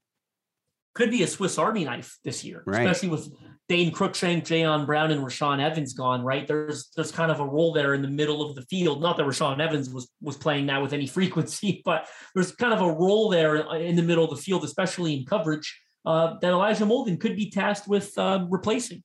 Could 0.94 1.10
be 1.10 1.22
a 1.22 1.26
Swiss 1.26 1.58
Army 1.58 1.84
knife 1.84 2.18
this 2.24 2.44
year, 2.44 2.62
right. 2.66 2.86
especially 2.86 3.08
with 3.08 3.28
Dane 3.68 3.92
Cruikshank, 3.92 4.44
Jayon 4.44 4.86
Brown, 4.86 5.10
and 5.10 5.22
Rashaan 5.22 5.60
Evans 5.60 5.94
gone. 5.94 6.22
Right 6.22 6.46
there's 6.46 6.90
there's 6.94 7.10
kind 7.10 7.30
of 7.30 7.40
a 7.40 7.46
role 7.46 7.72
there 7.72 7.94
in 7.94 8.02
the 8.02 8.08
middle 8.08 8.48
of 8.48 8.54
the 8.54 8.62
field. 8.62 9.00
Not 9.00 9.16
that 9.16 9.26
Rashaan 9.26 9.60
Evans 9.60 9.90
was 9.90 10.10
was 10.20 10.36
playing 10.36 10.66
that 10.66 10.80
with 10.80 10.92
any 10.92 11.06
frequency, 11.18 11.82
but 11.84 12.06
there's 12.34 12.52
kind 12.52 12.72
of 12.72 12.80
a 12.80 12.92
role 12.92 13.28
there 13.28 13.56
in 13.76 13.96
the 13.96 14.02
middle 14.02 14.24
of 14.24 14.30
the 14.30 14.36
field, 14.36 14.64
especially 14.64 15.14
in 15.14 15.24
coverage, 15.24 15.80
uh, 16.06 16.34
that 16.40 16.50
Elijah 16.50 16.84
Molden 16.84 17.18
could 17.18 17.36
be 17.36 17.50
tasked 17.50 17.88
with 17.88 18.16
uh, 18.18 18.46
replacing. 18.48 19.02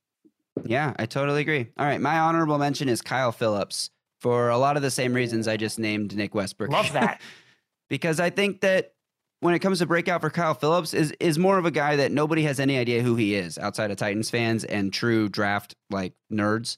Yeah, 0.64 0.92
I 0.96 1.06
totally 1.06 1.40
agree. 1.40 1.66
All 1.78 1.86
right, 1.86 2.00
my 2.00 2.18
honorable 2.18 2.58
mention 2.58 2.88
is 2.88 3.00
Kyle 3.00 3.32
Philips 3.32 3.90
for 4.20 4.50
a 4.50 4.58
lot 4.58 4.76
of 4.76 4.82
the 4.82 4.90
same 4.90 5.14
reasons 5.14 5.48
I 5.48 5.56
just 5.56 5.78
named 5.78 6.14
Nick 6.14 6.34
Westbrook. 6.34 6.70
Love 6.70 6.92
that. 6.92 7.20
because 7.88 8.20
I 8.20 8.30
think 8.30 8.60
that 8.60 8.92
when 9.40 9.54
it 9.54 9.58
comes 9.58 9.78
to 9.80 9.86
breakout 9.86 10.20
for 10.20 10.30
Kyle 10.30 10.54
Philips 10.54 10.94
is 10.94 11.12
is 11.20 11.38
more 11.38 11.58
of 11.58 11.66
a 11.66 11.70
guy 11.70 11.96
that 11.96 12.12
nobody 12.12 12.42
has 12.44 12.60
any 12.60 12.78
idea 12.78 13.02
who 13.02 13.16
he 13.16 13.34
is 13.34 13.58
outside 13.58 13.90
of 13.90 13.96
Titans 13.96 14.30
fans 14.30 14.64
and 14.64 14.92
true 14.92 15.28
draft 15.28 15.74
like 15.90 16.14
nerds. 16.32 16.76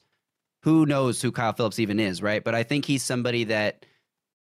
who 0.63 0.85
knows 0.85 1.21
who 1.21 1.31
Kyle 1.31 1.53
Philips 1.53 1.79
even 1.79 1.99
is, 1.99 2.21
right? 2.21 2.43
But 2.43 2.55
I 2.55 2.63
think 2.63 2.85
he's 2.85 3.03
somebody 3.03 3.43
that 3.45 3.85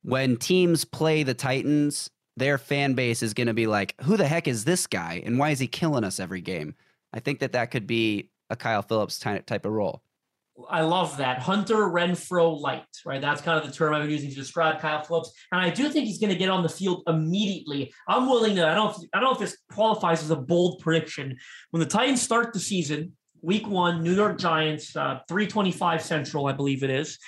when 0.02 0.37
teams 0.37 0.85
play 0.85 1.22
the 1.22 1.35
Titans, 1.35 2.11
their 2.37 2.59
fan 2.59 2.94
base 2.94 3.22
is 3.22 3.35
going 3.35 3.46
to 3.46 3.54
be 3.54 3.66
like, 3.68 3.94
who 4.02 4.16
the 4.16 4.26
heck 4.26 4.48
is 4.48 4.64
this 4.64 4.87
guy? 4.88 5.22
And 5.24 5.38
why 5.38 5.50
is 5.50 5.61
he 5.61 5.68
killing 5.68 6.04
us 6.04 6.18
every 6.20 6.40
game? 6.40 6.74
I 7.12 7.20
think 7.20 7.38
that 7.38 7.52
that 7.52 7.70
could 7.70 7.87
be 7.87 8.31
a 8.50 8.57
Kyle 8.57 8.83
Philips 8.83 9.18
type 9.18 9.64
of 9.64 9.72
role. 9.72 10.02
I 10.68 10.83
love 10.83 11.16
that 11.18 11.40
Hunter 11.40 11.77
Renfrow 11.77 12.59
light, 12.59 12.85
right? 13.05 13.21
That's 13.21 13.40
kind 13.40 13.61
of 13.61 13.66
the 13.66 13.73
term 13.73 13.94
I've 13.94 14.03
been 14.03 14.11
using 14.11 14.31
to 14.31 14.37
describe 14.37 14.81
Kyle 14.81 15.03
Philips, 15.03 15.33
and 15.53 15.61
I 15.61 15.71
do 15.71 15.88
think 15.88 16.07
he's 16.07 16.18
going 16.18 16.33
to 16.33 16.38
get 16.38 16.49
on 16.49 16.62
the 16.62 16.68
field 16.68 17.03
immediately. 17.07 17.92
I'm 18.09 18.27
willing 18.29 18.57
to. 18.57 18.66
I 18.66 18.75
don't. 18.75 18.97
I 19.14 19.21
don't 19.21 19.31
know 19.31 19.33
if 19.33 19.38
this 19.38 19.59
qualifies 19.73 20.23
as 20.23 20.31
a 20.31 20.37
bold 20.37 20.81
prediction. 20.81 21.37
When 21.71 21.81
the 21.81 21.87
Titans 21.87 22.23
start 22.23 22.53
the 22.53 22.61
season, 22.61 23.12
Week 23.40 23.68
One, 23.68 24.03
New 24.03 24.14
York 24.14 24.38
Giants, 24.38 24.97
uh, 24.97 25.21
325 25.29 26.03
Central, 26.03 26.47
I 26.47 26.53
believe 26.53 26.83
it 26.83 26.90
is. 26.90 27.18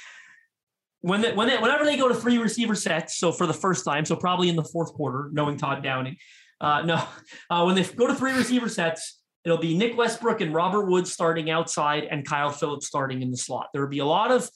When 1.02 1.22
they, 1.22 1.32
when 1.32 1.48
they, 1.48 1.56
whenever 1.56 1.84
they 1.84 1.96
go 1.96 2.08
to 2.08 2.14
three 2.14 2.38
receiver 2.38 2.74
sets, 2.74 3.16
so 3.16 3.32
for 3.32 3.46
the 3.46 3.54
first 3.54 3.84
time, 3.84 4.04
so 4.04 4.16
probably 4.16 4.48
in 4.48 4.56
the 4.56 4.64
fourth 4.64 4.92
quarter, 4.92 5.30
knowing 5.32 5.56
Todd 5.56 5.82
Downing, 5.82 6.16
uh, 6.60 6.82
no, 6.82 7.02
uh, 7.50 7.62
when 7.64 7.74
they 7.74 7.84
go 7.84 8.06
to 8.06 8.14
three 8.14 8.32
receiver 8.32 8.68
sets, 8.68 9.19
It'll 9.44 9.58
be 9.58 9.76
Nick 9.76 9.96
Westbrook 9.96 10.40
and 10.40 10.54
Robert 10.54 10.86
Woods 10.86 11.12
starting 11.12 11.50
outside 11.50 12.04
and 12.04 12.26
Kyle 12.26 12.50
Philips 12.50 12.86
starting 12.86 13.22
in 13.22 13.30
the 13.30 13.36
slot. 13.36 13.68
There 13.72 13.82
will 13.82 13.88
be 13.88 14.00
a 14.00 14.06
lot 14.06 14.30
of 14.30 14.50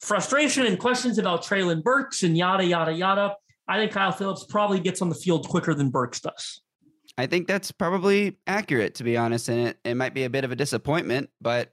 frustration 0.00 0.66
and 0.66 0.78
questions 0.78 1.18
about 1.18 1.42
Treylon 1.42 1.82
Burks 1.82 2.22
and 2.22 2.36
yada, 2.36 2.64
yada, 2.64 2.92
yada. 2.92 3.34
I 3.66 3.78
think 3.78 3.92
Kyle 3.92 4.12
Philips 4.12 4.44
probably 4.44 4.80
gets 4.80 5.00
on 5.00 5.08
the 5.08 5.14
field 5.14 5.48
quicker 5.48 5.74
than 5.74 5.90
Burks 5.90 6.20
does. 6.20 6.60
I 7.16 7.26
think 7.26 7.46
that's 7.46 7.70
probably 7.70 8.36
accurate, 8.46 8.94
to 8.96 9.04
be 9.04 9.16
honest. 9.16 9.48
And 9.48 9.68
it, 9.68 9.78
it 9.84 9.94
might 9.94 10.14
be 10.14 10.24
a 10.24 10.30
bit 10.30 10.44
of 10.44 10.52
a 10.52 10.56
disappointment, 10.56 11.30
but, 11.40 11.70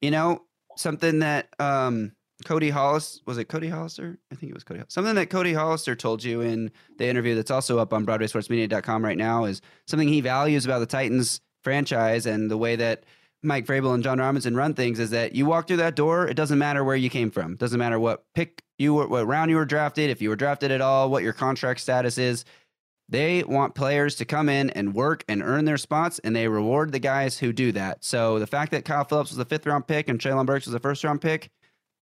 you 0.00 0.10
know, 0.10 0.42
something 0.76 1.20
that 1.20 1.48
um, 1.58 2.12
Cody 2.44 2.70
Hollis, 2.70 3.20
was 3.26 3.38
it 3.38 3.44
Cody 3.44 3.68
Hollister? 3.68 4.18
I 4.30 4.34
think 4.34 4.50
it 4.50 4.54
was 4.54 4.64
Cody. 4.64 4.82
Something 4.88 5.14
that 5.14 5.30
Cody 5.30 5.52
Hollister 5.52 5.94
told 5.94 6.24
you 6.24 6.40
in 6.40 6.70
the 6.98 7.06
interview 7.06 7.34
that's 7.34 7.50
also 7.50 7.78
up 7.78 7.92
on 7.92 8.04
BroadwaySportsMedia.com 8.04 9.04
right 9.04 9.16
now 9.16 9.44
is 9.44 9.60
something 9.86 10.08
he 10.08 10.20
values 10.20 10.64
about 10.64 10.80
the 10.80 10.86
Titans 10.86 11.40
franchise 11.62 12.26
and 12.26 12.50
the 12.50 12.56
way 12.56 12.76
that 12.76 13.04
Mike 13.42 13.66
Vrabel 13.66 13.94
and 13.94 14.04
Jon 14.04 14.18
Robinson 14.18 14.56
run 14.56 14.74
things 14.74 14.98
is 15.00 15.10
that 15.10 15.34
you 15.34 15.46
walk 15.46 15.66
through 15.66 15.78
that 15.78 15.96
door, 15.96 16.28
it 16.28 16.34
doesn't 16.34 16.58
matter 16.58 16.84
where 16.84 16.96
you 16.96 17.10
came 17.10 17.30
from. 17.30 17.56
Doesn't 17.56 17.78
matter 17.78 17.98
what 17.98 18.24
pick 18.34 18.62
you 18.78 18.94
were, 18.94 19.08
what 19.08 19.26
round 19.26 19.50
you 19.50 19.56
were 19.56 19.64
drafted, 19.64 20.10
if 20.10 20.22
you 20.22 20.28
were 20.28 20.36
drafted 20.36 20.70
at 20.70 20.80
all, 20.80 21.10
what 21.10 21.22
your 21.22 21.32
contract 21.32 21.80
status 21.80 22.18
is. 22.18 22.44
They 23.08 23.42
want 23.42 23.74
players 23.74 24.14
to 24.16 24.24
come 24.24 24.48
in 24.48 24.70
and 24.70 24.94
work 24.94 25.24
and 25.28 25.42
earn 25.42 25.64
their 25.64 25.76
spots, 25.76 26.18
and 26.20 26.34
they 26.34 26.48
reward 26.48 26.92
the 26.92 26.98
guys 26.98 27.38
who 27.38 27.52
do 27.52 27.72
that. 27.72 28.04
So 28.04 28.38
the 28.38 28.46
fact 28.46 28.70
that 28.70 28.84
Kyle 28.84 29.04
Philips 29.04 29.30
was 29.30 29.38
a 29.38 29.44
fifth 29.44 29.66
round 29.66 29.86
pick 29.86 30.08
and 30.08 30.18
Treylon 30.18 30.46
Burks 30.46 30.66
was 30.66 30.74
a 30.74 30.80
first 30.80 31.02
round 31.04 31.20
pick, 31.20 31.50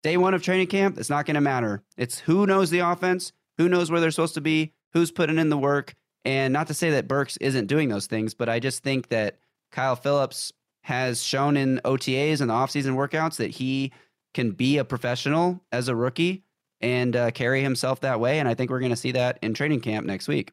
day 0.04 0.16
one 0.18 0.34
of 0.34 0.42
training 0.42 0.66
camp, 0.68 0.98
it's 0.98 1.10
not 1.10 1.26
going 1.26 1.34
to 1.34 1.40
matter. 1.40 1.82
It's 1.96 2.20
who 2.20 2.46
knows 2.46 2.70
the 2.70 2.80
offense, 2.80 3.32
who 3.56 3.68
knows 3.68 3.90
where 3.90 4.00
they're 4.00 4.10
supposed 4.10 4.34
to 4.34 4.40
be, 4.40 4.72
who's 4.92 5.10
putting 5.10 5.38
in 5.38 5.48
the 5.48 5.58
work. 5.58 5.94
And 6.24 6.52
not 6.52 6.68
to 6.68 6.74
say 6.74 6.90
that 6.90 7.08
Burks 7.08 7.36
isn't 7.38 7.66
doing 7.66 7.88
those 7.88 8.06
things, 8.06 8.34
but 8.34 8.48
I 8.48 8.58
just 8.58 8.82
think 8.82 9.08
that 9.08 9.38
Kyle 9.70 9.96
Philips 9.96 10.52
has 10.82 11.22
shown 11.22 11.56
in 11.56 11.80
OTAs 11.84 12.40
and 12.40 12.50
the 12.50 12.54
offseason 12.54 12.94
workouts 12.94 13.36
that 13.36 13.50
he 13.50 13.92
can 14.32 14.50
be 14.50 14.78
a 14.78 14.84
professional 14.84 15.62
as 15.72 15.88
a 15.88 15.96
rookie 15.96 16.44
and 16.80 17.16
uh, 17.16 17.30
carry 17.30 17.62
himself 17.62 18.00
that 18.00 18.20
way. 18.20 18.38
And 18.38 18.48
I 18.48 18.54
think 18.54 18.70
we're 18.70 18.80
going 18.80 18.90
to 18.90 18.96
see 18.96 19.12
that 19.12 19.38
in 19.42 19.54
training 19.54 19.80
camp 19.80 20.06
next 20.06 20.28
week. 20.28 20.52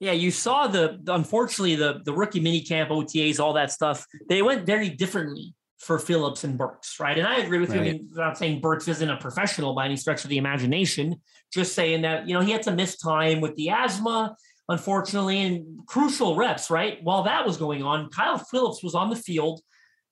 Yeah, 0.00 0.12
you 0.12 0.30
saw 0.30 0.68
the 0.68 1.00
unfortunately 1.08 1.74
the 1.74 2.00
the 2.04 2.12
rookie 2.12 2.38
mini 2.38 2.60
camp 2.62 2.90
OTAs, 2.90 3.40
all 3.40 3.52
that 3.54 3.72
stuff. 3.72 4.06
They 4.28 4.42
went 4.42 4.64
very 4.64 4.90
differently 4.90 5.54
for 5.78 5.98
Philips 5.98 6.44
and 6.44 6.56
Burks, 6.56 7.00
right? 7.00 7.18
And 7.18 7.26
I 7.26 7.38
agree 7.38 7.58
with 7.58 7.70
right. 7.70 7.84
you. 7.84 7.90
I 7.90 7.92
mean, 7.94 8.08
not 8.12 8.38
saying 8.38 8.60
Burks 8.60 8.86
isn't 8.86 9.10
a 9.10 9.16
professional 9.16 9.74
by 9.74 9.86
any 9.86 9.96
stretch 9.96 10.22
of 10.22 10.30
the 10.30 10.38
imagination. 10.38 11.20
Just 11.52 11.74
saying 11.74 12.02
that 12.02 12.28
you 12.28 12.34
know 12.34 12.40
he 12.40 12.52
had 12.52 12.62
to 12.62 12.72
miss 12.72 12.96
time 12.96 13.40
with 13.40 13.56
the 13.56 13.70
asthma 13.70 14.36
unfortunately, 14.68 15.40
in 15.40 15.80
crucial 15.86 16.36
reps, 16.36 16.70
right? 16.70 16.98
While 17.02 17.22
that 17.24 17.46
was 17.46 17.56
going 17.56 17.82
on, 17.82 18.10
Kyle 18.10 18.38
Philips 18.38 18.82
was 18.82 18.94
on 18.94 19.10
the 19.10 19.16
field 19.16 19.60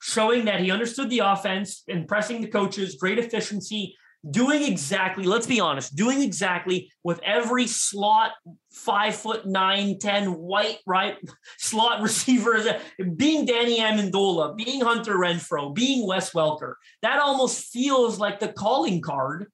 showing 0.01 0.45
that 0.45 0.61
he 0.61 0.71
understood 0.71 1.11
the 1.11 1.21
offense, 1.21 1.83
impressing 1.88 2.40
the 2.40 2.49
coaches, 2.49 2.97
great 2.97 3.19
efficiency, 3.19 3.97
doing 4.31 4.62
exactly, 4.62 5.25
let's 5.25 5.47
be 5.47 5.61
honest, 5.61 5.95
doing 5.95 6.23
exactly 6.23 6.90
with 7.05 7.21
every 7.23 7.66
slot, 7.66 8.33
five 8.73 9.14
foot 9.14 9.47
nine, 9.47 9.99
10 9.99 10.33
white, 10.33 10.79
right? 10.87 11.16
Slot 11.59 12.03
receiver, 12.03 12.81
being 13.16 13.47
Danny 13.47 13.79
Amendola, 13.79 14.57
being 14.57 14.81
Hunter 14.81 15.16
Renfrow, 15.16 15.75
being 15.75 16.07
Wes 16.07 16.33
Welker. 16.33 16.75
That 17.03 17.21
almost 17.21 17.66
feels 17.73 18.19
like 18.19 18.40
the 18.40 18.49
calling 18.49 19.01
card 19.01 19.47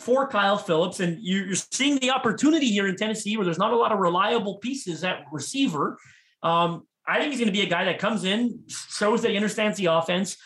for 0.00 0.26
Kyle 0.26 0.56
Philips. 0.56 1.00
And 1.00 1.18
you're 1.20 1.54
seeing 1.54 1.98
the 1.98 2.10
opportunity 2.10 2.66
here 2.66 2.88
in 2.88 2.96
Tennessee 2.96 3.36
where 3.36 3.44
there's 3.44 3.58
not 3.58 3.72
a 3.72 3.76
lot 3.76 3.92
of 3.92 3.98
reliable 3.98 4.56
pieces 4.58 5.04
at 5.04 5.24
receiver. 5.30 5.98
Um, 6.42 6.86
I 7.06 7.18
think 7.18 7.32
he's 7.32 7.40
going 7.40 7.52
to 7.52 7.58
be 7.58 7.66
a 7.66 7.68
guy 7.68 7.84
that 7.84 7.98
comes 7.98 8.24
in, 8.24 8.64
shows 8.68 9.22
that 9.22 9.30
he 9.30 9.36
understands 9.36 9.76
the 9.76 9.86
offense, 9.86 10.36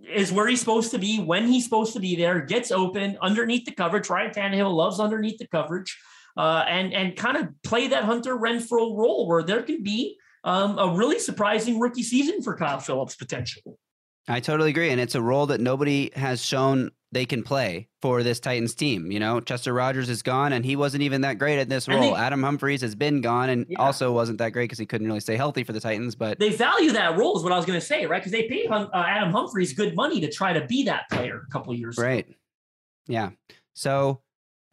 is 0.00 0.30
where 0.30 0.46
he's 0.46 0.60
supposed 0.60 0.90
to 0.90 0.98
be 0.98 1.20
when 1.20 1.46
he's 1.46 1.64
supposed 1.64 1.94
to 1.94 2.00
be 2.00 2.16
there, 2.16 2.40
gets 2.40 2.70
open 2.70 3.16
underneath 3.22 3.64
the 3.64 3.72
coverage. 3.72 4.10
Ryan 4.10 4.30
Tannehill 4.32 4.74
loves 4.74 5.00
underneath 5.00 5.38
the 5.38 5.46
coverage, 5.46 5.96
uh, 6.36 6.64
and 6.68 6.92
and 6.92 7.16
kind 7.16 7.38
of 7.38 7.48
play 7.62 7.88
that 7.88 8.04
Hunter 8.04 8.36
Renfrow 8.36 8.94
role 8.94 9.26
where 9.26 9.42
there 9.42 9.62
could 9.62 9.82
be 9.82 10.18
um, 10.44 10.78
a 10.78 10.94
really 10.94 11.18
surprising 11.18 11.80
rookie 11.80 12.02
season 12.02 12.42
for 12.42 12.56
Kyle 12.56 12.78
Philips 12.78 13.16
potential. 13.16 13.78
I 14.28 14.40
totally 14.40 14.70
agree, 14.70 14.90
and 14.90 15.00
it's 15.00 15.14
a 15.14 15.22
role 15.22 15.46
that 15.46 15.60
nobody 15.60 16.10
has 16.16 16.44
shown 16.44 16.90
they 17.12 17.24
can 17.24 17.42
play 17.44 17.88
for 18.02 18.22
this 18.22 18.40
Titans 18.40 18.74
team. 18.74 19.12
You 19.12 19.20
know, 19.20 19.40
Chester 19.40 19.72
Rogers 19.72 20.08
is 20.08 20.22
gone, 20.22 20.52
and 20.52 20.64
he 20.64 20.74
wasn't 20.74 21.02
even 21.04 21.20
that 21.20 21.38
great 21.38 21.58
at 21.60 21.68
this 21.68 21.86
role. 21.86 22.00
They, 22.00 22.12
Adam 22.12 22.42
Humphries 22.42 22.80
has 22.80 22.94
been 22.94 23.20
gone, 23.20 23.48
and 23.48 23.66
yeah. 23.68 23.80
also 23.80 24.12
wasn't 24.12 24.38
that 24.38 24.50
great 24.50 24.64
because 24.64 24.78
he 24.78 24.86
couldn't 24.86 25.06
really 25.06 25.20
stay 25.20 25.36
healthy 25.36 25.62
for 25.62 25.72
the 25.72 25.80
Titans. 25.80 26.16
But 26.16 26.38
they 26.40 26.50
value 26.50 26.92
that 26.92 27.16
role, 27.16 27.36
is 27.36 27.44
what 27.44 27.52
I 27.52 27.56
was 27.56 27.66
going 27.66 27.78
to 27.78 27.86
say, 27.86 28.06
right? 28.06 28.20
Because 28.20 28.32
they 28.32 28.48
paid 28.48 28.68
uh, 28.68 28.88
Adam 28.94 29.32
Humphries 29.32 29.72
good 29.72 29.94
money 29.94 30.20
to 30.20 30.30
try 30.30 30.52
to 30.52 30.66
be 30.66 30.84
that 30.84 31.08
player 31.10 31.44
a 31.46 31.50
couple 31.52 31.72
years 31.74 31.96
right. 31.96 32.26
Ago. 32.26 32.34
Yeah. 33.06 33.30
So 33.74 34.22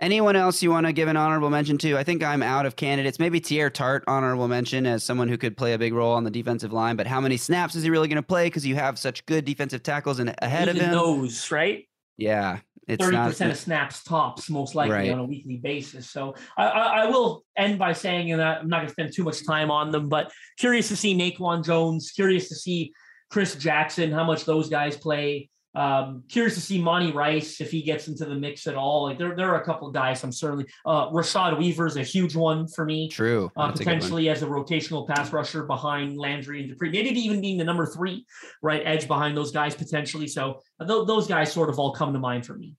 Anyone 0.04 0.36
else 0.36 0.62
you 0.62 0.70
want 0.70 0.86
to 0.86 0.92
give 0.92 1.08
an 1.08 1.16
honorable 1.16 1.50
mention 1.50 1.78
to? 1.78 1.98
I 1.98 2.04
think 2.04 2.26
I'm 2.26 2.44
out 2.44 2.66
of 2.66 2.76
candidates. 2.76 3.20
Maybe 3.20 3.40
Teair 3.40 3.74
Tart, 3.74 4.04
honorable 4.06 4.50
mention 4.50 4.86
as 4.86 5.02
someone 5.02 5.30
who 5.30 5.38
could 5.38 5.56
play 5.56 5.72
a 5.72 5.78
big 5.78 5.94
role 5.94 6.14
on 6.14 6.26
the 6.26 6.30
defensive 6.30 6.74
line. 6.74 6.98
But 6.98 7.08
how 7.08 7.22
many 7.22 7.38
snaps 7.38 7.74
is 7.74 7.84
he 7.84 7.90
really 7.90 8.10
going 8.10 8.18
to 8.18 8.22
play? 8.22 8.48
Because 8.48 8.66
you 8.66 8.76
have 8.76 9.00
such 9.00 9.26
good 9.26 9.46
defensive 9.46 9.82
tackles 9.82 10.20
and 10.20 10.36
ahead 10.40 10.68
Even 10.68 10.76
of 10.76 10.84
him. 10.88 10.92
Those 10.92 11.50
right? 11.50 11.88
Yeah, 12.18 12.60
it's 12.86 13.02
thirty 13.02 13.16
percent 13.16 13.52
of 13.54 13.58
snaps 13.58 14.04
tops, 14.04 14.50
most 14.50 14.76
likely 14.76 14.94
right. 14.94 15.10
on 15.10 15.20
a 15.20 15.24
weekly 15.24 15.56
basis. 15.56 16.10
So 16.10 16.36
I, 16.58 16.66
I, 16.66 17.04
I 17.04 17.06
will 17.06 17.46
end 17.56 17.80
by 17.80 17.94
saying, 17.94 18.30
and 18.34 18.42
I'm 18.42 18.68
not 18.68 18.80
going 18.80 18.88
to 18.88 18.92
spend 18.92 19.14
too 19.14 19.24
much 19.24 19.48
time 19.48 19.72
on 19.72 19.92
them, 19.92 20.10
but 20.10 20.34
curious 20.60 20.90
to 20.90 20.98
see 20.98 21.16
Naquan 21.18 21.64
Jones, 21.64 22.12
curious 22.12 22.50
to 22.50 22.56
see 22.56 22.92
Chris 23.32 23.56
Jackson, 23.56 24.12
how 24.12 24.26
much 24.26 24.44
those 24.44 24.68
guys 24.68 24.98
play. 24.98 25.50
Um, 25.76 26.24
curious 26.30 26.54
to 26.54 26.62
see 26.62 26.82
Monty 26.82 27.12
Rice 27.12 27.60
if 27.60 27.72
he 27.72 27.82
gets 27.82 28.08
into 28.08 28.26
the 28.26 28.36
mix 28.36 28.68
at 28.68 28.76
all. 28.76 29.04
Like 29.04 29.18
there, 29.18 29.36
there 29.36 29.50
are 29.50 29.62
a 29.62 29.66
couple 29.66 29.88
of 29.88 29.94
guys. 29.94 30.24
I'm 30.24 30.32
certainly 30.32 30.66
uh, 30.86 31.10
Rashad 31.10 31.58
Weaver 31.58 31.88
is 31.88 31.98
a 31.98 32.04
huge 32.04 32.36
one 32.36 32.68
for 32.68 32.86
me. 32.86 33.10
True, 33.10 33.52
uh, 33.58 33.72
potentially 33.72 34.28
a 34.28 34.32
as 34.32 34.44
a 34.44 34.46
rotational 34.46 35.08
pass 35.08 35.34
rusher 35.34 35.64
behind 35.64 36.18
Landry 36.18 36.62
and 36.62 36.70
Dupree. 36.70 36.92
Maybe 36.92 37.20
even 37.20 37.42
being 37.42 37.58
the 37.58 37.64
number 37.64 37.86
three 37.88 38.26
right 38.62 38.84
edge 38.86 39.08
behind 39.08 39.36
those 39.36 39.52
guys 39.52 39.74
potentially. 39.74 40.28
So 40.28 40.60
uh, 40.80 40.86
th- 40.86 41.08
those 41.08 41.28
guys 41.28 41.52
sort 41.52 41.70
of 41.70 41.80
all 41.80 41.94
come 41.94 42.14
to 42.14 42.20
mind 42.20 42.46
for 42.46 42.54
me. 42.54 42.76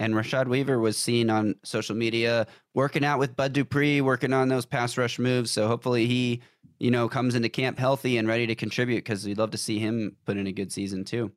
And 0.00 0.14
Rashad 0.14 0.48
Weaver 0.48 0.80
was 0.80 0.96
seen 0.96 1.30
on 1.30 1.54
social 1.62 1.94
media 1.94 2.46
working 2.74 3.04
out 3.04 3.18
with 3.18 3.36
Bud 3.36 3.52
Dupree, 3.52 4.00
working 4.00 4.32
on 4.32 4.48
those 4.48 4.66
pass 4.66 4.98
rush 4.98 5.18
moves. 5.18 5.50
So 5.52 5.68
hopefully 5.68 6.06
he, 6.06 6.42
you 6.80 6.90
know, 6.90 7.08
comes 7.08 7.36
into 7.36 7.48
camp 7.48 7.78
healthy 7.78 8.18
and 8.18 8.26
ready 8.26 8.46
to 8.48 8.56
contribute 8.56 8.98
because 8.98 9.24
we'd 9.24 9.38
love 9.38 9.52
to 9.52 9.58
see 9.58 9.78
him 9.78 10.16
put 10.26 10.36
in 10.36 10.48
a 10.48 10.52
good 10.52 10.72
season 10.72 11.04
too. 11.04 11.30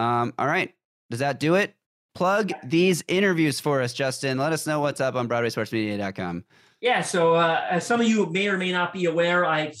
Um, 0.00 0.32
all 0.38 0.46
right. 0.46 0.72
Does 1.10 1.20
that 1.20 1.38
do 1.38 1.56
it? 1.56 1.74
Plug 2.14 2.52
these 2.64 3.04
interviews 3.06 3.60
for 3.60 3.82
us, 3.82 3.92
Justin. 3.92 4.38
Let 4.38 4.52
us 4.52 4.66
know 4.66 4.80
what's 4.80 5.00
up 5.00 5.14
on 5.14 5.28
BroadwaySportsMedia.com. 5.28 6.44
Yeah. 6.80 7.02
So, 7.02 7.34
uh, 7.34 7.66
as 7.68 7.86
some 7.86 8.00
of 8.00 8.08
you 8.08 8.24
may 8.26 8.48
or 8.48 8.56
may 8.56 8.72
not 8.72 8.94
be 8.94 9.04
aware, 9.04 9.44
I 9.44 9.72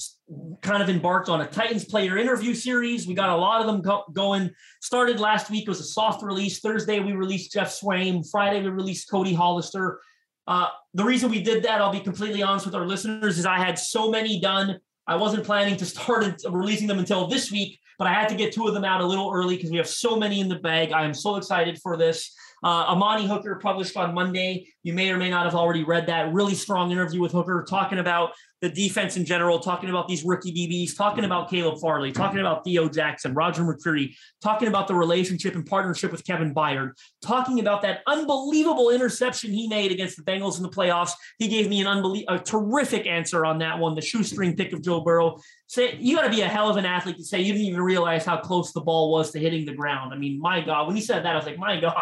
kind 0.60 0.82
of 0.82 0.90
embarked 0.90 1.30
on 1.30 1.40
a 1.40 1.46
Titans 1.46 1.86
player 1.86 2.18
interview 2.18 2.52
series. 2.52 3.06
We 3.06 3.14
got 3.14 3.30
a 3.30 3.36
lot 3.36 3.62
of 3.62 3.66
them 3.66 3.80
go- 3.80 4.04
going. 4.12 4.50
Started 4.82 5.18
last 5.18 5.50
week 5.50 5.66
was 5.66 5.80
a 5.80 5.84
soft 5.84 6.22
release. 6.22 6.60
Thursday 6.60 7.00
we 7.00 7.12
released 7.12 7.52
Geoff 7.52 7.68
Swaim. 7.68 8.22
Friday 8.30 8.60
we 8.60 8.68
released 8.68 9.10
Cody 9.10 9.32
Hollister. 9.32 10.00
Uh, 10.46 10.68
the 10.92 11.04
reason 11.04 11.30
we 11.30 11.42
did 11.42 11.62
that, 11.62 11.80
I'll 11.80 11.92
be 11.92 12.00
completely 12.00 12.42
honest 12.42 12.66
with 12.66 12.74
our 12.74 12.86
listeners, 12.86 13.38
is 13.38 13.46
I 13.46 13.58
had 13.58 13.78
so 13.78 14.10
many 14.10 14.38
done. 14.38 14.78
I 15.06 15.16
wasn't 15.16 15.44
planning 15.44 15.78
to 15.78 15.86
start 15.86 16.42
releasing 16.50 16.86
them 16.86 16.98
until 16.98 17.26
this 17.26 17.50
week 17.50 17.80
but 18.00 18.08
I 18.08 18.14
had 18.14 18.30
to 18.30 18.34
get 18.34 18.50
two 18.50 18.66
of 18.66 18.72
them 18.72 18.82
out 18.82 19.02
a 19.02 19.06
little 19.06 19.30
early 19.30 19.56
because 19.56 19.70
we 19.70 19.76
have 19.76 19.86
so 19.86 20.16
many 20.16 20.40
in 20.40 20.48
the 20.48 20.58
bag. 20.58 20.90
I 20.90 21.04
am 21.04 21.12
so 21.12 21.36
excited 21.36 21.78
for 21.82 21.98
this. 21.98 22.34
Uh, 22.64 22.86
Amani 22.88 23.26
Hooker 23.26 23.56
published 23.56 23.94
on 23.94 24.14
Monday. 24.14 24.66
You 24.82 24.94
may 24.94 25.10
or 25.10 25.18
may 25.18 25.28
not 25.28 25.44
have 25.44 25.54
already 25.54 25.84
read 25.84 26.06
that. 26.06 26.32
Really 26.32 26.54
strong 26.54 26.90
interview 26.90 27.20
with 27.20 27.32
Hooker 27.32 27.62
talking 27.68 27.98
about 27.98 28.30
the 28.60 28.68
defense 28.68 29.16
in 29.16 29.24
general, 29.24 29.58
talking 29.58 29.88
about 29.88 30.06
these 30.06 30.22
rookie 30.22 30.52
DBs, 30.52 30.96
talking 30.96 31.24
about 31.24 31.48
Caleb 31.48 31.80
Farley, 31.80 32.12
talking 32.12 32.40
about 32.40 32.62
Theo 32.64 32.88
Jackson, 32.88 33.32
Roger 33.32 33.62
McCreary, 33.62 34.14
talking 34.42 34.68
about 34.68 34.86
the 34.86 34.94
relationship 34.94 35.54
and 35.54 35.64
partnership 35.64 36.12
with 36.12 36.24
Kevin 36.26 36.54
Byard, 36.54 36.92
talking 37.22 37.60
about 37.60 37.82
that 37.82 38.00
unbelievable 38.06 38.90
interception 38.90 39.50
he 39.50 39.66
made 39.66 39.92
against 39.92 40.16
the 40.16 40.22
Bengals 40.22 40.58
in 40.58 40.62
the 40.62 40.68
playoffs. 40.68 41.12
He 41.38 41.48
gave 41.48 41.68
me 41.68 41.80
an 41.80 41.86
unbelievable, 41.86 42.34
a 42.34 42.38
terrific 42.38 43.06
answer 43.06 43.46
on 43.46 43.58
that 43.58 43.78
one, 43.78 43.94
the 43.94 44.02
shoestring 44.02 44.56
pick 44.56 44.72
of 44.72 44.82
Joe 44.82 45.00
Burrow. 45.00 45.38
Say 45.66 45.96
you 45.98 46.16
got 46.16 46.22
to 46.22 46.30
be 46.30 46.42
a 46.42 46.48
hell 46.48 46.68
of 46.68 46.76
an 46.76 46.84
athlete 46.84 47.16
to 47.16 47.24
say 47.24 47.40
you 47.40 47.52
didn't 47.52 47.68
even 47.68 47.80
realize 47.80 48.24
how 48.24 48.38
close 48.38 48.72
the 48.72 48.80
ball 48.80 49.12
was 49.12 49.30
to 49.30 49.38
hitting 49.38 49.64
the 49.64 49.72
ground. 49.72 50.12
I 50.12 50.18
mean, 50.18 50.40
my 50.40 50.60
God, 50.60 50.86
when 50.86 50.96
he 50.96 51.02
said 51.02 51.24
that, 51.24 51.32
I 51.32 51.36
was 51.36 51.46
like, 51.46 51.58
my 51.58 51.80
God. 51.80 51.94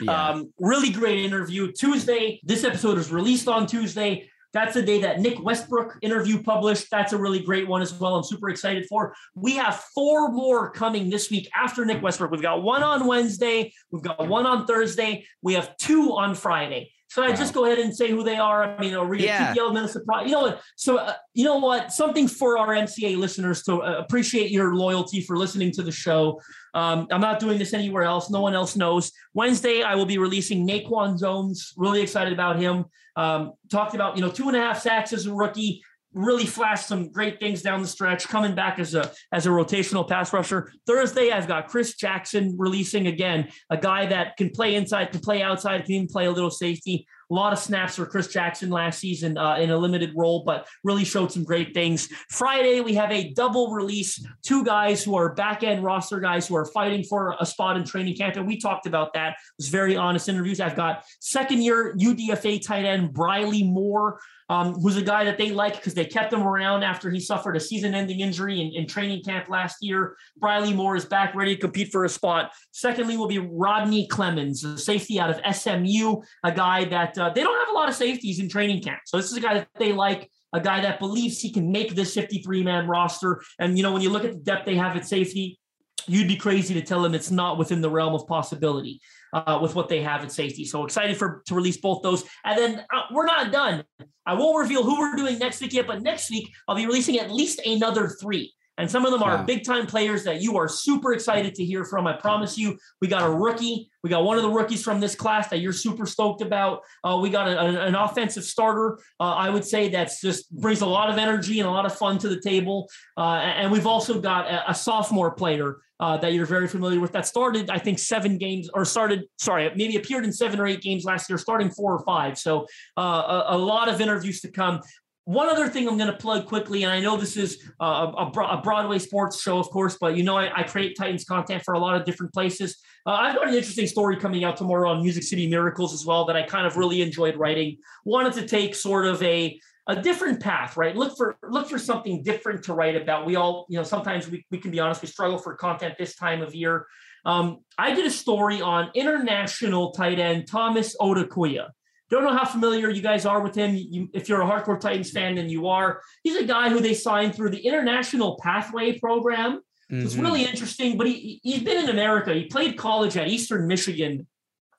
Yeah. 0.00 0.28
Um, 0.30 0.52
really 0.58 0.90
great 0.90 1.24
interview. 1.24 1.70
Tuesday, 1.70 2.40
this 2.42 2.64
episode 2.64 2.98
is 2.98 3.12
released 3.12 3.46
on 3.46 3.66
Tuesday. 3.66 4.28
That's 4.54 4.72
the 4.74 4.82
day 4.82 5.00
that 5.02 5.20
Nick 5.20 5.42
Westbrook 5.42 5.98
interview 6.00 6.42
published. 6.42 6.90
That's 6.90 7.12
a 7.12 7.18
really 7.18 7.40
great 7.40 7.68
one 7.68 7.82
as 7.82 7.92
well. 7.92 8.14
I'm 8.14 8.22
super 8.22 8.48
excited 8.48 8.86
for. 8.86 9.14
We 9.34 9.56
have 9.56 9.84
four 9.94 10.30
more 10.30 10.70
coming 10.70 11.10
this 11.10 11.30
week 11.30 11.50
after 11.54 11.84
Nick 11.84 12.00
Westbrook. 12.02 12.30
We've 12.30 12.40
got 12.40 12.62
one 12.62 12.82
on 12.82 13.06
Wednesday. 13.06 13.72
We've 13.90 14.02
got 14.02 14.28
one 14.28 14.46
on 14.46 14.66
Thursday. 14.66 15.26
We 15.42 15.54
have 15.54 15.76
two 15.76 16.12
on 16.14 16.34
Friday. 16.34 16.93
Should 17.14 17.24
I 17.24 17.30
wow. 17.30 17.36
just 17.36 17.54
go 17.54 17.64
ahead 17.64 17.78
and 17.78 17.96
say 17.96 18.10
who 18.10 18.24
they 18.24 18.36
are? 18.36 18.64
I 18.64 18.80
mean, 18.80 18.94
or 18.96 19.06
read 19.06 19.20
yeah. 19.20 19.48
keep 19.48 19.56
yelling 19.56 19.86
surprise. 19.86 20.26
You 20.26 20.32
know 20.32 20.40
what? 20.40 20.62
So 20.74 20.96
uh, 20.96 21.12
you 21.32 21.44
know 21.44 21.58
what? 21.58 21.92
Something 21.92 22.26
for 22.26 22.58
our 22.58 22.70
MCA 22.70 23.16
listeners 23.16 23.62
to 23.64 23.82
uh, 23.82 23.98
appreciate 23.98 24.50
your 24.50 24.74
loyalty 24.74 25.20
for 25.20 25.36
listening 25.36 25.70
to 25.72 25.84
the 25.84 25.92
show. 25.92 26.40
Um, 26.74 27.06
I'm 27.12 27.20
not 27.20 27.38
doing 27.38 27.56
this 27.56 27.72
anywhere 27.72 28.02
else. 28.02 28.30
No 28.30 28.40
one 28.40 28.54
else 28.54 28.74
knows. 28.74 29.12
Wednesday, 29.32 29.82
I 29.82 29.94
will 29.94 30.06
be 30.06 30.18
releasing 30.18 30.66
Naquan 30.66 31.20
Jones. 31.20 31.72
Really 31.76 32.02
excited 32.02 32.32
about 32.32 32.58
him. 32.58 32.86
Um, 33.14 33.52
talked 33.70 33.94
about, 33.94 34.16
you 34.16 34.22
know, 34.22 34.30
two 34.30 34.48
and 34.48 34.56
a 34.56 34.60
half 34.60 34.80
sacks 34.82 35.12
as 35.12 35.26
a 35.26 35.32
rookie. 35.32 35.82
Really 36.14 36.46
flashed 36.46 36.86
some 36.86 37.10
great 37.10 37.40
things 37.40 37.60
down 37.60 37.82
the 37.82 37.88
stretch, 37.88 38.28
coming 38.28 38.54
back 38.54 38.78
as 38.78 38.94
a 38.94 39.10
as 39.32 39.46
a 39.46 39.50
rotational 39.50 40.08
pass 40.08 40.32
rusher. 40.32 40.72
Thursday, 40.86 41.32
I've 41.32 41.48
got 41.48 41.68
Chris 41.68 41.94
Jackson 41.94 42.54
releasing 42.56 43.08
again, 43.08 43.48
a 43.68 43.76
guy 43.76 44.06
that 44.06 44.36
can 44.36 44.50
play 44.50 44.76
inside, 44.76 45.10
can 45.10 45.20
play 45.20 45.42
outside, 45.42 45.84
can 45.84 45.94
even 45.94 46.08
play 46.08 46.26
a 46.26 46.30
little 46.30 46.50
safety. 46.50 47.06
A 47.30 47.34
lot 47.34 47.52
of 47.52 47.58
snaps 47.58 47.96
for 47.96 48.06
Chris 48.06 48.28
Jackson 48.28 48.70
last 48.70 49.00
season 49.00 49.38
uh, 49.38 49.56
in 49.56 49.70
a 49.70 49.76
limited 49.76 50.12
role, 50.14 50.44
but 50.44 50.68
really 50.84 51.04
showed 51.04 51.32
some 51.32 51.42
great 51.42 51.72
things. 51.72 52.08
Friday, 52.28 52.80
we 52.80 52.94
have 52.94 53.10
a 53.10 53.32
double 53.32 53.72
release. 53.72 54.24
Two 54.42 54.64
guys 54.64 55.02
who 55.02 55.16
are 55.16 55.34
back 55.34 55.62
end 55.62 55.82
roster 55.82 56.20
guys 56.20 56.46
who 56.46 56.54
are 56.54 56.66
fighting 56.66 57.02
for 57.02 57.34
a 57.40 57.46
spot 57.46 57.76
in 57.76 57.84
training 57.84 58.16
camp. 58.16 58.36
And 58.36 58.46
we 58.46 58.60
talked 58.60 58.86
about 58.86 59.14
that. 59.14 59.30
It 59.30 59.36
was 59.58 59.68
very 59.68 59.96
honest 59.96 60.28
interviews. 60.28 60.60
I've 60.60 60.76
got 60.76 61.04
second 61.20 61.62
year 61.62 61.94
UDFA 61.96 62.64
tight 62.64 62.84
end 62.84 63.12
Briley 63.12 63.62
Moore 63.62 64.20
um, 64.48 64.74
who's 64.74 64.96
a 64.96 65.02
guy 65.02 65.24
that 65.24 65.38
they 65.38 65.50
like 65.50 65.74
because 65.76 65.94
they 65.94 66.04
kept 66.04 66.32
him 66.32 66.42
around 66.42 66.82
after 66.82 67.10
he 67.10 67.20
suffered 67.20 67.56
a 67.56 67.60
season-ending 67.60 68.20
injury 68.20 68.60
in, 68.60 68.72
in, 68.74 68.86
training 68.86 69.22
camp 69.22 69.48
last 69.48 69.78
year. 69.80 70.16
Briley 70.36 70.72
Moore 70.72 70.96
is 70.96 71.04
back 71.04 71.34
ready 71.34 71.54
to 71.54 71.60
compete 71.60 71.90
for 71.90 72.04
a 72.04 72.08
spot. 72.08 72.52
Secondly, 72.72 73.16
will 73.16 73.28
be 73.28 73.38
Rodney 73.38 74.06
Clemons, 74.08 74.64
a 74.64 74.78
safety 74.78 75.18
out 75.18 75.30
of 75.30 75.56
SMU, 75.56 76.20
a 76.44 76.52
guy 76.52 76.84
that 76.84 77.16
uh, 77.18 77.30
they 77.30 77.42
don't 77.42 77.58
have 77.58 77.68
a 77.68 77.72
lot 77.72 77.88
of 77.88 77.94
safeties 77.94 78.38
in 78.38 78.48
training 78.48 78.82
camp. 78.82 79.00
So 79.06 79.16
this 79.16 79.30
is 79.30 79.36
a 79.36 79.40
guy 79.40 79.54
that 79.54 79.68
they 79.78 79.92
like 79.92 80.30
a 80.52 80.60
guy 80.60 80.80
that 80.80 81.00
believes 81.00 81.40
he 81.40 81.50
can 81.50 81.72
make 81.72 81.94
this 81.94 82.14
53 82.14 82.62
man 82.62 82.86
roster. 82.86 83.42
And, 83.58 83.76
you 83.76 83.82
know, 83.82 83.92
when 83.92 84.02
you 84.02 84.10
look 84.10 84.24
at 84.24 84.32
the 84.32 84.38
depth 84.38 84.66
they 84.66 84.76
have 84.76 84.96
at 84.96 85.06
safety, 85.06 85.58
you'd 86.06 86.28
be 86.28 86.36
crazy 86.36 86.74
to 86.74 86.82
tell 86.82 87.04
him 87.04 87.14
it's 87.14 87.30
not 87.30 87.58
within 87.58 87.80
the 87.80 87.90
realm 87.90 88.14
of 88.14 88.26
possibility 88.26 89.00
uh, 89.32 89.58
with 89.60 89.74
what 89.74 89.88
they 89.88 90.00
have 90.02 90.22
at 90.22 90.30
safety. 90.30 90.64
So 90.64 90.84
excited 90.84 91.16
for 91.16 91.42
to 91.46 91.54
release 91.54 91.78
both 91.78 92.02
those. 92.02 92.24
And 92.44 92.58
then 92.58 92.84
uh, 92.94 93.02
we're 93.12 93.26
not 93.26 93.52
done. 93.52 93.84
I 94.26 94.34
won't 94.34 94.58
reveal 94.58 94.82
who 94.82 94.98
we're 94.98 95.16
doing 95.16 95.38
next 95.38 95.60
week 95.60 95.72
yet, 95.72 95.86
but 95.86 96.02
next 96.02 96.30
week 96.30 96.50
I'll 96.68 96.76
be 96.76 96.86
releasing 96.86 97.18
at 97.18 97.30
least 97.30 97.60
another 97.66 98.08
three. 98.08 98.54
And 98.76 98.90
some 98.90 99.04
of 99.04 99.12
them 99.12 99.22
are 99.22 99.44
big 99.44 99.62
time 99.64 99.86
players 99.86 100.24
that 100.24 100.42
you 100.42 100.56
are 100.56 100.66
super 100.66 101.12
excited 101.12 101.54
to 101.54 101.64
hear 101.64 101.84
from. 101.84 102.08
I 102.08 102.14
promise 102.14 102.58
you. 102.58 102.76
We 103.00 103.06
got 103.06 103.22
a 103.22 103.30
rookie. 103.30 103.88
We 104.02 104.10
got 104.10 104.24
one 104.24 104.36
of 104.36 104.42
the 104.42 104.50
rookies 104.50 104.82
from 104.82 104.98
this 104.98 105.14
class 105.14 105.48
that 105.50 105.58
you're 105.58 105.72
super 105.72 106.06
stoked 106.06 106.42
about. 106.42 106.80
Uh, 107.04 107.18
we 107.22 107.30
got 107.30 107.46
a, 107.46 107.60
a, 107.60 107.86
an 107.86 107.94
offensive 107.94 108.42
starter. 108.42 108.98
Uh, 109.20 109.34
I 109.34 109.48
would 109.48 109.64
say 109.64 109.88
that's 109.90 110.20
just 110.20 110.50
brings 110.50 110.80
a 110.80 110.86
lot 110.86 111.08
of 111.08 111.18
energy 111.18 111.60
and 111.60 111.68
a 111.68 111.70
lot 111.70 111.86
of 111.86 111.96
fun 111.96 112.18
to 112.18 112.28
the 112.28 112.40
table. 112.40 112.88
Uh, 113.16 113.36
and 113.36 113.70
we've 113.70 113.86
also 113.86 114.20
got 114.20 114.50
a, 114.50 114.70
a 114.70 114.74
sophomore 114.74 115.30
player 115.30 115.76
uh, 116.04 116.18
that 116.18 116.34
you're 116.34 116.44
very 116.44 116.68
familiar 116.68 117.00
with 117.00 117.12
that 117.12 117.26
started, 117.26 117.70
I 117.70 117.78
think, 117.78 117.98
seven 117.98 118.36
games 118.36 118.68
or 118.74 118.84
started, 118.84 119.22
sorry, 119.38 119.70
maybe 119.74 119.96
appeared 119.96 120.26
in 120.26 120.32
seven 120.34 120.60
or 120.60 120.66
eight 120.66 120.82
games 120.82 121.06
last 121.06 121.30
year, 121.30 121.38
starting 121.38 121.70
four 121.70 121.94
or 121.94 122.04
five. 122.04 122.36
So 122.36 122.66
uh, 122.98 123.44
a, 123.48 123.56
a, 123.56 123.58
lot 123.58 123.88
of 123.88 124.02
interviews 124.02 124.42
to 124.42 124.50
come. 124.50 124.82
One 125.24 125.48
other 125.48 125.66
thing 125.66 125.88
I'm 125.88 125.96
going 125.96 126.10
to 126.10 126.18
plug 126.18 126.44
quickly, 126.44 126.82
and 126.82 126.92
I 126.92 127.00
know 127.00 127.16
this 127.16 127.38
is 127.38 127.66
a, 127.80 127.86
a, 127.86 128.30
a 128.36 128.60
Broadway 128.62 128.98
sports 128.98 129.40
show, 129.40 129.58
of 129.58 129.70
course, 129.70 129.96
but 129.98 130.14
you 130.14 130.24
know 130.24 130.36
I, 130.36 130.60
I, 130.60 130.62
create 130.64 130.94
Titans 130.94 131.24
content 131.24 131.62
for 131.64 131.72
a 131.72 131.78
lot 131.78 131.98
of 131.98 132.04
different 132.04 132.34
places. 132.34 132.82
Uh, 133.06 133.12
I've 133.12 133.36
got 133.36 133.48
an 133.48 133.54
interesting 133.54 133.86
story 133.86 134.18
coming 134.18 134.44
out 134.44 134.58
tomorrow 134.58 134.90
on 134.90 135.00
Music 135.00 135.22
City 135.22 135.48
Miracles 135.48 135.94
as 135.94 136.04
well 136.04 136.26
that 136.26 136.36
I 136.36 136.42
kind 136.42 136.66
of 136.66 136.76
really 136.76 137.00
enjoyed 137.00 137.36
writing. 137.36 137.78
Wanted 138.04 138.34
to 138.34 138.46
take 138.46 138.74
sort 138.74 139.06
of 139.06 139.22
a 139.22 139.58
a 139.86 140.00
different 140.00 140.40
path, 140.40 140.76
right? 140.76 140.96
Look 140.96 141.16
for 141.16 141.36
look 141.42 141.68
for 141.68 141.78
something 141.78 142.22
different 142.22 142.64
to 142.64 142.74
write 142.74 142.96
about. 142.96 143.26
We 143.26 143.36
all, 143.36 143.66
you 143.68 143.76
know, 143.76 143.84
sometimes 143.84 144.28
we, 144.28 144.44
we 144.50 144.58
can 144.58 144.70
be 144.70 144.80
honest, 144.80 145.02
we 145.02 145.08
struggle 145.08 145.38
for 145.38 145.54
content 145.54 145.94
this 145.98 146.16
time 146.16 146.42
of 146.42 146.54
year. 146.54 146.86
Um, 147.26 147.58
I 147.78 147.94
did 147.94 148.06
a 148.06 148.10
story 148.10 148.60
on 148.60 148.90
international 148.94 149.92
tight 149.92 150.18
end 150.18 150.46
Thomas 150.48 150.96
Odukoya. 151.00 151.68
Don't 152.10 152.22
know 152.22 152.36
how 152.36 152.44
familiar 152.44 152.90
you 152.90 153.02
guys 153.02 153.24
are 153.26 153.40
with 153.40 153.54
him. 153.54 153.74
You, 153.74 154.08
if 154.12 154.28
you're 154.28 154.42
a 154.42 154.46
hardcore 154.46 154.78
Titans 154.78 155.10
fan, 155.10 155.34
then 155.34 155.48
you 155.48 155.68
are. 155.68 156.00
He's 156.22 156.36
a 156.36 156.44
guy 156.44 156.68
who 156.68 156.80
they 156.80 156.94
signed 156.94 157.34
through 157.34 157.50
the 157.50 157.66
International 157.66 158.38
Pathway 158.42 158.98
Program. 158.98 159.60
So 159.90 159.96
mm-hmm. 159.96 160.06
it's 160.06 160.16
really 160.16 160.44
interesting. 160.44 160.96
But 160.96 161.08
he 161.08 161.40
he's 161.42 161.62
been 161.62 161.82
in 161.84 161.90
America. 161.90 162.32
He 162.32 162.44
played 162.44 162.78
college 162.78 163.16
at 163.16 163.28
Eastern 163.28 163.66
Michigan 163.66 164.26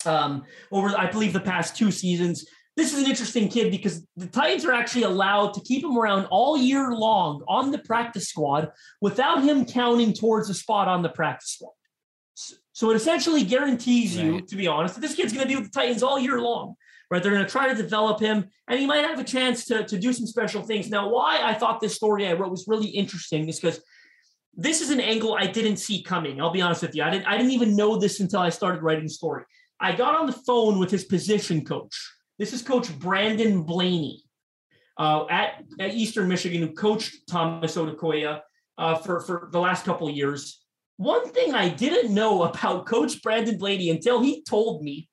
um, 0.06 0.44
over, 0.72 0.96
I 0.98 1.12
believe, 1.12 1.34
the 1.34 1.40
past 1.40 1.76
two 1.76 1.92
seasons 1.92 2.46
this 2.76 2.94
is 2.94 3.00
an 3.00 3.10
interesting 3.10 3.48
kid 3.48 3.72
because 3.72 4.06
the 4.18 4.28
Titans 4.28 4.66
are 4.66 4.74
actually 4.74 5.04
allowed 5.04 5.54
to 5.54 5.62
keep 5.62 5.84
him 5.84 5.98
around 5.98 6.26
all 6.26 6.58
year 6.58 6.92
long 6.92 7.44
on 7.48 7.72
the 7.72 7.78
practice 7.78 8.28
squad 8.28 8.72
without 9.00 9.44
him 9.44 9.66
counting 9.66 10.14
towards 10.14 10.50
a 10.50 10.54
spot 10.54 10.88
on 10.88 11.02
the 11.02 11.10
practice 11.10 11.52
squad. 11.52 11.72
So 12.74 12.92
it 12.92 12.96
essentially 12.96 13.44
guarantees 13.44 14.18
you, 14.18 14.34
right. 14.34 14.48
to 14.50 14.56
be 14.58 14.68
honest, 14.68 14.96
that 14.96 15.02
this 15.02 15.16
kid's 15.16 15.32
going 15.32 15.48
to 15.48 15.48
be 15.48 15.56
with 15.56 15.72
the 15.72 15.80
Titans 15.80 16.04
all 16.04 16.20
year 16.20 16.42
long. 16.42 16.76
Right? 17.10 17.24
They're 17.24 17.32
going 17.32 17.46
to 17.46 17.50
try 17.50 17.70
to 17.70 17.76
develop 17.76 18.20
him, 18.20 18.46
and 18.68 18.80
he 18.80 18.86
might 18.86 19.06
have 19.06 19.20
a 19.20 19.24
chance 19.24 19.66
to, 19.66 19.86
to 19.86 19.98
do 19.98 20.12
some 20.12 20.26
special 20.26 20.64
things. 20.64 20.90
Now, 20.90 21.08
why 21.08 21.40
I 21.42 21.54
thought 21.54 21.80
this 21.80 21.96
story 21.96 22.28
I 22.28 22.34
wrote 22.34 22.50
was 22.50 22.66
really 22.68 22.88
interesting 22.88 23.48
is 23.48 23.60
because 23.60 23.82
this 24.56 24.82
is 24.82 24.90
an 24.90 25.00
angle 25.00 25.36
I 25.36 25.48
didn't 25.48 25.78
see 25.78 26.02
coming. 26.02 26.42
I'll 26.42 26.52
be 26.52 26.62
honest 26.62 26.82
with 26.82 26.96
you. 26.96 27.04
I 27.04 27.12
didn't 27.12 27.28
I 27.28 27.38
didn't 27.38 27.52
even 27.52 27.76
know 27.76 27.98
this 27.98 28.20
until 28.20 28.40
I 28.40 28.50
started 28.50 28.82
writing 28.82 29.04
the 29.04 29.10
story. 29.10 29.44
I 29.80 29.96
got 29.96 30.16
on 30.16 30.26
the 30.26 30.34
phone 30.34 30.80
with 30.80 30.90
his 30.90 31.04
position 31.06 31.64
coach 31.64 31.96
this 32.38 32.54
is 32.54 32.62
Coach 32.62 32.98
Brandon 33.00 33.64
Blaney 33.64 34.24
uh, 34.98 35.26
at, 35.30 35.64
at 35.80 35.94
Eastern 35.94 36.28
Michigan, 36.28 36.62
who 36.62 36.74
coached 36.74 37.28
Thomas 37.30 37.76
Odukoya 37.76 38.42
uh, 38.78 38.96
for, 38.96 39.22
for 39.22 39.50
the 39.52 39.60
last 39.60 39.86
couple 39.86 40.08
of 40.08 40.16
years. 40.16 40.62
One 40.98 41.30
thing 41.30 41.54
I 41.54 41.70
didn't 41.70 42.14
know 42.14 42.44
about 42.50 42.86
Coach 42.86 43.22
Brandon 43.22 43.58
Blaney 43.58 43.90
until 43.90 44.22
he 44.22 44.44
told 44.44 44.84
me 44.84 45.10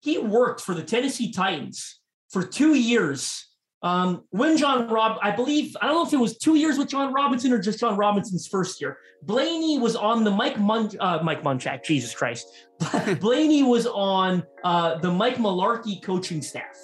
he 0.00 0.18
worked 0.18 0.60
for 0.60 0.74
the 0.74 0.82
Tennessee 0.82 1.32
Titans 1.32 2.00
for 2.30 2.42
two 2.42 2.74
years. 2.74 3.48
Um, 3.86 4.24
when 4.30 4.56
Jon 4.56 4.88
Rob, 4.88 5.16
I 5.22 5.30
believe, 5.30 5.76
I 5.80 5.86
don't 5.86 5.94
know 5.94 6.04
if 6.04 6.12
it 6.12 6.16
was 6.16 6.36
two 6.36 6.56
years 6.56 6.76
with 6.76 6.88
Jon 6.88 7.12
Robinson 7.12 7.52
or 7.52 7.60
just 7.60 7.78
Jon 7.78 7.96
Robinson's 7.96 8.48
first 8.48 8.80
year. 8.80 8.98
Blaney 9.22 9.78
was 9.78 9.94
on 9.94 10.24
the 10.24 10.30
Mike 10.30 10.58
Mun, 10.58 10.90
uh, 10.98 11.20
Mike 11.22 11.44
Munchak, 11.44 11.84
Jesus 11.84 12.12
Christ. 12.12 12.48
Blaney 13.20 13.62
was 13.62 13.86
on 13.86 14.42
uh, 14.64 14.98
the 14.98 15.10
Mike 15.12 15.36
Mularkey 15.36 16.02
coaching 16.02 16.42
staff. 16.42 16.76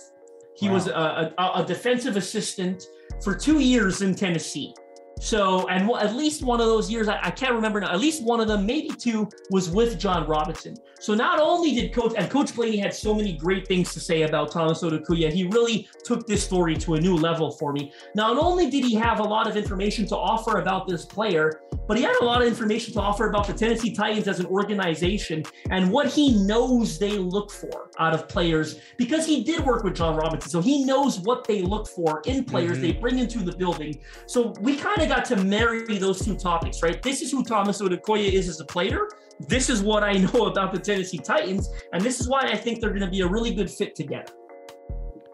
He 0.56 0.68
wow. 0.68 0.74
was 0.74 0.86
a, 0.86 1.34
a, 1.38 1.62
a, 1.62 1.64
defensive 1.66 2.16
assistant 2.16 2.84
for 3.24 3.34
two 3.34 3.58
years 3.58 4.02
in 4.02 4.14
Tennessee. 4.14 4.72
So, 5.22 5.68
and 5.68 5.88
at 5.92 6.16
least 6.16 6.42
one 6.42 6.60
of 6.60 6.66
those 6.66 6.90
years, 6.90 7.06
I, 7.06 7.16
I, 7.22 7.30
can't 7.30 7.52
remember 7.52 7.78
now, 7.78 7.92
at 7.92 8.00
least 8.00 8.24
one 8.24 8.40
of 8.40 8.48
them, 8.48 8.66
maybe 8.66 8.88
two, 8.88 9.28
was 9.50 9.70
with 9.70 9.96
Jon 9.96 10.26
Robinson. 10.26 10.76
So 10.98 11.14
not 11.14 11.38
only 11.38 11.76
did 11.76 11.94
Coach, 11.94 12.14
and 12.18 12.28
Coach 12.28 12.56
Blaney 12.56 12.78
had 12.78 12.92
so 12.92 13.14
many 13.14 13.34
great 13.34 13.68
things 13.68 13.92
to 13.94 14.00
say 14.00 14.22
about 14.22 14.50
Thomas 14.50 14.82
Odukoya, 14.82 15.32
he 15.32 15.44
really 15.44 15.88
took 16.02 16.26
this 16.26 16.42
story 16.42 16.74
to 16.74 16.94
a 16.94 17.00
new 17.00 17.14
level 17.14 17.52
for 17.52 17.72
me. 17.72 17.92
Not 18.16 18.36
only 18.36 18.68
did 18.68 18.84
he 18.84 18.96
have 18.96 19.20
a 19.20 19.22
lot 19.22 19.46
of 19.46 19.56
information 19.56 20.08
to 20.08 20.16
offer 20.16 20.58
about 20.58 20.88
this 20.88 21.04
player, 21.04 21.60
but 21.86 21.96
he 21.96 22.02
had 22.02 22.16
a 22.20 22.24
lot 22.24 22.42
of 22.42 22.48
information 22.48 22.92
to 22.94 23.00
offer 23.00 23.28
about 23.28 23.46
the 23.46 23.52
Tennessee 23.52 23.92
Titans 23.92 24.28
as 24.28 24.40
an 24.40 24.46
organization 24.46 25.44
and 25.70 25.90
what 25.90 26.06
he 26.06 26.44
knows 26.44 26.98
they 26.98 27.18
look 27.18 27.50
for 27.50 27.90
out 27.98 28.14
of 28.14 28.28
players 28.28 28.80
because 28.96 29.26
he 29.26 29.42
did 29.42 29.64
work 29.64 29.84
with 29.84 29.96
Jon 29.96 30.16
Robinson. 30.16 30.50
So 30.50 30.60
he 30.60 30.84
knows 30.84 31.20
what 31.20 31.44
they 31.46 31.62
look 31.62 31.88
for 31.88 32.22
in 32.26 32.44
players 32.44 32.78
mm-hmm. 32.78 32.82
they 32.82 32.92
bring 32.92 33.18
into 33.18 33.40
the 33.40 33.52
building. 33.52 34.00
So 34.26 34.54
we 34.60 34.76
kind 34.76 35.00
of 35.02 35.08
got 35.08 35.24
to 35.26 35.36
marry 35.36 35.82
those 35.98 36.24
two 36.24 36.36
topics, 36.36 36.82
right? 36.82 37.02
This 37.02 37.22
is 37.22 37.30
who 37.30 37.44
Thomas 37.44 37.80
Odukoya 37.80 38.32
is 38.32 38.48
as 38.48 38.60
a 38.60 38.64
player. 38.64 39.08
This 39.40 39.68
is 39.68 39.82
what 39.82 40.02
I 40.02 40.12
know 40.34 40.46
about 40.46 40.72
the 40.72 40.78
Tennessee 40.78 41.18
Titans. 41.18 41.70
And 41.92 42.02
this 42.02 42.20
is 42.20 42.28
why 42.28 42.42
I 42.42 42.56
think 42.56 42.80
they're 42.80 42.90
going 42.90 43.00
to 43.00 43.10
be 43.10 43.20
a 43.20 43.26
really 43.26 43.54
good 43.54 43.70
fit 43.70 43.94
together. 43.94 44.32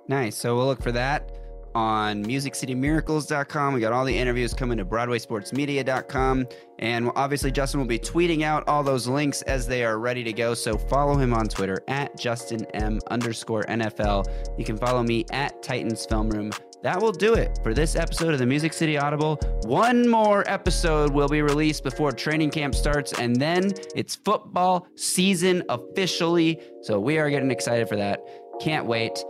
Nice. 0.08 0.36
So 0.36 0.56
we'll 0.56 0.66
look 0.66 0.82
for 0.82 0.92
that 0.92 1.37
on 1.74 2.24
musiccitymiracles.com. 2.24 3.74
We 3.74 3.80
got 3.80 3.92
all 3.92 4.04
the 4.04 4.16
interviews 4.16 4.54
coming 4.54 4.78
to 4.78 4.84
broadwaysportsmedia.com. 4.84 6.46
And 6.78 7.10
obviously, 7.16 7.50
Justin 7.50 7.80
will 7.80 7.86
be 7.86 7.98
tweeting 7.98 8.42
out 8.42 8.68
all 8.68 8.82
those 8.82 9.06
links 9.06 9.42
as 9.42 9.66
they 9.66 9.84
are 9.84 9.98
ready 9.98 10.22
to 10.24 10.32
go. 10.32 10.54
So 10.54 10.78
follow 10.78 11.16
him 11.16 11.34
on 11.34 11.46
Twitter 11.48 11.82
at 11.88 12.16
Justin 12.18 12.64
M 12.74 13.00
underscore 13.10 13.64
NFL. 13.64 14.26
You 14.58 14.64
can 14.64 14.76
follow 14.76 15.02
me 15.02 15.24
at 15.30 15.62
Titans 15.62 16.06
Film 16.06 16.30
Room. 16.30 16.52
That 16.82 17.02
will 17.02 17.12
do 17.12 17.34
it 17.34 17.58
for 17.64 17.74
this 17.74 17.96
episode 17.96 18.32
of 18.32 18.38
the 18.38 18.46
Music 18.46 18.72
City 18.72 18.96
Audible. 18.96 19.36
One 19.64 20.08
more 20.08 20.48
episode 20.48 21.12
will 21.12 21.28
be 21.28 21.42
released 21.42 21.82
before 21.82 22.12
training 22.12 22.50
camp 22.50 22.72
starts, 22.72 23.12
and 23.18 23.34
then 23.34 23.72
it's 23.96 24.14
football 24.14 24.86
season 24.94 25.64
officially. 25.68 26.60
So 26.82 27.00
we 27.00 27.18
are 27.18 27.30
getting 27.30 27.50
excited 27.50 27.88
for 27.88 27.96
that. 27.96 28.20
Can't 28.60 28.86
wait. 28.86 29.24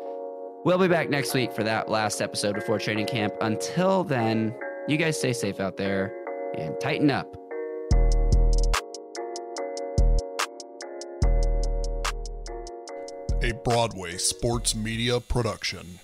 We'll 0.64 0.78
be 0.78 0.88
back 0.88 1.08
next 1.08 1.34
week 1.34 1.52
for 1.52 1.62
that 1.62 1.88
last 1.88 2.20
episode 2.20 2.54
before 2.54 2.78
training 2.78 3.06
camp. 3.06 3.32
Until 3.40 4.02
then, 4.02 4.54
you 4.88 4.96
guys 4.96 5.16
stay 5.16 5.32
safe 5.32 5.60
out 5.60 5.76
there 5.76 6.12
and 6.56 6.78
tighten 6.80 7.10
up. 7.10 7.32
A 13.40 13.52
Broadway 13.64 14.16
sports 14.16 14.74
media 14.74 15.20
production. 15.20 16.00